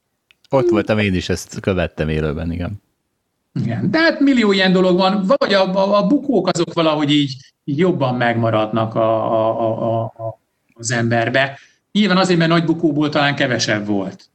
Ott 0.49 0.69
voltam 0.69 0.99
én 0.99 1.15
is, 1.15 1.29
ezt 1.29 1.61
követtem 1.61 2.09
élőben, 2.09 2.53
igen. 2.53 2.83
Igen, 3.55 3.91
de 3.91 3.99
hát 3.99 4.21
millió 4.21 4.53
ilyen 4.53 4.73
dolog 4.73 4.99
van, 4.99 5.25
vagy 5.27 5.55
a, 5.55 5.75
a, 5.75 5.97
a 5.97 6.07
bukók 6.07 6.49
azok 6.49 6.73
valahogy 6.73 7.11
így, 7.11 7.37
így 7.65 7.79
jobban 7.79 8.15
megmaradnak 8.15 8.95
a, 8.95 9.33
a, 9.33 9.75
a, 9.79 10.05
a, 10.05 10.39
az 10.75 10.91
emberbe. 10.91 11.59
Nyilván 11.93 12.17
azért, 12.17 12.39
mert 12.39 12.51
nagy 12.51 12.65
bukóból 12.65 13.09
talán 13.09 13.35
kevesebb 13.35 13.87
volt. 13.87 14.31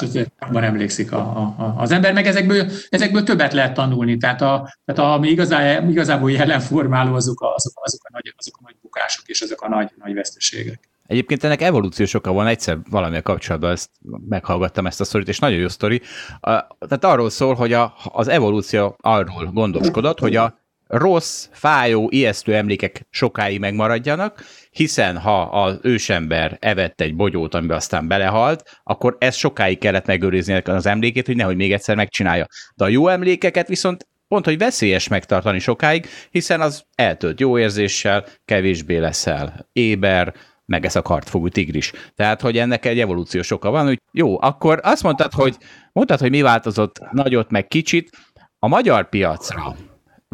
És 0.00 0.26
jobban 0.40 0.62
emlékszik 0.62 1.12
a, 1.12 1.18
a, 1.18 1.74
az 1.76 1.90
ember, 1.90 2.12
meg 2.12 2.26
ezekből, 2.26 2.70
ezekből 2.88 3.22
többet 3.22 3.52
lehet 3.52 3.74
tanulni. 3.74 4.16
Tehát, 4.16 4.42
a, 4.42 4.74
tehát 4.84 5.12
ami 5.12 5.28
igazá, 5.28 5.80
igazából 5.88 6.30
jelenformáló, 6.30 7.14
azok 7.14 7.40
a, 7.40 7.54
azok, 7.54 7.72
azok, 7.84 8.00
a 8.04 8.08
nagy, 8.12 8.34
azok 8.36 8.54
a 8.58 8.60
nagy 8.64 8.76
bukások 8.82 9.28
és 9.28 9.40
azok 9.40 9.60
a 9.60 9.68
nagy, 9.68 9.90
nagy 9.98 10.14
veszteségek. 10.14 10.80
Egyébként 11.06 11.44
ennek 11.44 11.62
evolúciós 11.62 12.14
oka 12.14 12.32
van, 12.32 12.46
egyszer 12.46 12.78
valamilyen 12.90 13.22
kapcsolatban 13.22 13.70
ezt 13.70 13.90
meghallgattam 14.28 14.86
ezt 14.86 15.00
a 15.00 15.04
sztorit, 15.04 15.28
és 15.28 15.38
nagyon 15.38 15.58
jó 15.58 15.68
sztori. 15.68 16.02
Tehát 16.40 17.04
arról 17.04 17.30
szól, 17.30 17.54
hogy 17.54 17.72
a, 17.72 17.94
az 18.04 18.28
evolúció 18.28 18.96
arról 19.00 19.50
gondoskodott, 19.52 20.18
hogy 20.18 20.36
a 20.36 20.58
rossz, 20.86 21.48
fájó, 21.52 22.08
ijesztő 22.10 22.54
emlékek 22.54 23.06
sokáig 23.10 23.60
megmaradjanak, 23.60 24.44
hiszen 24.74 25.18
ha 25.18 25.42
az 25.42 25.78
ősember 25.82 26.56
evett 26.60 27.00
egy 27.00 27.16
bogyót, 27.16 27.54
amiben 27.54 27.76
aztán 27.76 28.08
belehalt, 28.08 28.80
akkor 28.82 29.16
ez 29.18 29.34
sokáig 29.34 29.78
kellett 29.78 30.06
megőrizni 30.06 30.54
az 30.54 30.86
emlékét, 30.86 31.26
hogy 31.26 31.36
nehogy 31.36 31.56
még 31.56 31.72
egyszer 31.72 31.96
megcsinálja. 31.96 32.46
De 32.74 32.84
a 32.84 32.88
jó 32.88 33.08
emlékeket 33.08 33.68
viszont 33.68 34.06
pont, 34.28 34.44
hogy 34.44 34.58
veszélyes 34.58 35.08
megtartani 35.08 35.58
sokáig, 35.58 36.06
hiszen 36.30 36.60
az 36.60 36.84
eltölt 36.94 37.40
jó 37.40 37.58
érzéssel, 37.58 38.24
kevésbé 38.44 38.96
leszel 38.96 39.68
éber, 39.72 40.34
meg 40.66 40.84
ez 40.84 40.96
a 40.96 41.02
kartfogú 41.02 41.48
tigris. 41.48 41.92
Tehát, 42.14 42.40
hogy 42.40 42.58
ennek 42.58 42.84
egy 42.86 43.00
evolúciós 43.00 43.50
oka 43.50 43.70
van, 43.70 43.86
hogy 43.86 44.00
jó, 44.12 44.42
akkor 44.42 44.80
azt 44.82 45.02
mondtad, 45.02 45.32
hogy 45.32 45.56
mondtad, 45.92 46.20
hogy 46.20 46.30
mi 46.30 46.42
változott 46.42 47.00
nagyot, 47.10 47.50
meg 47.50 47.66
kicsit. 47.66 48.10
A 48.58 48.68
magyar 48.68 49.08
piacra 49.08 49.76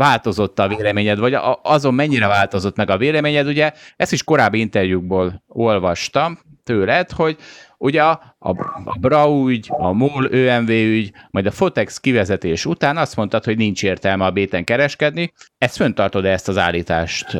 változott 0.00 0.58
a 0.58 0.68
véleményed, 0.68 1.18
vagy 1.18 1.36
azon 1.62 1.94
mennyire 1.94 2.26
változott 2.26 2.76
meg 2.76 2.90
a 2.90 2.96
véleményed, 2.96 3.46
ugye 3.46 3.72
ezt 3.96 4.12
is 4.12 4.24
korábbi 4.24 4.60
interjúkból 4.60 5.42
olvastam 5.48 6.38
tőled, 6.64 7.10
hogy 7.10 7.36
ugye 7.78 8.02
a, 8.02 8.36
a, 8.38 8.50
a 8.84 8.98
BRA 9.00 9.26
ügy, 9.48 9.66
a 9.70 9.92
MOL 9.92 10.28
ÖMV 10.30 10.68
ügy, 10.68 11.12
majd 11.30 11.46
a 11.46 11.50
Fotex 11.50 11.98
kivezetés 11.98 12.66
után 12.66 12.96
azt 12.96 13.16
mondtad, 13.16 13.44
hogy 13.44 13.56
nincs 13.56 13.82
értelme 13.82 14.24
a 14.24 14.30
béten 14.30 14.64
kereskedni. 14.64 15.32
Ezt 15.58 15.76
föntartod 15.76 16.24
-e 16.24 16.30
ezt 16.30 16.48
az 16.48 16.58
állítást? 16.58 17.36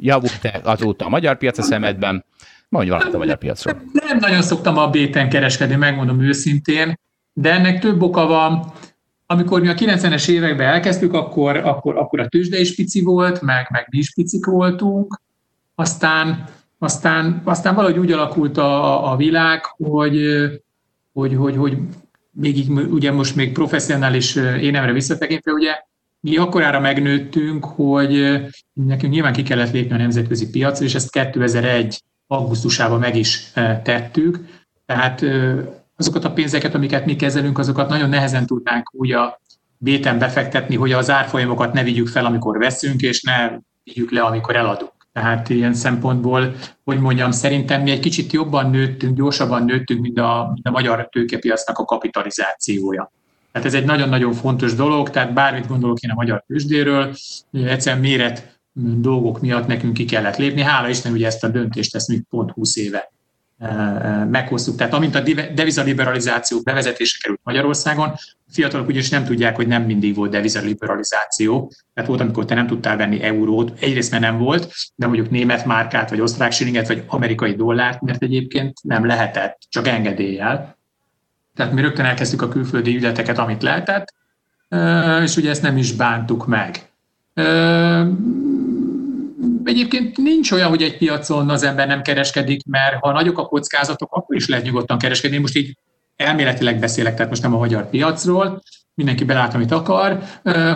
Javult-e 0.00 0.60
azóta 0.64 1.04
a 1.04 1.08
magyar 1.08 1.38
piac 1.38 1.58
a 1.58 1.62
szemedben? 1.62 2.24
Mondj 2.68 2.90
valamit 2.90 3.14
a 3.14 3.18
magyar 3.18 3.38
piacról. 3.38 3.82
Nem 3.92 4.18
nagyon 4.18 4.42
szoktam 4.42 4.78
a 4.78 4.90
béten 4.90 5.28
kereskedni, 5.28 5.74
megmondom 5.74 6.20
őszintén, 6.20 6.98
de 7.32 7.52
ennek 7.52 7.80
több 7.80 8.02
oka 8.02 8.26
van 8.26 8.72
amikor 9.26 9.60
mi 9.60 9.68
a 9.68 9.74
90-es 9.74 10.28
években 10.28 10.66
elkezdtük, 10.66 11.12
akkor, 11.12 11.56
akkor, 11.56 11.96
akkor 11.96 12.20
a 12.20 12.28
tőzsde 12.28 12.60
is 12.60 12.74
pici 12.74 13.02
volt, 13.02 13.40
meg, 13.40 13.66
meg 13.70 13.86
mi 13.90 13.98
is 13.98 14.12
picik 14.14 14.46
voltunk, 14.46 15.20
aztán, 15.74 16.44
aztán, 16.78 17.40
aztán 17.44 17.74
valahogy 17.74 17.98
úgy 17.98 18.12
alakult 18.12 18.56
a, 18.56 19.12
a 19.12 19.16
világ, 19.16 19.64
hogy, 19.64 20.20
hogy, 21.12 21.34
hogy, 21.34 21.56
hogy 21.56 21.78
még 22.30 22.56
így, 22.56 22.70
ugye 22.70 23.12
most 23.12 23.36
még 23.36 23.52
professzionális 23.52 24.36
énemre 24.36 24.92
visszatekintve, 24.92 25.52
ugye 25.52 25.72
mi 26.20 26.36
akkorára 26.36 26.80
megnőttünk, 26.80 27.64
hogy 27.64 28.40
nekünk 28.72 29.12
nyilván 29.12 29.32
ki 29.32 29.42
kellett 29.42 29.72
lépni 29.72 29.94
a 29.94 29.98
nemzetközi 29.98 30.50
piacra, 30.50 30.84
és 30.84 30.94
ezt 30.94 31.10
2001 31.10 32.02
augusztusában 32.26 32.98
meg 32.98 33.16
is 33.16 33.52
tettük. 33.82 34.38
Tehát 34.86 35.24
azokat 35.96 36.24
a 36.24 36.32
pénzeket, 36.32 36.74
amiket 36.74 37.06
mi 37.06 37.16
kezelünk, 37.16 37.58
azokat 37.58 37.88
nagyon 37.88 38.08
nehezen 38.08 38.46
tudnánk 38.46 38.94
úgy 38.94 39.12
a 39.12 39.40
béten 39.78 40.18
befektetni, 40.18 40.76
hogy 40.76 40.92
az 40.92 41.10
árfolyamokat 41.10 41.72
ne 41.72 41.82
vigyük 41.82 42.08
fel, 42.08 42.24
amikor 42.24 42.58
veszünk, 42.58 43.00
és 43.00 43.22
ne 43.22 43.50
vigyük 43.84 44.10
le, 44.10 44.20
amikor 44.20 44.56
eladunk. 44.56 44.92
Tehát 45.12 45.48
ilyen 45.48 45.74
szempontból, 45.74 46.54
hogy 46.84 46.98
mondjam, 46.98 47.30
szerintem 47.30 47.82
mi 47.82 47.90
egy 47.90 48.00
kicsit 48.00 48.32
jobban 48.32 48.70
nőttünk, 48.70 49.16
gyorsabban 49.16 49.64
nőttünk, 49.64 50.00
mint 50.00 50.18
a, 50.18 50.50
mint 50.52 50.66
a 50.66 50.70
magyar 50.70 51.08
tőkepiacnak 51.08 51.78
a 51.78 51.84
kapitalizációja. 51.84 53.12
Tehát 53.52 53.66
ez 53.66 53.74
egy 53.74 53.84
nagyon-nagyon 53.84 54.32
fontos 54.32 54.74
dolog, 54.74 55.10
tehát 55.10 55.32
bármit 55.32 55.66
gondolok 55.66 56.00
én 56.00 56.10
a 56.10 56.14
magyar 56.14 56.44
tőzsdéről, 56.46 57.14
egyszerűen 57.52 58.02
méret 58.02 58.58
dolgok 58.98 59.40
miatt 59.40 59.66
nekünk 59.66 59.92
ki 59.92 60.04
kellett 60.04 60.36
lépni. 60.36 60.60
Hála 60.60 60.88
Isten, 60.88 61.12
ugye 61.12 61.26
ezt 61.26 61.44
a 61.44 61.48
döntést 61.48 61.94
ezt 61.94 62.08
még 62.08 62.22
pont 62.28 62.50
20 62.50 62.76
éve 62.76 63.10
meghoztuk. 64.30 64.76
Tehát 64.76 64.92
amint 64.92 65.14
a 65.14 65.20
devizaliberalizáció 65.54 66.60
bevezetése 66.62 67.18
került 67.22 67.40
Magyarországon, 67.42 68.08
a 68.48 68.52
fiatalok 68.52 68.88
ugyanis 68.88 69.08
nem 69.08 69.24
tudják, 69.24 69.56
hogy 69.56 69.66
nem 69.66 69.82
mindig 69.82 70.14
volt 70.14 70.30
devizaliberalizáció. 70.30 71.72
Tehát 71.94 72.08
volt, 72.08 72.20
amikor 72.20 72.44
te 72.44 72.54
nem 72.54 72.66
tudtál 72.66 72.96
venni 72.96 73.22
eurót, 73.22 73.72
egyrészt 73.80 74.10
mert 74.10 74.22
nem 74.22 74.38
volt, 74.38 74.72
de 74.94 75.06
mondjuk 75.06 75.30
német 75.30 75.64
márkát, 75.64 76.10
vagy 76.10 76.20
osztrák 76.20 76.52
silinget, 76.52 76.88
vagy 76.88 77.04
amerikai 77.06 77.54
dollárt, 77.54 78.00
mert 78.00 78.22
egyébként 78.22 78.78
nem 78.82 79.06
lehetett, 79.06 79.58
csak 79.68 79.86
engedéllyel. 79.88 80.76
Tehát 81.54 81.72
mi 81.72 81.80
rögtön 81.80 82.04
elkezdtük 82.04 82.42
a 82.42 82.48
külföldi 82.48 82.96
ügyleteket, 82.96 83.38
amit 83.38 83.62
lehetett, 83.62 84.14
és 85.22 85.36
ugye 85.36 85.50
ezt 85.50 85.62
nem 85.62 85.76
is 85.76 85.92
bántuk 85.92 86.46
meg 86.46 86.90
Egyébként 89.66 90.16
nincs 90.16 90.50
olyan, 90.50 90.68
hogy 90.68 90.82
egy 90.82 90.98
piacon 90.98 91.50
az 91.50 91.62
ember 91.62 91.86
nem 91.86 92.02
kereskedik, 92.02 92.64
mert 92.64 92.94
ha 93.00 93.12
nagyok 93.12 93.38
a 93.38 93.46
kockázatok, 93.46 94.12
akkor 94.12 94.36
is 94.36 94.48
lehet 94.48 94.64
nyugodtan 94.64 94.98
kereskedni. 94.98 95.38
Most 95.38 95.56
így 95.56 95.76
elméletileg 96.16 96.78
beszélek, 96.78 97.14
tehát 97.14 97.30
most 97.30 97.42
nem 97.42 97.54
a 97.54 97.58
magyar 97.58 97.90
piacról, 97.90 98.62
mindenki 98.94 99.24
belát, 99.24 99.54
amit 99.54 99.70
akar. 99.70 100.22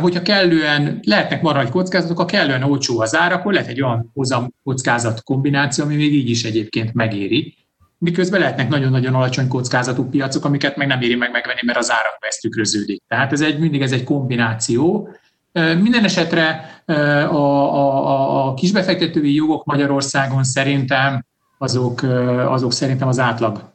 Hogyha 0.00 0.22
kellően 0.22 1.00
lehetnek 1.02 1.42
maradni 1.42 1.70
kockázatok, 1.70 2.18
ha 2.18 2.24
kellően 2.24 2.62
olcsó 2.62 3.00
az 3.00 3.16
ár, 3.16 3.32
akkor 3.32 3.52
lehet 3.52 3.68
egy 3.68 3.82
olyan 3.82 4.10
hozam 4.14 4.54
kockázat 4.64 5.22
kombináció, 5.22 5.84
ami 5.84 5.96
még 5.96 6.14
így 6.14 6.30
is 6.30 6.44
egyébként 6.44 6.94
megéri. 6.94 7.54
Miközben 7.98 8.40
lehetnek 8.40 8.68
nagyon-nagyon 8.68 9.14
alacsony 9.14 9.48
kockázatú 9.48 10.08
piacok, 10.08 10.44
amiket 10.44 10.76
meg 10.76 10.86
nem 10.86 11.00
éri 11.00 11.14
meg 11.14 11.30
megvenni, 11.30 11.60
mert 11.64 11.78
az 11.78 11.90
árak 11.90 12.16
ezt 12.20 12.40
tükröződik. 12.40 13.02
Tehát 13.08 13.32
ez 13.32 13.40
egy, 13.40 13.58
mindig 13.58 13.82
ez 13.82 13.92
egy 13.92 14.04
kombináció, 14.04 15.08
minden 15.52 16.04
esetre 16.04 16.64
a, 16.86 17.34
a, 17.34 18.46
a 18.46 18.54
kisbefektetői 18.54 19.34
jogok 19.34 19.64
Magyarországon 19.64 20.44
szerintem 20.44 21.24
azok, 21.58 22.02
azok 22.48 22.72
szerintem 22.72 23.08
az 23.08 23.18
átlag 23.18 23.72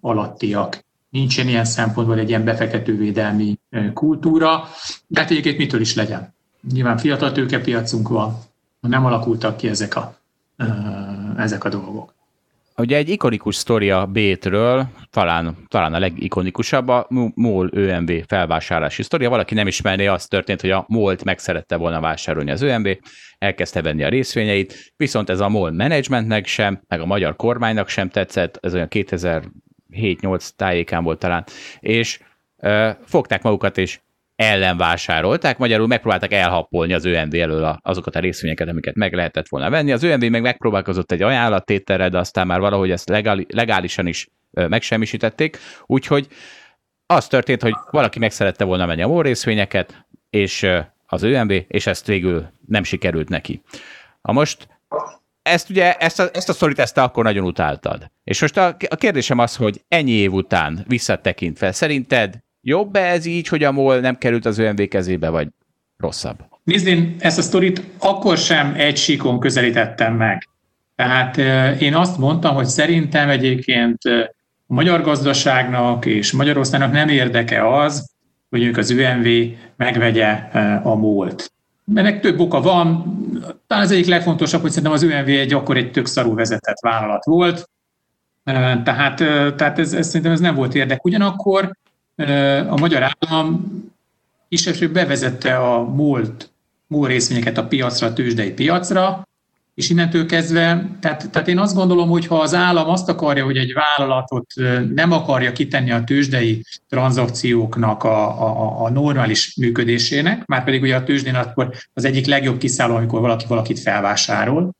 alattiak. 0.00 0.84
Nincsen 1.10 1.48
ilyen 1.48 1.64
szempontból 1.64 2.18
egy 2.18 2.28
ilyen 2.28 2.44
befektetővédelmi 2.44 3.58
kultúra, 3.94 4.64
de 5.06 5.20
hát 5.20 5.30
egyébként 5.30 5.58
mitől 5.58 5.80
is 5.80 5.94
legyen. 5.94 6.34
Nyilván 6.72 6.98
fiatal 6.98 7.32
tőkepiacunk 7.32 8.08
van, 8.08 8.38
nem 8.80 9.04
alakultak 9.04 9.56
ki 9.56 9.68
ezek 9.68 9.96
a, 9.96 10.16
ezek 11.36 11.64
a 11.64 11.68
dolgok. 11.68 12.14
Ugye 12.78 12.96
egy 12.96 13.08
ikonikus 13.08 13.56
sztori 13.56 13.90
a 13.90 14.06
Bétről, 14.06 14.88
talán, 15.10 15.56
talán 15.68 15.94
a 15.94 15.98
legikonikusabb, 15.98 16.88
a 16.88 17.06
MOL 17.34 17.70
ÖMV 17.72 18.10
felvásárlási 18.26 19.02
sztoria. 19.02 19.28
Valaki 19.28 19.54
nem 19.54 19.66
ismerné, 19.66 20.06
az 20.06 20.26
történt, 20.26 20.60
hogy 20.60 20.70
a 20.70 20.84
MOL-t 20.88 21.24
meg 21.24 21.38
szerette 21.38 21.76
volna 21.76 22.00
vásárolni 22.00 22.50
az 22.50 22.62
ÖMV, 22.62 22.86
elkezdte 23.38 23.82
venni 23.82 24.02
a 24.04 24.08
részvényeit, 24.08 24.92
viszont 24.96 25.30
ez 25.30 25.40
a 25.40 25.48
MOL 25.48 25.70
managementnek 25.70 26.46
sem, 26.46 26.80
meg 26.88 27.00
a 27.00 27.06
magyar 27.06 27.36
kormánynak 27.36 27.88
sem 27.88 28.08
tetszett, 28.08 28.58
ez 28.62 28.74
olyan 28.74 28.88
2007-8 28.90 30.48
tájékán 30.56 31.04
volt 31.04 31.18
talán, 31.18 31.44
és 31.80 32.20
ö, 32.56 32.90
fogták 33.04 33.42
magukat, 33.42 33.78
és 33.78 34.00
ellen 34.36 34.76
vásárolták, 34.76 35.58
magyarul 35.58 35.86
megpróbáltak 35.86 36.32
elhappolni 36.32 36.92
az 36.92 37.04
ÖMV 37.04 37.34
elől 37.34 37.78
azokat 37.82 38.16
a 38.16 38.20
részvényeket, 38.20 38.68
amiket 38.68 38.94
meg 38.94 39.14
lehetett 39.14 39.48
volna 39.48 39.70
venni. 39.70 39.92
Az 39.92 40.02
ÖMV 40.02 40.24
meg 40.24 40.42
megpróbálkozott 40.42 41.12
egy 41.12 41.22
ajánlattételre, 41.22 42.08
de 42.08 42.18
aztán 42.18 42.46
már 42.46 42.60
valahogy 42.60 42.90
ezt 42.90 43.08
legálisan 43.48 44.06
is 44.06 44.28
megsemmisítették, 44.50 45.58
úgyhogy 45.86 46.26
az 47.06 47.26
történt, 47.26 47.62
hogy 47.62 47.74
valaki 47.90 48.18
meg 48.18 48.30
szerette 48.30 48.64
volna 48.64 48.86
menni 48.86 49.02
a 49.02 49.08
MOL 49.08 49.22
részvényeket, 49.22 50.06
és 50.30 50.66
az 51.06 51.22
ÖMV, 51.22 51.52
és 51.68 51.86
ezt 51.86 52.06
végül 52.06 52.46
nem 52.66 52.82
sikerült 52.82 53.28
neki. 53.28 53.62
A 54.20 54.32
most 54.32 54.68
ezt 55.42 55.70
ugye, 55.70 55.94
ezt 55.94 56.20
a, 56.20 56.28
ezt 56.32 56.48
a 56.48 56.52
sztorit 56.52 56.78
ezt 56.78 56.94
te 56.94 57.02
akkor 57.02 57.24
nagyon 57.24 57.44
utáltad. 57.44 58.10
És 58.24 58.40
most 58.40 58.56
a, 58.56 58.76
a 58.88 58.96
kérdésem 58.96 59.38
az, 59.38 59.56
hogy 59.56 59.84
ennyi 59.88 60.10
év 60.10 60.32
után 60.32 60.84
visszatekintve, 60.88 61.72
szerinted 61.72 62.44
Jobb-e 62.68 63.00
ez 63.00 63.24
így, 63.24 63.48
hogy 63.48 63.64
a 63.64 63.72
MOL 63.72 64.00
nem 64.00 64.18
került 64.18 64.44
az 64.46 64.58
ÖMV 64.58 64.82
kezébe, 64.88 65.28
vagy 65.28 65.48
rosszabb? 65.96 66.36
Nézd, 66.64 66.86
én 66.86 67.16
ezt 67.18 67.38
a 67.38 67.42
sztorit 67.42 67.82
akkor 67.98 68.36
sem 68.36 68.74
egy 68.76 68.96
síkon 68.96 69.40
közelítettem 69.40 70.14
meg. 70.14 70.48
Tehát 70.96 71.36
én 71.80 71.94
azt 71.94 72.18
mondtam, 72.18 72.54
hogy 72.54 72.66
szerintem 72.66 73.28
egyébként 73.28 73.98
a 74.66 74.74
magyar 74.74 75.02
gazdaságnak 75.02 76.06
és 76.06 76.32
Magyarországnak 76.32 76.92
nem 76.92 77.08
érdeke 77.08 77.76
az, 77.76 78.10
hogy 78.50 78.62
ők 78.62 78.76
az 78.76 78.90
ÜMV 78.90 79.26
megvegye 79.76 80.30
a 80.82 80.94
múlt. 80.94 81.52
Ennek 81.94 82.20
több 82.20 82.40
oka 82.40 82.60
van. 82.60 83.16
Talán 83.66 83.84
az 83.84 83.90
egyik 83.90 84.06
legfontosabb, 84.06 84.60
hogy 84.60 84.70
szerintem 84.70 84.92
az 84.92 85.02
ÜMV 85.02 85.28
egy 85.28 85.52
akkor 85.52 85.76
egy 85.76 85.90
tök 85.90 86.06
szarú 86.06 86.34
vezetett 86.34 86.80
vállalat 86.80 87.24
volt. 87.24 87.70
Tehát, 88.84 89.16
tehát 89.56 89.78
ez, 89.78 89.92
ez, 89.92 90.06
szerintem 90.06 90.32
ez 90.32 90.40
nem 90.40 90.54
volt 90.54 90.74
érdek. 90.74 91.04
Ugyanakkor 91.04 91.76
a 92.68 92.76
magyar 92.76 93.02
állam 93.02 93.66
kisebbség 94.48 94.90
bevezette 94.90 95.56
a 95.56 95.82
múlt, 95.82 96.50
múlt 96.86 97.10
részvényeket 97.10 97.58
a 97.58 97.66
piacra, 97.66 98.06
a 98.06 98.12
tőzsdei 98.12 98.52
piacra, 98.52 99.26
és 99.74 99.90
innentől 99.90 100.26
kezdve, 100.26 100.88
tehát, 101.00 101.30
tehát 101.30 101.48
én 101.48 101.58
azt 101.58 101.74
gondolom, 101.74 102.08
hogy 102.08 102.26
ha 102.26 102.40
az 102.40 102.54
állam 102.54 102.88
azt 102.88 103.08
akarja, 103.08 103.44
hogy 103.44 103.56
egy 103.56 103.72
vállalatot 103.72 104.46
nem 104.94 105.12
akarja 105.12 105.52
kitenni 105.52 105.90
a 105.90 106.04
tőzsdei 106.04 106.64
tranzakcióknak 106.88 108.04
a, 108.04 108.42
a, 108.42 108.84
a 108.84 108.90
normális 108.90 109.56
működésének, 109.56 110.46
már 110.46 110.64
pedig 110.64 110.82
ugye 110.82 110.96
a 110.96 111.04
tőzsdén 111.04 111.34
akkor 111.34 111.74
az 111.94 112.04
egyik 112.04 112.26
legjobb 112.26 112.58
kiszálló, 112.58 112.94
amikor 112.94 113.20
valaki 113.20 113.44
valakit 113.48 113.78
felvásárol, 113.78 114.70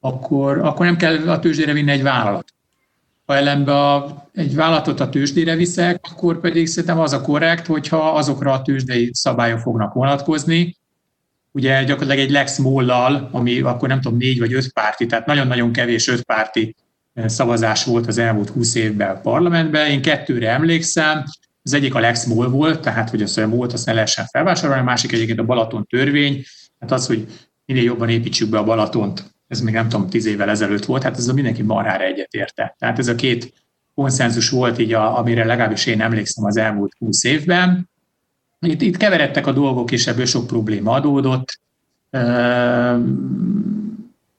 akkor, 0.00 0.58
akkor 0.58 0.86
nem 0.86 0.96
kell 0.96 1.28
a 1.28 1.38
tőzsdére 1.38 1.72
vinni 1.72 1.90
egy 1.90 2.02
vállalat. 2.02 2.54
Ha 3.26 3.36
ellenben 3.36 3.74
a, 3.74 4.24
egy 4.32 4.54
vállalatot 4.54 5.00
a 5.00 5.08
tőzsdére 5.08 5.56
viszek, 5.56 6.00
akkor 6.10 6.40
pedig 6.40 6.66
szerintem 6.66 6.98
az 6.98 7.12
a 7.12 7.20
korrekt, 7.20 7.66
hogyha 7.66 8.12
azokra 8.12 8.52
a 8.52 8.62
tőzsdei 8.62 9.10
szabályok 9.12 9.58
fognak 9.58 9.92
vonatkozni, 9.92 10.76
ugye 11.50 11.84
gyakorlatilag 11.84 12.24
egy 12.24 12.30
Lex 12.30 12.58
Mollal, 12.58 13.28
ami 13.32 13.60
akkor 13.60 13.88
nem 13.88 14.00
tudom, 14.00 14.18
négy 14.18 14.38
vagy 14.38 14.52
öt 14.52 14.72
párti, 14.72 15.06
tehát 15.06 15.26
nagyon-nagyon 15.26 15.72
kevés 15.72 16.08
öt 16.08 16.22
párti 16.22 16.76
eh, 17.14 17.28
szavazás 17.28 17.84
volt 17.84 18.06
az 18.06 18.18
elmúlt 18.18 18.48
húsz 18.48 18.74
évben 18.74 19.16
a 19.16 19.20
parlamentben. 19.20 19.90
Én 19.90 20.02
kettőre 20.02 20.50
emlékszem, 20.50 21.24
az 21.62 21.72
egyik 21.72 21.94
a 21.94 22.00
Lex 22.00 22.24
Moll 22.24 22.48
volt, 22.48 22.80
tehát 22.80 23.10
hogy 23.10 23.22
az 23.22 23.38
a 23.38 23.48
volt, 23.48 23.72
azt 23.72 23.86
ne 23.86 23.92
lehessen 23.92 24.26
felvásárolni, 24.26 24.80
a 24.80 24.84
másik 24.84 25.12
egyébként 25.12 25.38
a 25.38 25.44
Balaton 25.44 25.86
törvény, 25.86 26.44
hát 26.80 26.92
az, 26.92 27.06
hogy 27.06 27.26
minél 27.66 27.82
jobban 27.82 28.08
építsük 28.08 28.48
be 28.48 28.58
a 28.58 28.64
Balatont, 28.64 29.33
ez 29.54 29.60
még 29.60 29.74
nem 29.74 29.88
tudom, 29.88 30.08
tíz 30.08 30.26
évvel 30.26 30.50
ezelőtt 30.50 30.84
volt, 30.84 31.02
hát 31.02 31.16
ez 31.16 31.28
a 31.28 31.32
mindenki 31.32 31.62
marhára 31.62 32.04
egyetérte. 32.04 32.74
Tehát 32.78 32.98
ez 32.98 33.08
a 33.08 33.14
két 33.14 33.52
konszenzus 33.94 34.50
volt 34.50 34.78
így, 34.78 34.92
a, 34.92 35.18
amire 35.18 35.44
legalábbis 35.44 35.86
én 35.86 36.00
emlékszem 36.00 36.44
az 36.44 36.56
elmúlt 36.56 36.92
húsz 36.98 37.24
évben. 37.24 37.90
Itt, 38.60 38.80
itt 38.80 38.96
keveredtek 38.96 39.46
a 39.46 39.52
dolgok, 39.52 39.90
és 39.90 40.06
ebből 40.06 40.26
sok 40.26 40.46
probléma 40.46 40.92
adódott. 40.92 41.60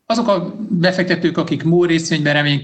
Azok 0.05 0.27
a 0.27 0.55
befektetők, 0.69 1.37
akik 1.37 1.63
MOL 1.63 1.87
részvénybe, 1.87 2.31
remény, 2.31 2.61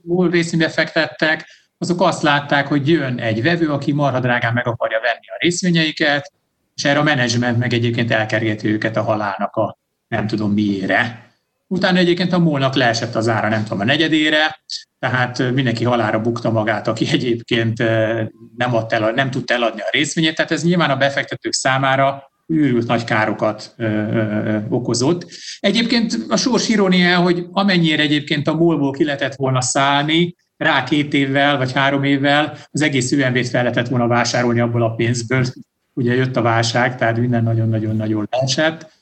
MOL 0.00 0.30
részvénybe 0.30 0.68
fektettek, 0.68 1.46
azok 1.78 2.00
azt 2.00 2.22
látták, 2.22 2.66
hogy 2.66 2.88
jön 2.88 3.18
egy 3.18 3.42
vevő, 3.42 3.70
aki 3.70 3.92
marha 3.92 4.20
drágán 4.20 4.52
meg 4.52 4.66
akarja 4.66 5.00
venni 5.00 5.26
a 5.26 5.38
részvényeiket, 5.38 6.32
és 6.74 6.84
erre 6.84 6.98
a 6.98 7.02
menedzsment 7.02 7.58
meg 7.58 7.72
egyébként 7.72 8.10
elkergeti 8.10 8.68
őket 8.68 8.96
a 8.96 9.02
halálnak 9.02 9.56
a 9.56 9.78
nem 10.08 10.26
tudom 10.26 10.52
miére. 10.52 11.23
Utána 11.74 11.98
egyébként 11.98 12.32
a 12.32 12.38
molnak 12.38 12.74
leesett 12.74 13.14
az 13.14 13.28
ára, 13.28 13.48
nem 13.48 13.62
tudom, 13.62 13.80
a 13.80 13.84
negyedére, 13.84 14.60
tehát 14.98 15.52
mindenki 15.52 15.84
halára 15.84 16.20
bukta 16.20 16.50
magát, 16.50 16.88
aki 16.88 17.06
egyébként 17.10 17.78
nem, 18.56 18.74
adta 18.74 18.96
el, 18.96 19.12
nem 19.12 19.30
tudta 19.30 19.54
eladni 19.54 19.80
a 19.80 19.88
részvényét, 19.90 20.34
tehát 20.34 20.50
ez 20.50 20.64
nyilván 20.64 20.90
a 20.90 20.96
befektetők 20.96 21.52
számára 21.52 22.30
őrült 22.46 22.86
nagy 22.86 23.04
károkat 23.04 23.74
ö, 23.76 23.84
ö, 23.84 24.58
okozott. 24.68 25.26
Egyébként 25.60 26.16
a 26.28 26.36
sors 26.36 26.68
irónia, 26.68 27.18
hogy 27.18 27.46
amennyire 27.50 28.02
egyébként 28.02 28.48
a 28.48 28.54
molból 28.54 28.92
ki 28.92 29.04
lehetett 29.04 29.34
volna 29.34 29.60
szállni, 29.60 30.34
rá 30.56 30.84
két 30.84 31.14
évvel 31.14 31.56
vagy 31.56 31.72
három 31.72 32.04
évvel 32.04 32.58
az 32.70 32.82
egész 32.82 33.12
UMV-t 33.12 33.48
fel 33.48 33.62
lehetett 33.62 33.88
volna 33.88 34.06
vásárolni 34.06 34.60
abból 34.60 34.82
a 34.82 34.94
pénzből. 34.94 35.44
Ugye 35.94 36.14
jött 36.14 36.36
a 36.36 36.42
válság, 36.42 36.96
tehát 36.96 37.16
minden 37.16 37.42
nagyon-nagyon-nagyon 37.42 38.28
leesett. 38.30 38.92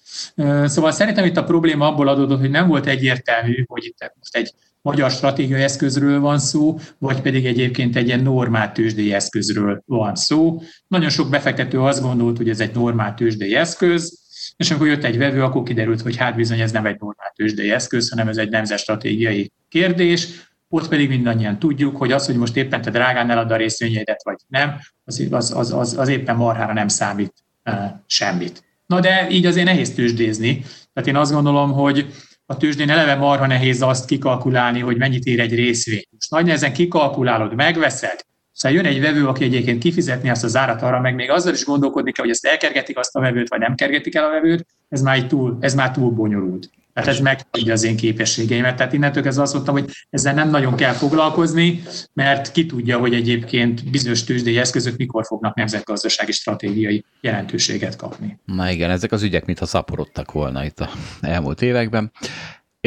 Szóval 0.65 0.93
szerintem 0.93 1.25
itt 1.25 1.37
a 1.37 1.45
probléma 1.45 1.87
abból 1.87 2.09
adódott, 2.09 2.41
hogy 2.41 2.51
nem 2.51 2.69
volt 2.69 2.87
egyértelmű, 2.87 3.65
hogy 3.67 3.85
itt 3.85 4.13
most 4.19 4.37
egy 4.37 4.53
magyar 4.83 5.11
stratégiai 5.11 5.63
eszközről 5.63 6.21
van 6.21 6.39
szó, 6.39 6.79
vagy 6.99 7.21
pedig 7.21 7.47
egyébként 7.47 7.97
egy 7.97 8.07
ilyen 8.07 8.23
normál 8.23 8.73
tőzsdei 8.73 9.13
eszközről 9.13 9.83
van 9.87 10.15
szó. 10.15 10.63
Nagyon 10.87 11.11
sok 11.11 11.31
befektető 11.31 11.81
azt 11.81 12.03
gondolt, 12.03 12.37
hogy 12.37 12.49
ez 12.49 12.61
egy 12.61 12.75
normál 12.75 13.15
tőzsdei 13.15 13.55
eszköz, 13.55 14.21
és 14.57 14.71
amikor 14.71 14.87
jött 14.87 15.05
egy 15.05 15.19
vevő, 15.19 15.43
akkor 15.43 15.63
kiderült, 15.63 16.01
hogy 16.01 16.17
hát 16.17 16.35
bizony 16.35 16.61
ez 16.61 16.73
nem 16.73 16.87
egy 16.87 16.97
normál 16.99 17.33
tőzsdei 17.35 17.71
eszköz, 17.71 18.11
hanem 18.11 18.29
ez 18.29 18.37
egy 18.37 18.51
nemzetstratégiai 18.51 19.53
kérdés. 19.69 20.29
Ott 20.69 20.89
pedig 20.89 21.09
mindannyian 21.09 21.59
tudjuk, 21.59 21.97
hogy 21.97 22.13
az, 22.13 22.27
hogy 22.27 22.37
most 22.37 22.57
éppen 22.57 22.83
te 22.83 22.91
drágán 22.91 23.31
elad 23.31 23.51
a 23.51 23.57
részvényeidet, 23.57 24.23
vagy 24.25 24.39
nem, 24.49 24.79
az, 25.05 25.29
az, 25.31 25.73
az, 25.73 25.99
az, 25.99 26.09
éppen 26.09 26.37
marhára 26.37 26.73
nem 26.73 26.89
számít 26.89 27.35
uh, 27.65 27.75
semmit. 28.07 28.65
Na 28.93 29.01
de 29.01 29.26
így 29.30 29.47
azért 29.47 29.66
nehéz 29.66 29.95
tőzsdézni. 29.95 30.64
Tehát 30.93 31.09
én 31.09 31.16
azt 31.16 31.32
gondolom, 31.32 31.72
hogy 31.72 32.07
a 32.47 32.57
tőzsdén 32.57 32.90
eleve 32.90 33.14
marha 33.14 33.47
nehéz 33.47 33.82
azt 33.82 34.07
kikalkulálni, 34.07 34.80
hogy 34.80 34.97
mennyit 34.97 35.24
ér 35.24 35.40
egy 35.40 35.55
részvény. 35.55 36.03
Most 36.11 36.30
nagy 36.30 36.45
nehezen 36.45 36.72
kikalkulálod, 36.72 37.55
megveszed, 37.55 38.20
Szóval 38.53 38.76
jön 38.78 38.86
egy 38.86 39.01
vevő, 39.01 39.26
aki 39.26 39.45
egyébként 39.45 39.82
kifizetni 39.82 40.30
azt 40.30 40.45
az 40.45 40.57
árat 40.57 40.82
arra, 40.82 41.01
meg 41.01 41.14
még 41.14 41.30
azzal 41.30 41.53
is 41.53 41.64
gondolkodni 41.64 42.12
kell, 42.12 42.24
hogy 42.24 42.34
ezt 42.34 42.47
elkergetik 42.47 42.99
azt 42.99 43.16
a 43.16 43.20
vevőt, 43.20 43.49
vagy 43.49 43.59
nem 43.59 43.74
kergetik 43.74 44.14
el 44.14 44.24
a 44.24 44.30
vevőt, 44.30 44.66
ez 44.88 45.03
már, 45.03 45.26
túl, 45.26 45.57
ez 45.61 45.74
már 45.74 45.90
túl 45.90 46.11
bonyolult. 46.11 46.70
Tehát 46.93 47.09
ez 47.09 47.20
megtudja 47.20 47.72
az 47.72 47.82
én 47.82 47.97
képességeimet. 47.97 48.76
Tehát 48.76 48.93
innentől 48.93 49.26
ez 49.26 49.38
azt 49.38 49.53
mondtam, 49.53 49.74
hogy 49.74 49.90
ezzel 50.11 50.34
nem 50.34 50.51
nagyon 50.51 50.74
kell 50.76 50.93
foglalkozni, 50.93 51.82
mert 52.12 52.53
ki 52.53 52.66
tudja, 52.66 52.99
hogy 52.99 53.14
egyébként 53.14 53.90
bizonyos 53.90 54.24
tőzsdei 54.24 54.59
eszközök 54.59 54.97
mikor 54.97 55.24
fognak 55.24 55.55
nemzetgazdasági 55.55 56.32
stratégiai 56.32 57.05
jelentőséget 57.20 57.97
kapni. 57.97 58.38
Na 58.45 58.70
igen, 58.70 58.90
ezek 58.90 59.12
az 59.12 59.22
ügyek 59.22 59.45
mintha 59.45 59.66
szaporodtak 59.66 60.32
volna 60.32 60.64
itt 60.64 60.80
a 60.80 60.90
elmúlt 61.20 61.62
években. 61.62 62.12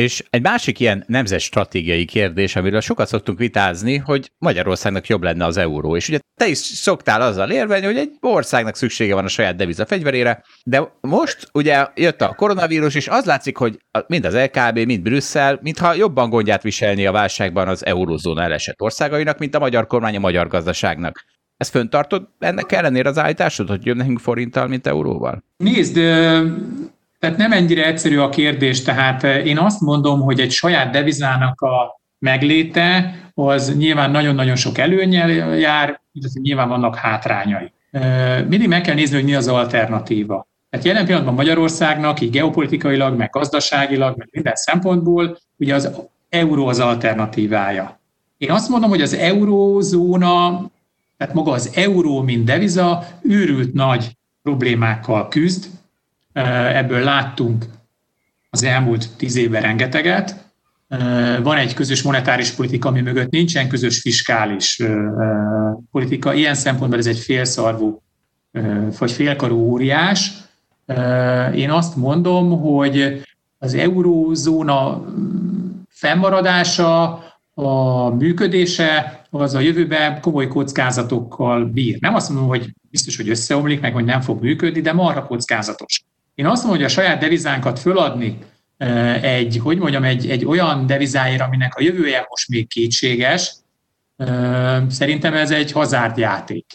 És 0.01 0.23
egy 0.29 0.41
másik 0.41 0.79
ilyen 0.79 1.03
nemzet 1.07 1.39
stratégiai 1.39 2.05
kérdés, 2.05 2.55
amiről 2.55 2.81
sokat 2.81 3.07
szoktunk 3.07 3.37
vitázni, 3.37 3.97
hogy 3.97 4.31
Magyarországnak 4.37 5.07
jobb 5.07 5.23
lenne 5.23 5.45
az 5.45 5.57
euró. 5.57 5.95
És 5.95 6.07
ugye 6.07 6.19
te 6.39 6.47
is 6.47 6.57
szoktál 6.57 7.21
azzal 7.21 7.51
érvelni, 7.51 7.85
hogy 7.85 7.97
egy 7.97 8.11
országnak 8.19 8.75
szüksége 8.75 9.13
van 9.13 9.23
a 9.23 9.27
saját 9.27 9.55
deviza 9.55 9.85
fegyverére, 9.85 10.43
de 10.63 10.91
most 11.01 11.47
ugye 11.53 11.87
jött 11.95 12.21
a 12.21 12.33
koronavírus, 12.33 12.95
és 12.95 13.07
az 13.07 13.25
látszik, 13.25 13.57
hogy 13.57 13.77
mind 14.07 14.25
az 14.25 14.35
LKB, 14.35 14.79
mind 14.79 15.01
Brüsszel, 15.01 15.59
mintha 15.61 15.93
jobban 15.93 16.29
gondját 16.29 16.63
viselni 16.63 17.05
a 17.05 17.11
válságban 17.11 17.67
az 17.67 17.85
eurózóna 17.85 18.41
elesett 18.41 18.81
országainak, 18.81 19.37
mint 19.37 19.55
a 19.55 19.59
magyar 19.59 19.87
kormány 19.87 20.15
a 20.15 20.19
magyar 20.19 20.47
gazdaságnak. 20.47 21.25
Ezt 21.57 21.71
föntartod 21.71 22.27
ennek 22.39 22.71
ellenére 22.71 23.09
az 23.09 23.17
állításod, 23.17 23.67
hogy 23.69 23.85
jön 23.85 23.97
nekünk 23.97 24.19
forinttal, 24.19 24.67
mint 24.67 24.87
euróval? 24.87 25.43
Nézd, 25.57 25.97
tehát 27.25 27.39
nem 27.39 27.51
ennyire 27.51 27.85
egyszerű 27.85 28.17
a 28.17 28.29
kérdés, 28.29 28.81
tehát 28.81 29.23
eh, 29.23 29.45
én 29.45 29.57
azt 29.57 29.81
mondom, 29.81 30.21
hogy 30.21 30.39
egy 30.39 30.51
saját 30.51 30.91
devizának 30.91 31.61
a 31.61 32.01
megléte 32.19 33.15
az 33.33 33.77
nyilván 33.77 34.11
nagyon-nagyon 34.11 34.55
sok 34.55 34.77
előnyel 34.77 35.29
jár, 35.55 36.01
illetve 36.11 36.39
nyilván 36.41 36.67
vannak 36.67 36.95
hátrányai. 36.95 37.71
Eh, 37.91 38.43
mindig 38.47 38.67
meg 38.67 38.81
kell 38.81 38.95
nézni, 38.95 39.15
hogy 39.15 39.25
mi 39.25 39.35
az 39.35 39.47
alternatíva. 39.47 40.47
Tehát 40.69 40.85
jelen 40.85 41.05
pillanatban 41.05 41.33
Magyarországnak, 41.33 42.21
így 42.21 42.29
geopolitikailag, 42.29 43.17
meg 43.17 43.29
gazdaságilag, 43.29 44.17
meg 44.17 44.27
minden 44.31 44.55
szempontból, 44.55 45.37
ugye 45.57 45.75
az 45.75 45.91
euró 46.29 46.67
az 46.67 46.79
alternatívája. 46.79 47.99
Én 48.37 48.51
azt 48.51 48.69
mondom, 48.69 48.89
hogy 48.89 49.01
az 49.01 49.13
eurózóna, 49.13 50.65
tehát 51.17 51.33
maga 51.33 51.51
az 51.51 51.71
euró, 51.75 52.21
mint 52.21 52.45
deviza, 52.45 53.07
őrült 53.21 53.73
nagy 53.73 54.17
problémákkal 54.41 55.27
küzd, 55.27 55.65
Ebből 56.73 57.03
láttunk 57.03 57.65
az 58.49 58.63
elmúlt 58.63 59.09
tíz 59.17 59.35
évben 59.35 59.61
rengeteget. 59.61 60.43
Van 61.43 61.57
egy 61.57 61.73
közös 61.73 62.01
monetáris 62.01 62.51
politika, 62.51 62.89
ami 62.89 63.01
mögött 63.01 63.29
nincsen 63.29 63.67
közös 63.67 64.01
fiskális 64.01 64.83
politika. 65.91 66.33
Ilyen 66.33 66.55
szempontból 66.55 66.99
ez 66.99 67.07
egy 67.07 67.19
félszarvú 67.19 68.01
vagy 68.99 69.11
félkarú 69.11 69.55
óriás. 69.55 70.31
Én 71.53 71.71
azt 71.71 71.95
mondom, 71.95 72.61
hogy 72.61 73.21
az 73.57 73.73
eurózóna 73.73 75.05
fennmaradása, 75.89 77.23
a 77.53 78.09
működése 78.09 79.21
az 79.29 79.53
a 79.53 79.59
jövőben 79.59 80.21
komoly 80.21 80.47
kockázatokkal 80.47 81.65
bír. 81.65 81.97
Nem 81.99 82.15
azt 82.15 82.29
mondom, 82.29 82.47
hogy 82.47 82.73
biztos, 82.89 83.17
hogy 83.17 83.29
összeomlik, 83.29 83.81
meg 83.81 83.93
hogy 83.93 84.05
nem 84.05 84.21
fog 84.21 84.41
működni, 84.41 84.81
de 84.81 84.93
marha 84.93 85.25
kockázatos. 85.25 86.03
Én 86.35 86.45
azt 86.45 86.63
mondom, 86.63 86.81
hogy 86.81 86.91
a 86.91 86.93
saját 86.93 87.19
devizánkat 87.19 87.79
föladni 87.79 88.37
egy, 89.21 89.59
hogy 89.63 89.77
mondjam, 89.77 90.03
egy, 90.03 90.29
egy 90.29 90.45
olyan 90.45 90.85
devizáért, 90.85 91.41
aminek 91.41 91.75
a 91.75 91.81
jövője 91.81 92.25
most 92.29 92.49
még 92.49 92.67
kétséges, 92.67 93.53
szerintem 94.89 95.33
ez 95.33 95.51
egy 95.51 95.71
hazárdjáték. 95.71 96.65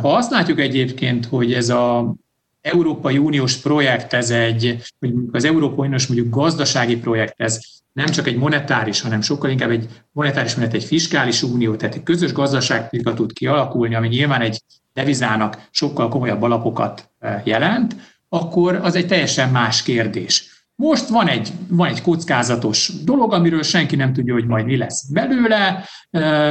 Ha 0.00 0.16
azt 0.16 0.30
látjuk 0.30 0.60
egyébként, 0.60 1.26
hogy 1.26 1.52
ez 1.52 1.68
a 1.68 2.14
Európai 2.60 3.18
Uniós 3.18 3.56
projekt, 3.56 4.12
ez 4.12 4.30
egy, 4.30 4.82
hogy 4.98 5.12
az 5.32 5.44
Európai 5.44 5.86
Uniós 5.86 6.06
mondjuk 6.06 6.34
gazdasági 6.34 6.96
projekt, 6.96 7.34
ez 7.36 7.60
nem 7.92 8.06
csak 8.06 8.26
egy 8.26 8.36
monetáris, 8.36 9.00
hanem 9.00 9.20
sokkal 9.20 9.50
inkább 9.50 9.70
egy 9.70 9.88
monetáris, 10.12 10.54
mert 10.54 10.74
egy 10.74 10.84
fiskális 10.84 11.42
unió, 11.42 11.76
tehát 11.76 11.94
egy 11.94 12.02
közös 12.02 12.32
gazdaságpolitika 12.32 13.14
tud 13.14 13.32
kialakulni, 13.32 13.94
ami 13.94 14.08
nyilván 14.08 14.40
egy 14.40 14.62
devizának 14.92 15.68
sokkal 15.70 16.08
komolyabb 16.08 16.42
alapokat 16.42 17.10
jelent, 17.44 17.96
akkor 18.28 18.74
az 18.74 18.94
egy 18.94 19.06
teljesen 19.06 19.50
más 19.50 19.82
kérdés. 19.82 20.54
Most 20.74 21.08
van 21.08 21.28
egy, 21.28 21.52
van 21.68 21.88
egy 21.88 22.02
kockázatos 22.02 22.92
dolog, 23.04 23.32
amiről 23.32 23.62
senki 23.62 23.96
nem 23.96 24.12
tudja, 24.12 24.34
hogy 24.34 24.46
majd 24.46 24.64
mi 24.64 24.76
lesz 24.76 25.10
belőle. 25.10 25.84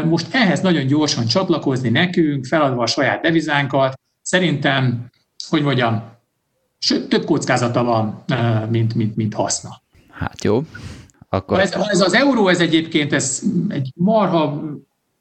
Most 0.05 0.27
ehhez 0.31 0.61
nagyon 0.61 0.85
gyorsan 0.85 1.25
csatlakozni 1.25 1.89
nekünk, 1.89 2.45
feladva 2.45 2.83
a 2.83 2.87
saját 2.87 3.21
devizánkat. 3.21 3.99
Szerintem, 4.21 5.09
hogy 5.49 5.61
mondjam, 5.61 6.03
sőt, 6.79 7.09
több 7.09 7.25
kockázata 7.25 7.83
van, 7.83 8.23
mint, 8.69 8.95
mint, 8.95 9.15
mint 9.15 9.33
haszna. 9.33 9.81
Hát 10.11 10.43
jó. 10.43 10.63
Akkor... 11.29 11.59
Ez, 11.59 11.71
ez 11.71 12.01
az 12.01 12.13
euró, 12.13 12.47
ez 12.47 12.59
egyébként 12.59 13.13
ez 13.13 13.41
egy 13.67 13.91
marha 13.95 14.63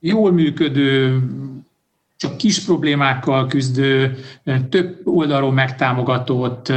jól 0.00 0.32
működő, 0.32 1.22
csak 2.24 2.36
kis 2.36 2.64
problémákkal 2.64 3.46
küzdő, 3.46 4.16
több 4.68 5.00
oldalról 5.04 5.52
megtámogatott, 5.52 6.72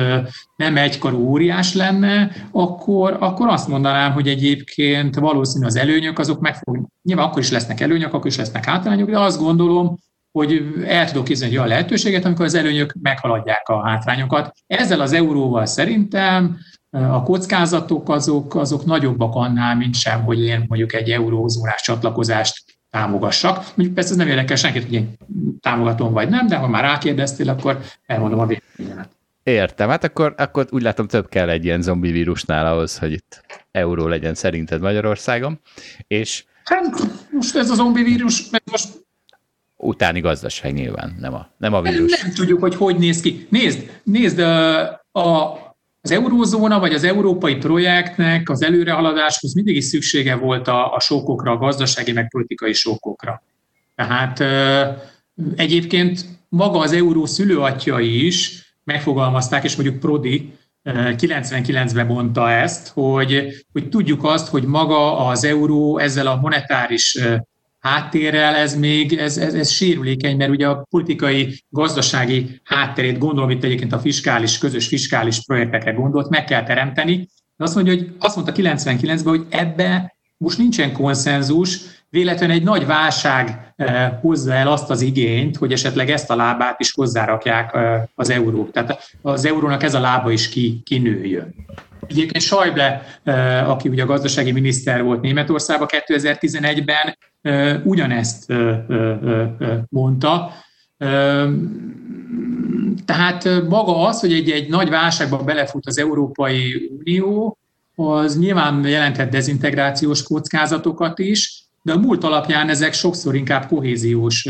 nem 0.56 0.78
egykarú 0.78 1.18
óriás 1.18 1.74
lenne, 1.74 2.32
akkor, 2.52 3.18
akkor 3.20 3.48
azt 3.48 3.68
mondanám, 3.68 4.12
hogy 4.12 4.28
egyébként 4.28 5.16
valószínű 5.16 5.66
az 5.66 5.76
előnyök 5.76 6.20
azok 6.20 6.40
meg 6.40 6.56
fog, 6.56 6.88
nyilván 7.04 7.26
akkor 7.26 7.40
is 7.40 7.52
lesznek 7.52 7.80
előnyök, 7.80 8.14
akkor 8.14 8.26
is 8.26 8.38
lesznek 8.38 8.66
hátrányok, 8.66 9.10
de 9.10 9.20
azt 9.20 9.40
gondolom, 9.40 9.98
hogy 10.32 10.64
el 10.86 11.08
tudok 11.08 11.24
képzelni 11.24 11.54
egy 11.54 11.60
olyan 11.60 11.70
lehetőséget, 11.70 12.26
amikor 12.26 12.46
az 12.46 12.54
előnyök 12.54 12.94
meghaladják 13.02 13.68
a 13.68 13.88
hátrányokat. 13.88 14.52
Ezzel 14.68 15.02
az 15.02 15.14
euróval 15.14 15.66
szerintem 15.66 16.58
a 16.90 17.24
kockázatok 17.24 18.10
azok, 18.10 18.56
azok 18.56 18.86
nagyobbak 18.86 19.36
annál, 19.36 19.76
mint 19.76 19.96
sem, 19.96 20.24
hogy 20.24 20.40
én 20.40 20.66
mondjuk 20.68 20.94
egy 20.94 21.10
eurózónás 21.10 21.82
csatlakozást 21.82 22.77
támogassak. 22.98 23.56
Mondjuk 23.56 23.94
persze 23.94 24.12
ez 24.12 24.18
nem 24.18 24.28
érdekel 24.28 24.56
senkit, 24.56 24.84
hogy 24.84 24.94
én 24.94 25.14
támogatom 25.62 26.14
vagy 26.14 26.30
nem, 26.30 26.48
de 26.48 26.56
ha 26.56 26.68
már 26.68 26.84
rákérdeztél, 26.84 27.50
akkor 27.50 27.80
elmondom 28.06 28.40
a 28.40 28.46
véleményemet. 28.46 29.10
Értem, 29.44 29.90
hát 29.90 30.04
akkor, 30.04 30.34
akkor 30.38 30.68
úgy 30.70 30.82
látom 30.82 31.08
több 31.08 31.30
kell 31.30 31.50
egy 31.50 31.66
ilyen 31.66 31.82
zombi 31.82 32.12
vírusnál 32.12 32.66
ahhoz, 32.74 32.98
hogy 32.98 33.12
itt 33.12 33.46
euró 33.72 34.08
legyen 34.08 34.34
szerinted 34.34 34.82
Magyarországon. 34.82 35.60
És 36.08 36.44
hát 36.64 36.84
most 37.32 37.56
ez 37.56 37.70
a 37.70 37.76
zombi 37.76 38.04
vírus, 38.04 38.50
most 38.72 38.88
utáni 39.76 40.20
gazdaság 40.20 40.74
nyilván, 40.74 41.16
nem 41.20 41.34
a, 41.34 41.50
nem 41.58 41.74
a 41.74 41.82
vírus. 41.82 42.22
Nem 42.22 42.34
tudjuk, 42.34 42.60
hogy 42.60 42.76
hogy 42.76 42.98
néz 42.98 43.22
ki. 43.22 43.48
Nézd, 43.50 44.02
nézd, 44.04 44.40
a, 45.12 45.67
az 46.08 46.14
eurózóna 46.14 46.80
vagy 46.80 46.94
az 46.94 47.04
európai 47.04 47.56
projektnek 47.56 48.50
az 48.50 48.64
előrehaladáshoz 48.64 49.54
mindig 49.54 49.76
is 49.76 49.86
szüksége 49.86 50.36
volt 50.36 50.68
a, 50.68 50.94
a 50.94 51.00
sokokra, 51.00 51.52
a 51.52 51.58
gazdasági 51.58 52.12
meg 52.12 52.30
politikai 52.30 52.74
sokokra. 52.74 53.44
Tehát 53.96 54.44
egyébként 55.56 56.26
maga 56.50 56.80
az 56.80 56.92
euró 56.92 57.26
szülőatja 57.26 58.00
is 58.00 58.66
megfogalmazták, 58.84 59.64
és 59.64 59.76
mondjuk 59.76 60.00
Prodi 60.00 60.54
99-ben 60.86 62.06
mondta 62.06 62.52
ezt, 62.52 62.88
hogy, 62.88 63.66
hogy 63.72 63.90
tudjuk 63.90 64.24
azt, 64.24 64.48
hogy 64.48 64.64
maga 64.64 65.28
az 65.28 65.44
euró 65.44 65.98
ezzel 65.98 66.28
a 66.28 66.36
monetáris 66.36 67.20
háttérrel 67.88 68.56
ez 68.56 68.76
még, 68.76 69.14
ez, 69.14 69.38
ez, 69.38 69.54
ez 69.54 69.70
sérülékeny, 69.70 70.38
mert 70.38 70.52
ugye 70.52 70.68
a 70.68 70.86
politikai, 70.90 71.64
gazdasági 71.70 72.62
hátterét, 72.64 73.18
gondolom 73.18 73.50
itt 73.50 73.64
egyébként 73.64 73.94
a 73.94 74.00
fiskális, 74.00 74.58
közös 74.58 74.88
fiskális 74.88 75.44
projektekre 75.46 75.92
gondolt, 75.92 76.30
meg 76.30 76.44
kell 76.44 76.64
teremteni. 76.64 77.28
De 77.58 77.64
azt 77.64 77.76
mondja, 77.76 77.94
hogy 77.94 78.16
azt 78.20 78.36
mondta 78.36 78.54
99-ben, 78.56 79.24
hogy 79.24 79.46
ebbe 79.50 80.16
most 80.38 80.58
nincsen 80.58 80.94
konszenzus, 80.94 81.80
véletlenül 82.10 82.56
egy 82.56 82.64
nagy 82.64 82.86
válság 82.86 83.74
eh, 83.76 84.12
hozza 84.22 84.54
el 84.54 84.68
azt 84.68 84.90
az 84.90 85.02
igényt, 85.02 85.58
hogy 85.58 85.72
esetleg 85.72 86.10
ezt 86.10 86.30
a 86.30 86.36
lábát 86.36 86.80
is 86.80 86.92
hozzárakják 86.92 87.74
eh, 87.74 88.04
az 88.16 88.30
eurók. 88.30 88.72
Tehát 88.72 89.18
az 89.22 89.46
eurónak 89.46 89.84
ez 89.84 89.94
a 89.94 90.00
lába 90.00 90.32
is 90.32 90.50
ki, 90.50 90.82
kinőjön. 90.86 91.56
Egyébként 92.08 92.44
Schäuble, 92.44 93.06
eh, 93.24 93.70
aki 93.70 93.90
ugye 93.90 94.04
a 94.04 94.06
gazdasági 94.06 94.52
miniszter 94.52 95.04
volt 95.04 95.22
Németországban 95.22 95.88
2011-ben, 95.92 97.18
ugyanezt 97.84 98.54
mondta. 99.90 100.52
Tehát 103.06 103.44
maga 103.70 104.08
az, 104.08 104.20
hogy 104.20 104.34
egy, 104.34 104.50
egy 104.50 104.70
nagy 104.70 104.90
válságba 104.90 105.38
belefut 105.38 105.86
az 105.86 105.98
Európai 105.98 106.90
Unió, 107.00 107.58
az 107.96 108.40
nyilván 108.40 108.88
jelenthet 108.88 109.30
dezintegrációs 109.30 110.24
kockázatokat 110.24 111.20
is, 111.20 111.64
de 111.82 111.94
a 111.94 111.98
múlt 111.98 112.24
alapján 112.24 112.70
ezek 112.70 112.94
sokszor 112.94 113.36
inkább 113.36 113.68
kohéziós 113.68 114.48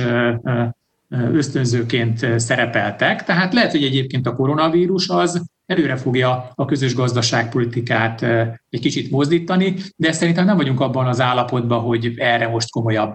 ösztönzőként 1.10 2.40
szerepeltek. 2.40 3.24
Tehát 3.24 3.54
lehet, 3.54 3.72
hogy 3.72 3.84
egyébként 3.84 4.28
a 4.28 4.36
koronavírus 4.36 5.10
az 5.10 5.42
előre 5.68 5.96
fogja 5.96 6.52
a 6.56 6.66
közös 6.66 6.96
gazdaságpolitikát 6.96 8.22
egy 8.70 8.80
kicsit 8.80 9.12
mozdítani, 9.12 9.76
de 9.96 10.12
szerintem 10.12 10.46
nem 10.46 10.58
vagyunk 10.58 10.80
abban 10.80 11.08
az 11.08 11.22
állapotban, 11.22 11.80
hogy 11.80 12.14
erre 12.18 12.48
most 12.48 12.72
komolyabb 12.72 13.14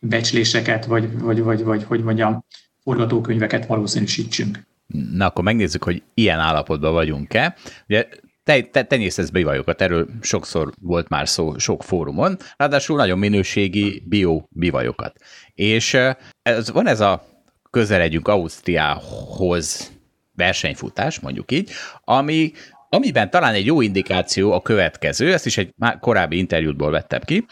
becsléseket, 0.00 0.86
vagy, 0.86 1.18
vagy, 1.18 1.42
vagy, 1.42 1.64
vagy 1.64 1.84
hogy 1.84 2.02
mondjam, 2.02 2.44
forgatókönyveket 2.82 3.66
valószínűsítsünk. 3.66 4.66
Na, 5.12 5.26
akkor 5.26 5.44
megnézzük, 5.44 5.84
hogy 5.84 6.02
ilyen 6.14 6.38
állapotban 6.38 6.92
vagyunk-e. 6.92 7.56
Ugye 7.88 8.08
te, 8.44 8.62
te, 8.62 8.82
tenyésztesz 8.82 9.30
bivajokat, 9.30 9.82
erről 9.82 10.08
sokszor 10.20 10.72
volt 10.80 11.08
már 11.08 11.28
szó 11.28 11.58
sok 11.58 11.82
fórumon, 11.82 12.36
ráadásul 12.56 12.96
nagyon 12.96 13.18
minőségi 13.18 14.02
bio 14.06 14.42
bivajokat. 14.48 15.16
És 15.54 15.98
ez, 16.42 16.70
van 16.70 16.86
ez 16.86 17.00
a 17.00 17.24
közeledjünk 17.70 18.28
Ausztriához 18.28 19.97
versenyfutás, 20.38 21.20
mondjuk 21.20 21.52
így, 21.52 21.70
ami, 22.04 22.52
amiben 22.88 23.30
talán 23.30 23.54
egy 23.54 23.66
jó 23.66 23.80
indikáció 23.80 24.52
a 24.52 24.62
következő, 24.62 25.32
ezt 25.32 25.46
is 25.46 25.58
egy 25.58 25.72
már 25.76 25.98
korábbi 25.98 26.38
interjútból 26.38 26.90
vettem 26.90 27.20
ki, 27.24 27.46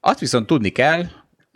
azt 0.00 0.18
viszont 0.18 0.46
tudni 0.46 0.68
kell, 0.68 1.04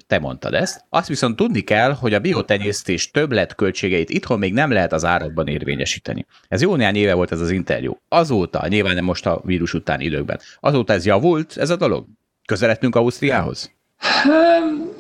te 0.07 0.19
mondtad 0.19 0.55
ezt, 0.55 0.85
azt 0.89 1.09
viszont 1.09 1.37
tudni 1.37 1.61
kell, 1.61 1.93
hogy 1.93 2.15
a 2.15 2.19
biotenyésztés 2.19 3.11
többletköltségeit 3.11 4.11
itthon 4.11 4.39
még 4.39 4.53
nem 4.53 4.71
lehet 4.71 4.93
az 4.93 5.05
árakban 5.05 5.47
érvényesíteni. 5.47 6.27
Ez 6.49 6.63
jó 6.63 6.77
néhány 6.77 6.97
éve 6.97 7.15
volt 7.15 7.33
ez 7.33 7.41
az 7.41 7.51
interjú. 7.51 7.99
Azóta, 8.09 8.67
nyilván 8.69 8.95
nem 8.95 9.05
most 9.05 9.27
a 9.27 9.41
vírus 9.45 9.75
után 9.75 10.01
időkben, 10.01 10.41
azóta 10.61 10.93
ez 10.93 11.07
javult, 11.07 11.57
ez 11.57 11.71
a 11.71 11.77
dolog? 11.77 12.07
Közeledtünk 12.47 12.97
Ausztriához? 12.97 13.73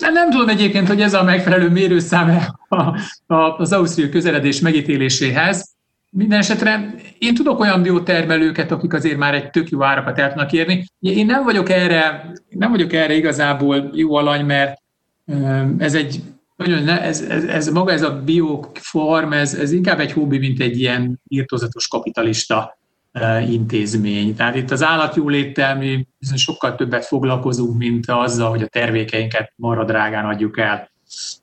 Nem 0.00 0.30
tudom 0.30 0.48
egyébként, 0.48 0.88
hogy 0.88 1.00
ez 1.00 1.14
a 1.14 1.22
megfelelő 1.22 1.70
mérőszám 1.70 2.38
az 3.58 3.72
Ausztria 3.72 4.08
közeledés 4.08 4.60
megítéléséhez. 4.60 5.71
Minden 6.14 6.38
esetre 6.38 6.94
én 7.18 7.34
tudok 7.34 7.60
olyan 7.60 7.82
biotermelőket, 7.82 8.70
akik 8.70 8.92
azért 8.92 9.16
már 9.16 9.34
egy 9.34 9.50
tök 9.50 9.68
jó 9.68 9.82
árakat 9.82 10.18
el 10.18 10.28
tudnak 10.28 10.52
érni. 10.52 10.84
Én 11.00 11.26
nem 11.26 11.44
vagyok 11.44 11.70
erre, 11.70 12.32
nem 12.48 12.70
vagyok 12.70 12.92
erre 12.92 13.14
igazából 13.14 13.90
jó 13.92 14.14
alany, 14.14 14.44
mert 14.44 14.82
ez 15.78 15.94
egy 15.94 16.22
ez, 16.56 17.20
ez, 17.20 17.44
ez, 17.44 17.68
maga 17.68 17.92
ez 17.92 18.02
a 18.02 18.22
biofarm, 18.24 19.32
ez, 19.32 19.54
ez 19.54 19.72
inkább 19.72 20.00
egy 20.00 20.12
hobbi, 20.12 20.38
mint 20.38 20.60
egy 20.60 20.80
ilyen 20.80 21.20
írtózatos 21.28 21.88
kapitalista 21.88 22.78
intézmény. 23.48 24.34
Tehát 24.34 24.54
itt 24.54 24.70
az 24.70 24.82
állatjóléttel 24.82 25.76
mi 25.76 26.06
sokkal 26.34 26.74
többet 26.74 27.04
foglalkozunk, 27.04 27.78
mint 27.78 28.10
azzal, 28.10 28.50
hogy 28.50 28.62
a 28.62 28.66
termékeinket 28.66 29.52
marra 29.56 29.84
drágán 29.84 30.24
adjuk 30.24 30.58
el. 30.58 30.90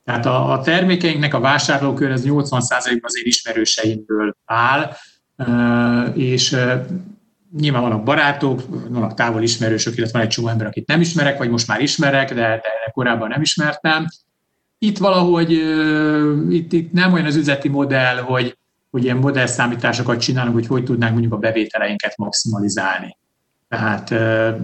Tehát 0.03 0.26
a, 0.26 0.51
a 0.51 0.61
termékeinknek 0.61 1.34
a 1.34 1.39
vásárlókör 1.39 2.11
az 2.11 2.24
80%-ban 2.26 2.99
az 3.01 3.17
én 3.17 3.26
ismerőseimből 3.26 4.36
áll, 4.45 4.95
és 6.13 6.57
nyilván 7.57 7.82
vannak 7.82 8.03
barátok, 8.03 8.61
vannak 8.89 9.13
távol 9.13 9.43
ismerősök, 9.43 9.97
illetve 9.97 10.17
van 10.17 10.28
egy 10.28 10.34
csomó 10.34 10.47
ember, 10.47 10.67
akit 10.67 10.88
nem 10.88 11.01
ismerek, 11.01 11.38
vagy 11.38 11.49
most 11.49 11.67
már 11.67 11.82
ismerek, 11.82 12.34
de, 12.34 12.41
de 12.41 12.91
korábban 12.93 13.28
nem 13.28 13.41
ismertem. 13.41 14.07
Itt 14.78 14.97
valahogy 14.97 15.51
itt, 16.49 16.74
itt 16.74 16.91
nem 16.91 17.13
olyan 17.13 17.26
az 17.26 17.36
üzleti 17.36 17.67
modell, 17.67 18.17
hogy 18.17 18.57
hogy 18.91 19.03
ilyen 19.03 19.17
modell 19.17 19.45
számításokat 19.45 20.20
csinálunk, 20.20 20.53
hogy 20.53 20.67
hogy 20.67 20.84
tudnánk 20.84 21.11
mondjuk 21.11 21.34
a 21.34 21.38
bevételeinket 21.38 22.17
maximalizálni. 22.17 23.17
Tehát 23.67 24.09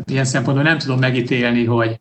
ilyen 0.05 0.25
szempontból 0.25 0.65
nem 0.65 0.77
tudom 0.77 0.99
megítélni, 0.99 1.65
hogy, 1.65 1.99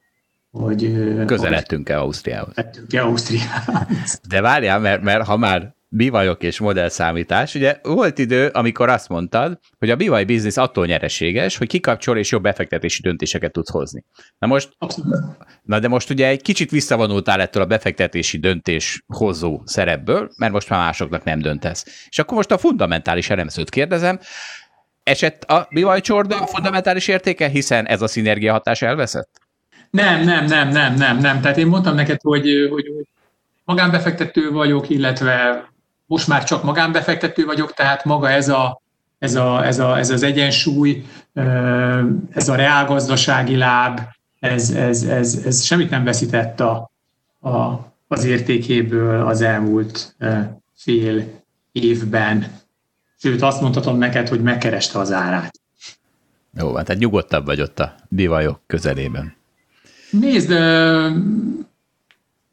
hogy 0.55 0.93
Közeledtünk-e 1.27 1.99
Ausztriához? 1.99 2.55
Közeledtünk-e 2.55 3.03
Ausztriához. 3.03 4.21
De 4.29 4.41
várjál, 4.41 4.79
mert, 4.79 5.03
mert 5.03 5.27
ha 5.27 5.37
már 5.37 5.75
bivajok 5.89 6.43
és 6.43 6.59
modellszámítás. 6.59 7.55
Ugye 7.55 7.79
volt 7.83 8.19
idő, 8.19 8.47
amikor 8.47 8.89
azt 8.89 9.09
mondtad, 9.09 9.59
hogy 9.79 9.91
a 9.91 9.97
bivaj 9.97 10.25
biznisz 10.25 10.57
attól 10.57 10.87
nyereséges, 10.87 11.57
hogy 11.57 11.67
kikapcsol 11.67 12.19
és 12.19 12.31
jobb 12.31 12.43
befektetési 12.43 13.03
döntéseket 13.03 13.53
tudsz 13.53 13.71
hozni. 13.71 14.05
Na 14.39 14.47
most, 14.47 14.71
Abszolút. 14.79 15.17
na 15.63 15.79
de 15.79 15.89
most 15.89 16.11
ugye 16.11 16.27
egy 16.27 16.43
kicsit 16.43 16.71
visszavonultál 16.71 17.41
ettől 17.41 17.63
a 17.63 17.67
befektetési 17.67 18.39
döntés 18.39 19.03
hozó 19.07 19.63
szerepből, 19.65 20.31
mert 20.37 20.53
most 20.53 20.69
már 20.69 20.81
másoknak 20.81 21.25
nem 21.25 21.39
döntesz. 21.39 22.07
És 22.09 22.19
akkor 22.19 22.37
most 22.37 22.51
a 22.51 22.59
fundamentális 22.59 23.31
elemzőt 23.31 23.71
kérdezem, 23.71 24.19
esett 25.03 25.43
a 25.43 25.69
bivajcsorda 25.71 26.41
a 26.41 26.47
fundamentális 26.47 27.09
értéke, 27.09 27.49
hiszen 27.49 27.87
ez 27.87 28.03
a 28.03 28.07
szinergia 28.07 28.53
hatás 28.53 28.83
elveszett? 28.83 29.44
Nem, 29.95 30.23
nem, 30.23 30.45
nem, 30.45 30.69
nem, 30.69 30.95
nem, 30.95 31.19
nem. 31.19 31.41
Tehát 31.41 31.57
én 31.57 31.67
mondtam 31.67 31.95
neked, 31.95 32.21
hogy, 32.21 32.69
hogy 32.71 32.85
magánbefektető 33.65 34.51
vagyok, 34.51 34.89
illetve 34.89 35.69
most 36.07 36.29
már 36.29 36.45
csak 36.45 36.63
magánbefektető 36.63 37.45
vagyok, 37.45 37.75
tehát 37.75 38.05
maga 38.05 38.31
ez, 38.31 38.49
a, 38.49 38.83
ez, 39.19 39.35
a, 39.35 39.67
ez, 39.67 39.79
a, 39.79 39.99
ez 39.99 40.11
az 40.11 40.23
egyensúly, 40.23 41.05
ez 42.31 42.49
a 42.49 42.55
reálgazdasági 42.55 43.57
láb, 43.57 44.01
ez, 44.41 44.71
ez, 44.71 45.03
ez, 45.03 45.43
ez 45.45 45.63
semmit 45.63 45.91
nem 45.91 46.05
veszített 46.05 46.61
a, 46.61 46.91
a, 47.41 47.79
az 48.09 48.25
értékéből 48.25 49.27
az 49.27 49.41
elmúlt 49.41 50.17
fél 50.77 51.43
évben. 51.73 52.61
Sőt, 53.19 53.43
azt 53.43 53.61
mondhatom 53.61 53.99
neked, 53.99 54.29
hogy 54.29 54.43
megkereste 54.43 54.99
az 54.99 55.13
árát. 55.13 55.61
Jó, 56.59 56.75
hát 56.75 56.87
tehát 56.87 57.01
nyugodtabb 57.01 57.45
vagy 57.45 57.61
ott 57.61 57.79
a 57.79 57.95
bivajok 58.09 58.61
közelében. 58.67 59.43
Nézd, 60.21 60.51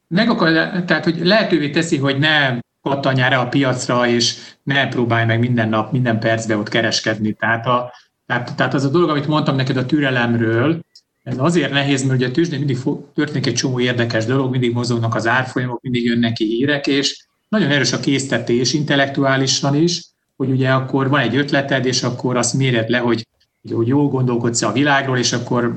meg 0.07 0.30
akar, 0.30 0.51
tehát 0.86 1.03
hogy 1.03 1.20
lehetővé 1.26 1.70
teszi, 1.70 1.97
hogy 1.97 2.20
ne 2.20 2.59
kattanjál 2.82 3.39
a 3.39 3.47
piacra, 3.47 4.07
és 4.07 4.36
ne 4.64 4.88
próbálj 4.88 5.26
meg 5.26 5.39
minden 5.39 5.70
nap, 5.70 5.91
minden 5.91 6.20
percben 6.20 6.59
ott 6.59 6.70
kereskedni. 6.70 7.34
Tehát, 7.34 7.66
a, 7.66 7.93
tehát, 8.26 8.55
tehát 8.55 8.74
az 8.74 8.84
a 8.84 8.89
dolog, 8.89 9.09
amit 9.09 9.28
mondtam 9.28 9.55
neked 9.55 9.78
a 9.78 9.86
türelemről, 9.86 10.80
ez 11.24 11.36
azért 11.38 11.72
nehéz, 11.72 12.03
mert 12.03 12.18
ugye 12.18 12.28
a 12.28 12.32
tűzsdén 12.32 12.59
mindig 12.59 12.78
történik 13.14 13.45
egy 13.45 13.53
csomó 13.53 13.80
érdekes 13.80 14.26
dolog, 14.26 14.51
mindig 14.51 14.74
mozognak 14.74 15.16
az 15.16 15.28
árfolyamok, 15.28 15.82
mindig 15.82 16.05
jönnek 16.05 16.34
ki 16.34 16.45
hírek, 16.45 16.88
és 16.88 17.26
nagyon 17.49 17.72
erős 17.72 17.93
a 17.93 17.99
késztetés 17.99 18.74
intellektuálisan 18.74 19.76
is, 19.76 20.05
hogy 20.38 20.49
ugye 20.49 20.70
akkor 20.70 21.09
van 21.09 21.20
egy 21.20 21.36
ötleted, 21.36 21.86
és 21.86 22.03
akkor 22.03 22.38
azt 22.38 22.53
méred 22.53 22.89
le, 22.89 22.97
hogy, 22.97 23.28
hogy 23.72 23.88
jól 23.88 24.07
gondolkodsz 24.07 24.62
a 24.62 24.72
világról, 24.72 25.18
és 25.18 25.34
akkor 25.34 25.76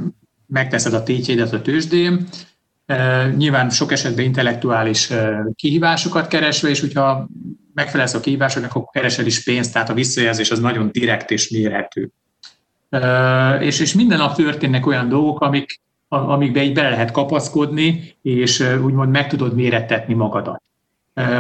megteszed 0.55 0.95
a 0.95 1.03
tétjeidet 1.03 1.53
a 1.53 1.63
tőzsdén, 1.63 2.29
Nyilván 3.37 3.71
sok 3.71 3.93
esetben 3.93 4.25
intellektuális 4.25 5.13
kihívásokat 5.55 6.27
keresve, 6.27 6.69
és 6.69 6.81
hogyha 6.81 7.29
megfelelsz 7.75 8.15
a 8.15 8.21
kihívásoknak, 8.21 8.75
akkor 8.75 8.89
keresed 8.93 9.27
is 9.27 9.43
pénzt, 9.43 9.73
tehát 9.73 9.91
a 9.91 9.95
visszajelzés 9.95 10.51
az 10.51 10.61
nagyon 10.61 10.91
direkt 10.93 11.31
és 11.31 11.51
mérhető. 11.51 12.11
És, 13.61 13.81
és 13.81 13.95
minden 13.95 14.19
nap 14.19 14.35
történnek 14.35 14.87
olyan 14.87 15.09
dolgok, 15.09 15.41
amik, 15.41 15.81
amikbe 16.09 16.63
így 16.63 16.75
bele 16.75 16.91
lehet 16.91 17.11
kapaszkodni, 17.11 18.17
és 18.23 18.61
úgymond 18.83 19.11
meg 19.11 19.29
tudod 19.29 19.55
mérettetni 19.55 20.15
magadat. 20.15 20.63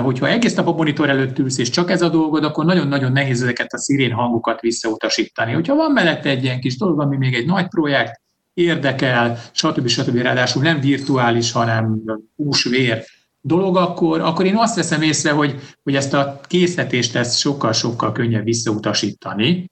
Hogyha 0.02 0.28
egész 0.28 0.54
nap 0.54 0.68
a 0.68 0.72
monitor 0.72 1.08
előtt 1.08 1.38
ülsz, 1.38 1.58
és 1.58 1.70
csak 1.70 1.90
ez 1.90 2.02
a 2.02 2.08
dolgod, 2.08 2.44
akkor 2.44 2.64
nagyon-nagyon 2.64 3.12
nehéz 3.12 3.42
ezeket 3.42 3.72
a 3.72 3.78
szirén 3.78 4.12
hangokat 4.12 4.60
visszautasítani. 4.60 5.52
Hogyha 5.52 5.74
van 5.74 5.92
mellette 5.92 6.28
egy 6.28 6.42
ilyen 6.42 6.60
kis 6.60 6.76
dolog, 6.76 7.00
ami 7.00 7.16
még 7.16 7.34
egy 7.34 7.46
nagy 7.46 7.68
projekt, 7.68 8.22
érdekel, 8.54 9.38
stb. 9.52 9.86
stb. 9.86 10.16
Ráadásul 10.16 10.62
nem 10.62 10.80
virtuális, 10.80 11.52
hanem 11.52 12.02
húsvér 12.36 13.04
dolog, 13.40 13.76
akkor, 13.76 14.20
akkor 14.20 14.44
én 14.44 14.56
azt 14.56 14.76
veszem 14.76 15.02
észre, 15.02 15.30
hogy, 15.30 15.60
hogy 15.82 15.96
ezt 15.96 16.14
a 16.14 16.40
készletést 16.46 17.16
ezt 17.16 17.38
sokkal-sokkal 17.38 18.12
könnyebb 18.12 18.44
visszautasítani, 18.44 19.70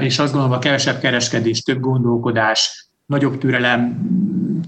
és 0.00 0.18
azt 0.18 0.32
gondolom, 0.32 0.56
a 0.56 0.58
kevesebb 0.58 1.00
kereskedés, 1.00 1.62
több 1.62 1.80
gondolkodás, 1.80 2.88
nagyobb 3.06 3.38
türelem, 3.38 4.08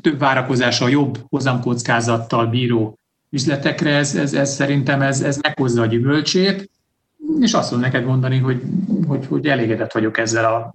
több 0.00 0.18
várakozása, 0.18 0.88
jobb 0.88 1.18
hozamkockázattal 1.28 2.46
bíró 2.46 2.98
üzletekre, 3.30 3.94
ez, 3.94 4.14
ez, 4.14 4.34
ez 4.34 4.54
szerintem 4.54 5.02
ez, 5.02 5.20
ez 5.20 5.38
meghozza 5.40 5.82
a 5.82 5.86
gyümölcsét, 5.86 6.70
és 7.40 7.52
azt 7.52 7.68
tudom 7.68 7.82
neked 7.82 8.04
mondani, 8.04 8.38
hogy, 8.38 8.62
hogy, 9.06 9.26
hogy 9.26 9.46
elégedett 9.46 9.92
vagyok 9.92 10.18
ezzel 10.18 10.44
a 10.44 10.72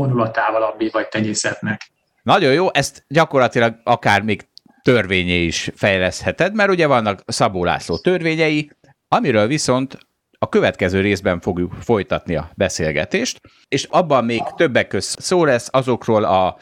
vonulatával 0.00 0.62
a 0.62 0.74
vagy 0.92 1.08
tenyészetnek. 1.08 1.90
Nagyon 2.22 2.52
jó, 2.52 2.72
ezt 2.72 3.04
gyakorlatilag 3.08 3.74
akár 3.84 4.22
még 4.22 4.48
törvényé 4.82 5.44
is 5.44 5.70
fejlesztheted, 5.74 6.54
mert 6.54 6.70
ugye 6.70 6.86
vannak 6.86 7.22
Szabó 7.26 7.64
László 7.64 7.98
törvényei, 7.98 8.70
amiről 9.08 9.46
viszont 9.46 9.98
a 10.38 10.48
következő 10.48 11.00
részben 11.00 11.40
fogjuk 11.40 11.72
folytatni 11.72 12.36
a 12.36 12.50
beszélgetést, 12.54 13.40
és 13.68 13.84
abban 13.84 14.24
még 14.24 14.42
többek 14.56 14.88
között 14.88 15.20
szó 15.20 15.44
lesz 15.44 15.68
azokról 15.70 16.24
a 16.24 16.56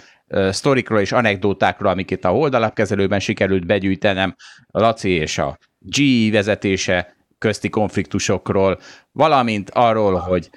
sztorikról 0.51 1.01
és 1.01 1.12
anekdótákról, 1.12 1.91
amiket 1.91 2.24
a 2.24 2.34
oldalapkezelőben 2.34 3.20
sikerült 3.20 3.66
begyűjtenem, 3.66 4.34
a 4.66 4.80
Laci 4.80 5.11
és 5.11 5.39
a 5.39 5.59
G 5.78 6.01
vezetése 6.32 7.16
közti 7.39 7.68
konfliktusokról, 7.68 8.78
valamint 9.12 9.70
arról, 9.70 10.14
hogy 10.14 10.51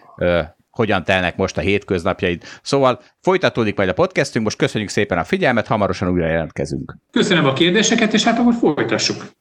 hogyan 0.82 1.03
telnek 1.03 1.36
most 1.36 1.57
a 1.57 1.61
hétköznapjaid. 1.61 2.43
Szóval 2.61 3.01
folytatódik 3.21 3.77
majd 3.77 3.89
a 3.89 3.93
podcastünk, 3.93 4.45
most 4.45 4.57
köszönjük 4.57 4.89
szépen 4.89 5.17
a 5.17 5.23
figyelmet, 5.23 5.67
hamarosan 5.67 6.09
újra 6.09 6.27
jelentkezünk. 6.27 6.97
Köszönöm 7.11 7.45
a 7.45 7.53
kérdéseket, 7.53 8.13
és 8.13 8.23
hát 8.23 8.39
akkor 8.39 8.53
folytassuk. 8.53 9.32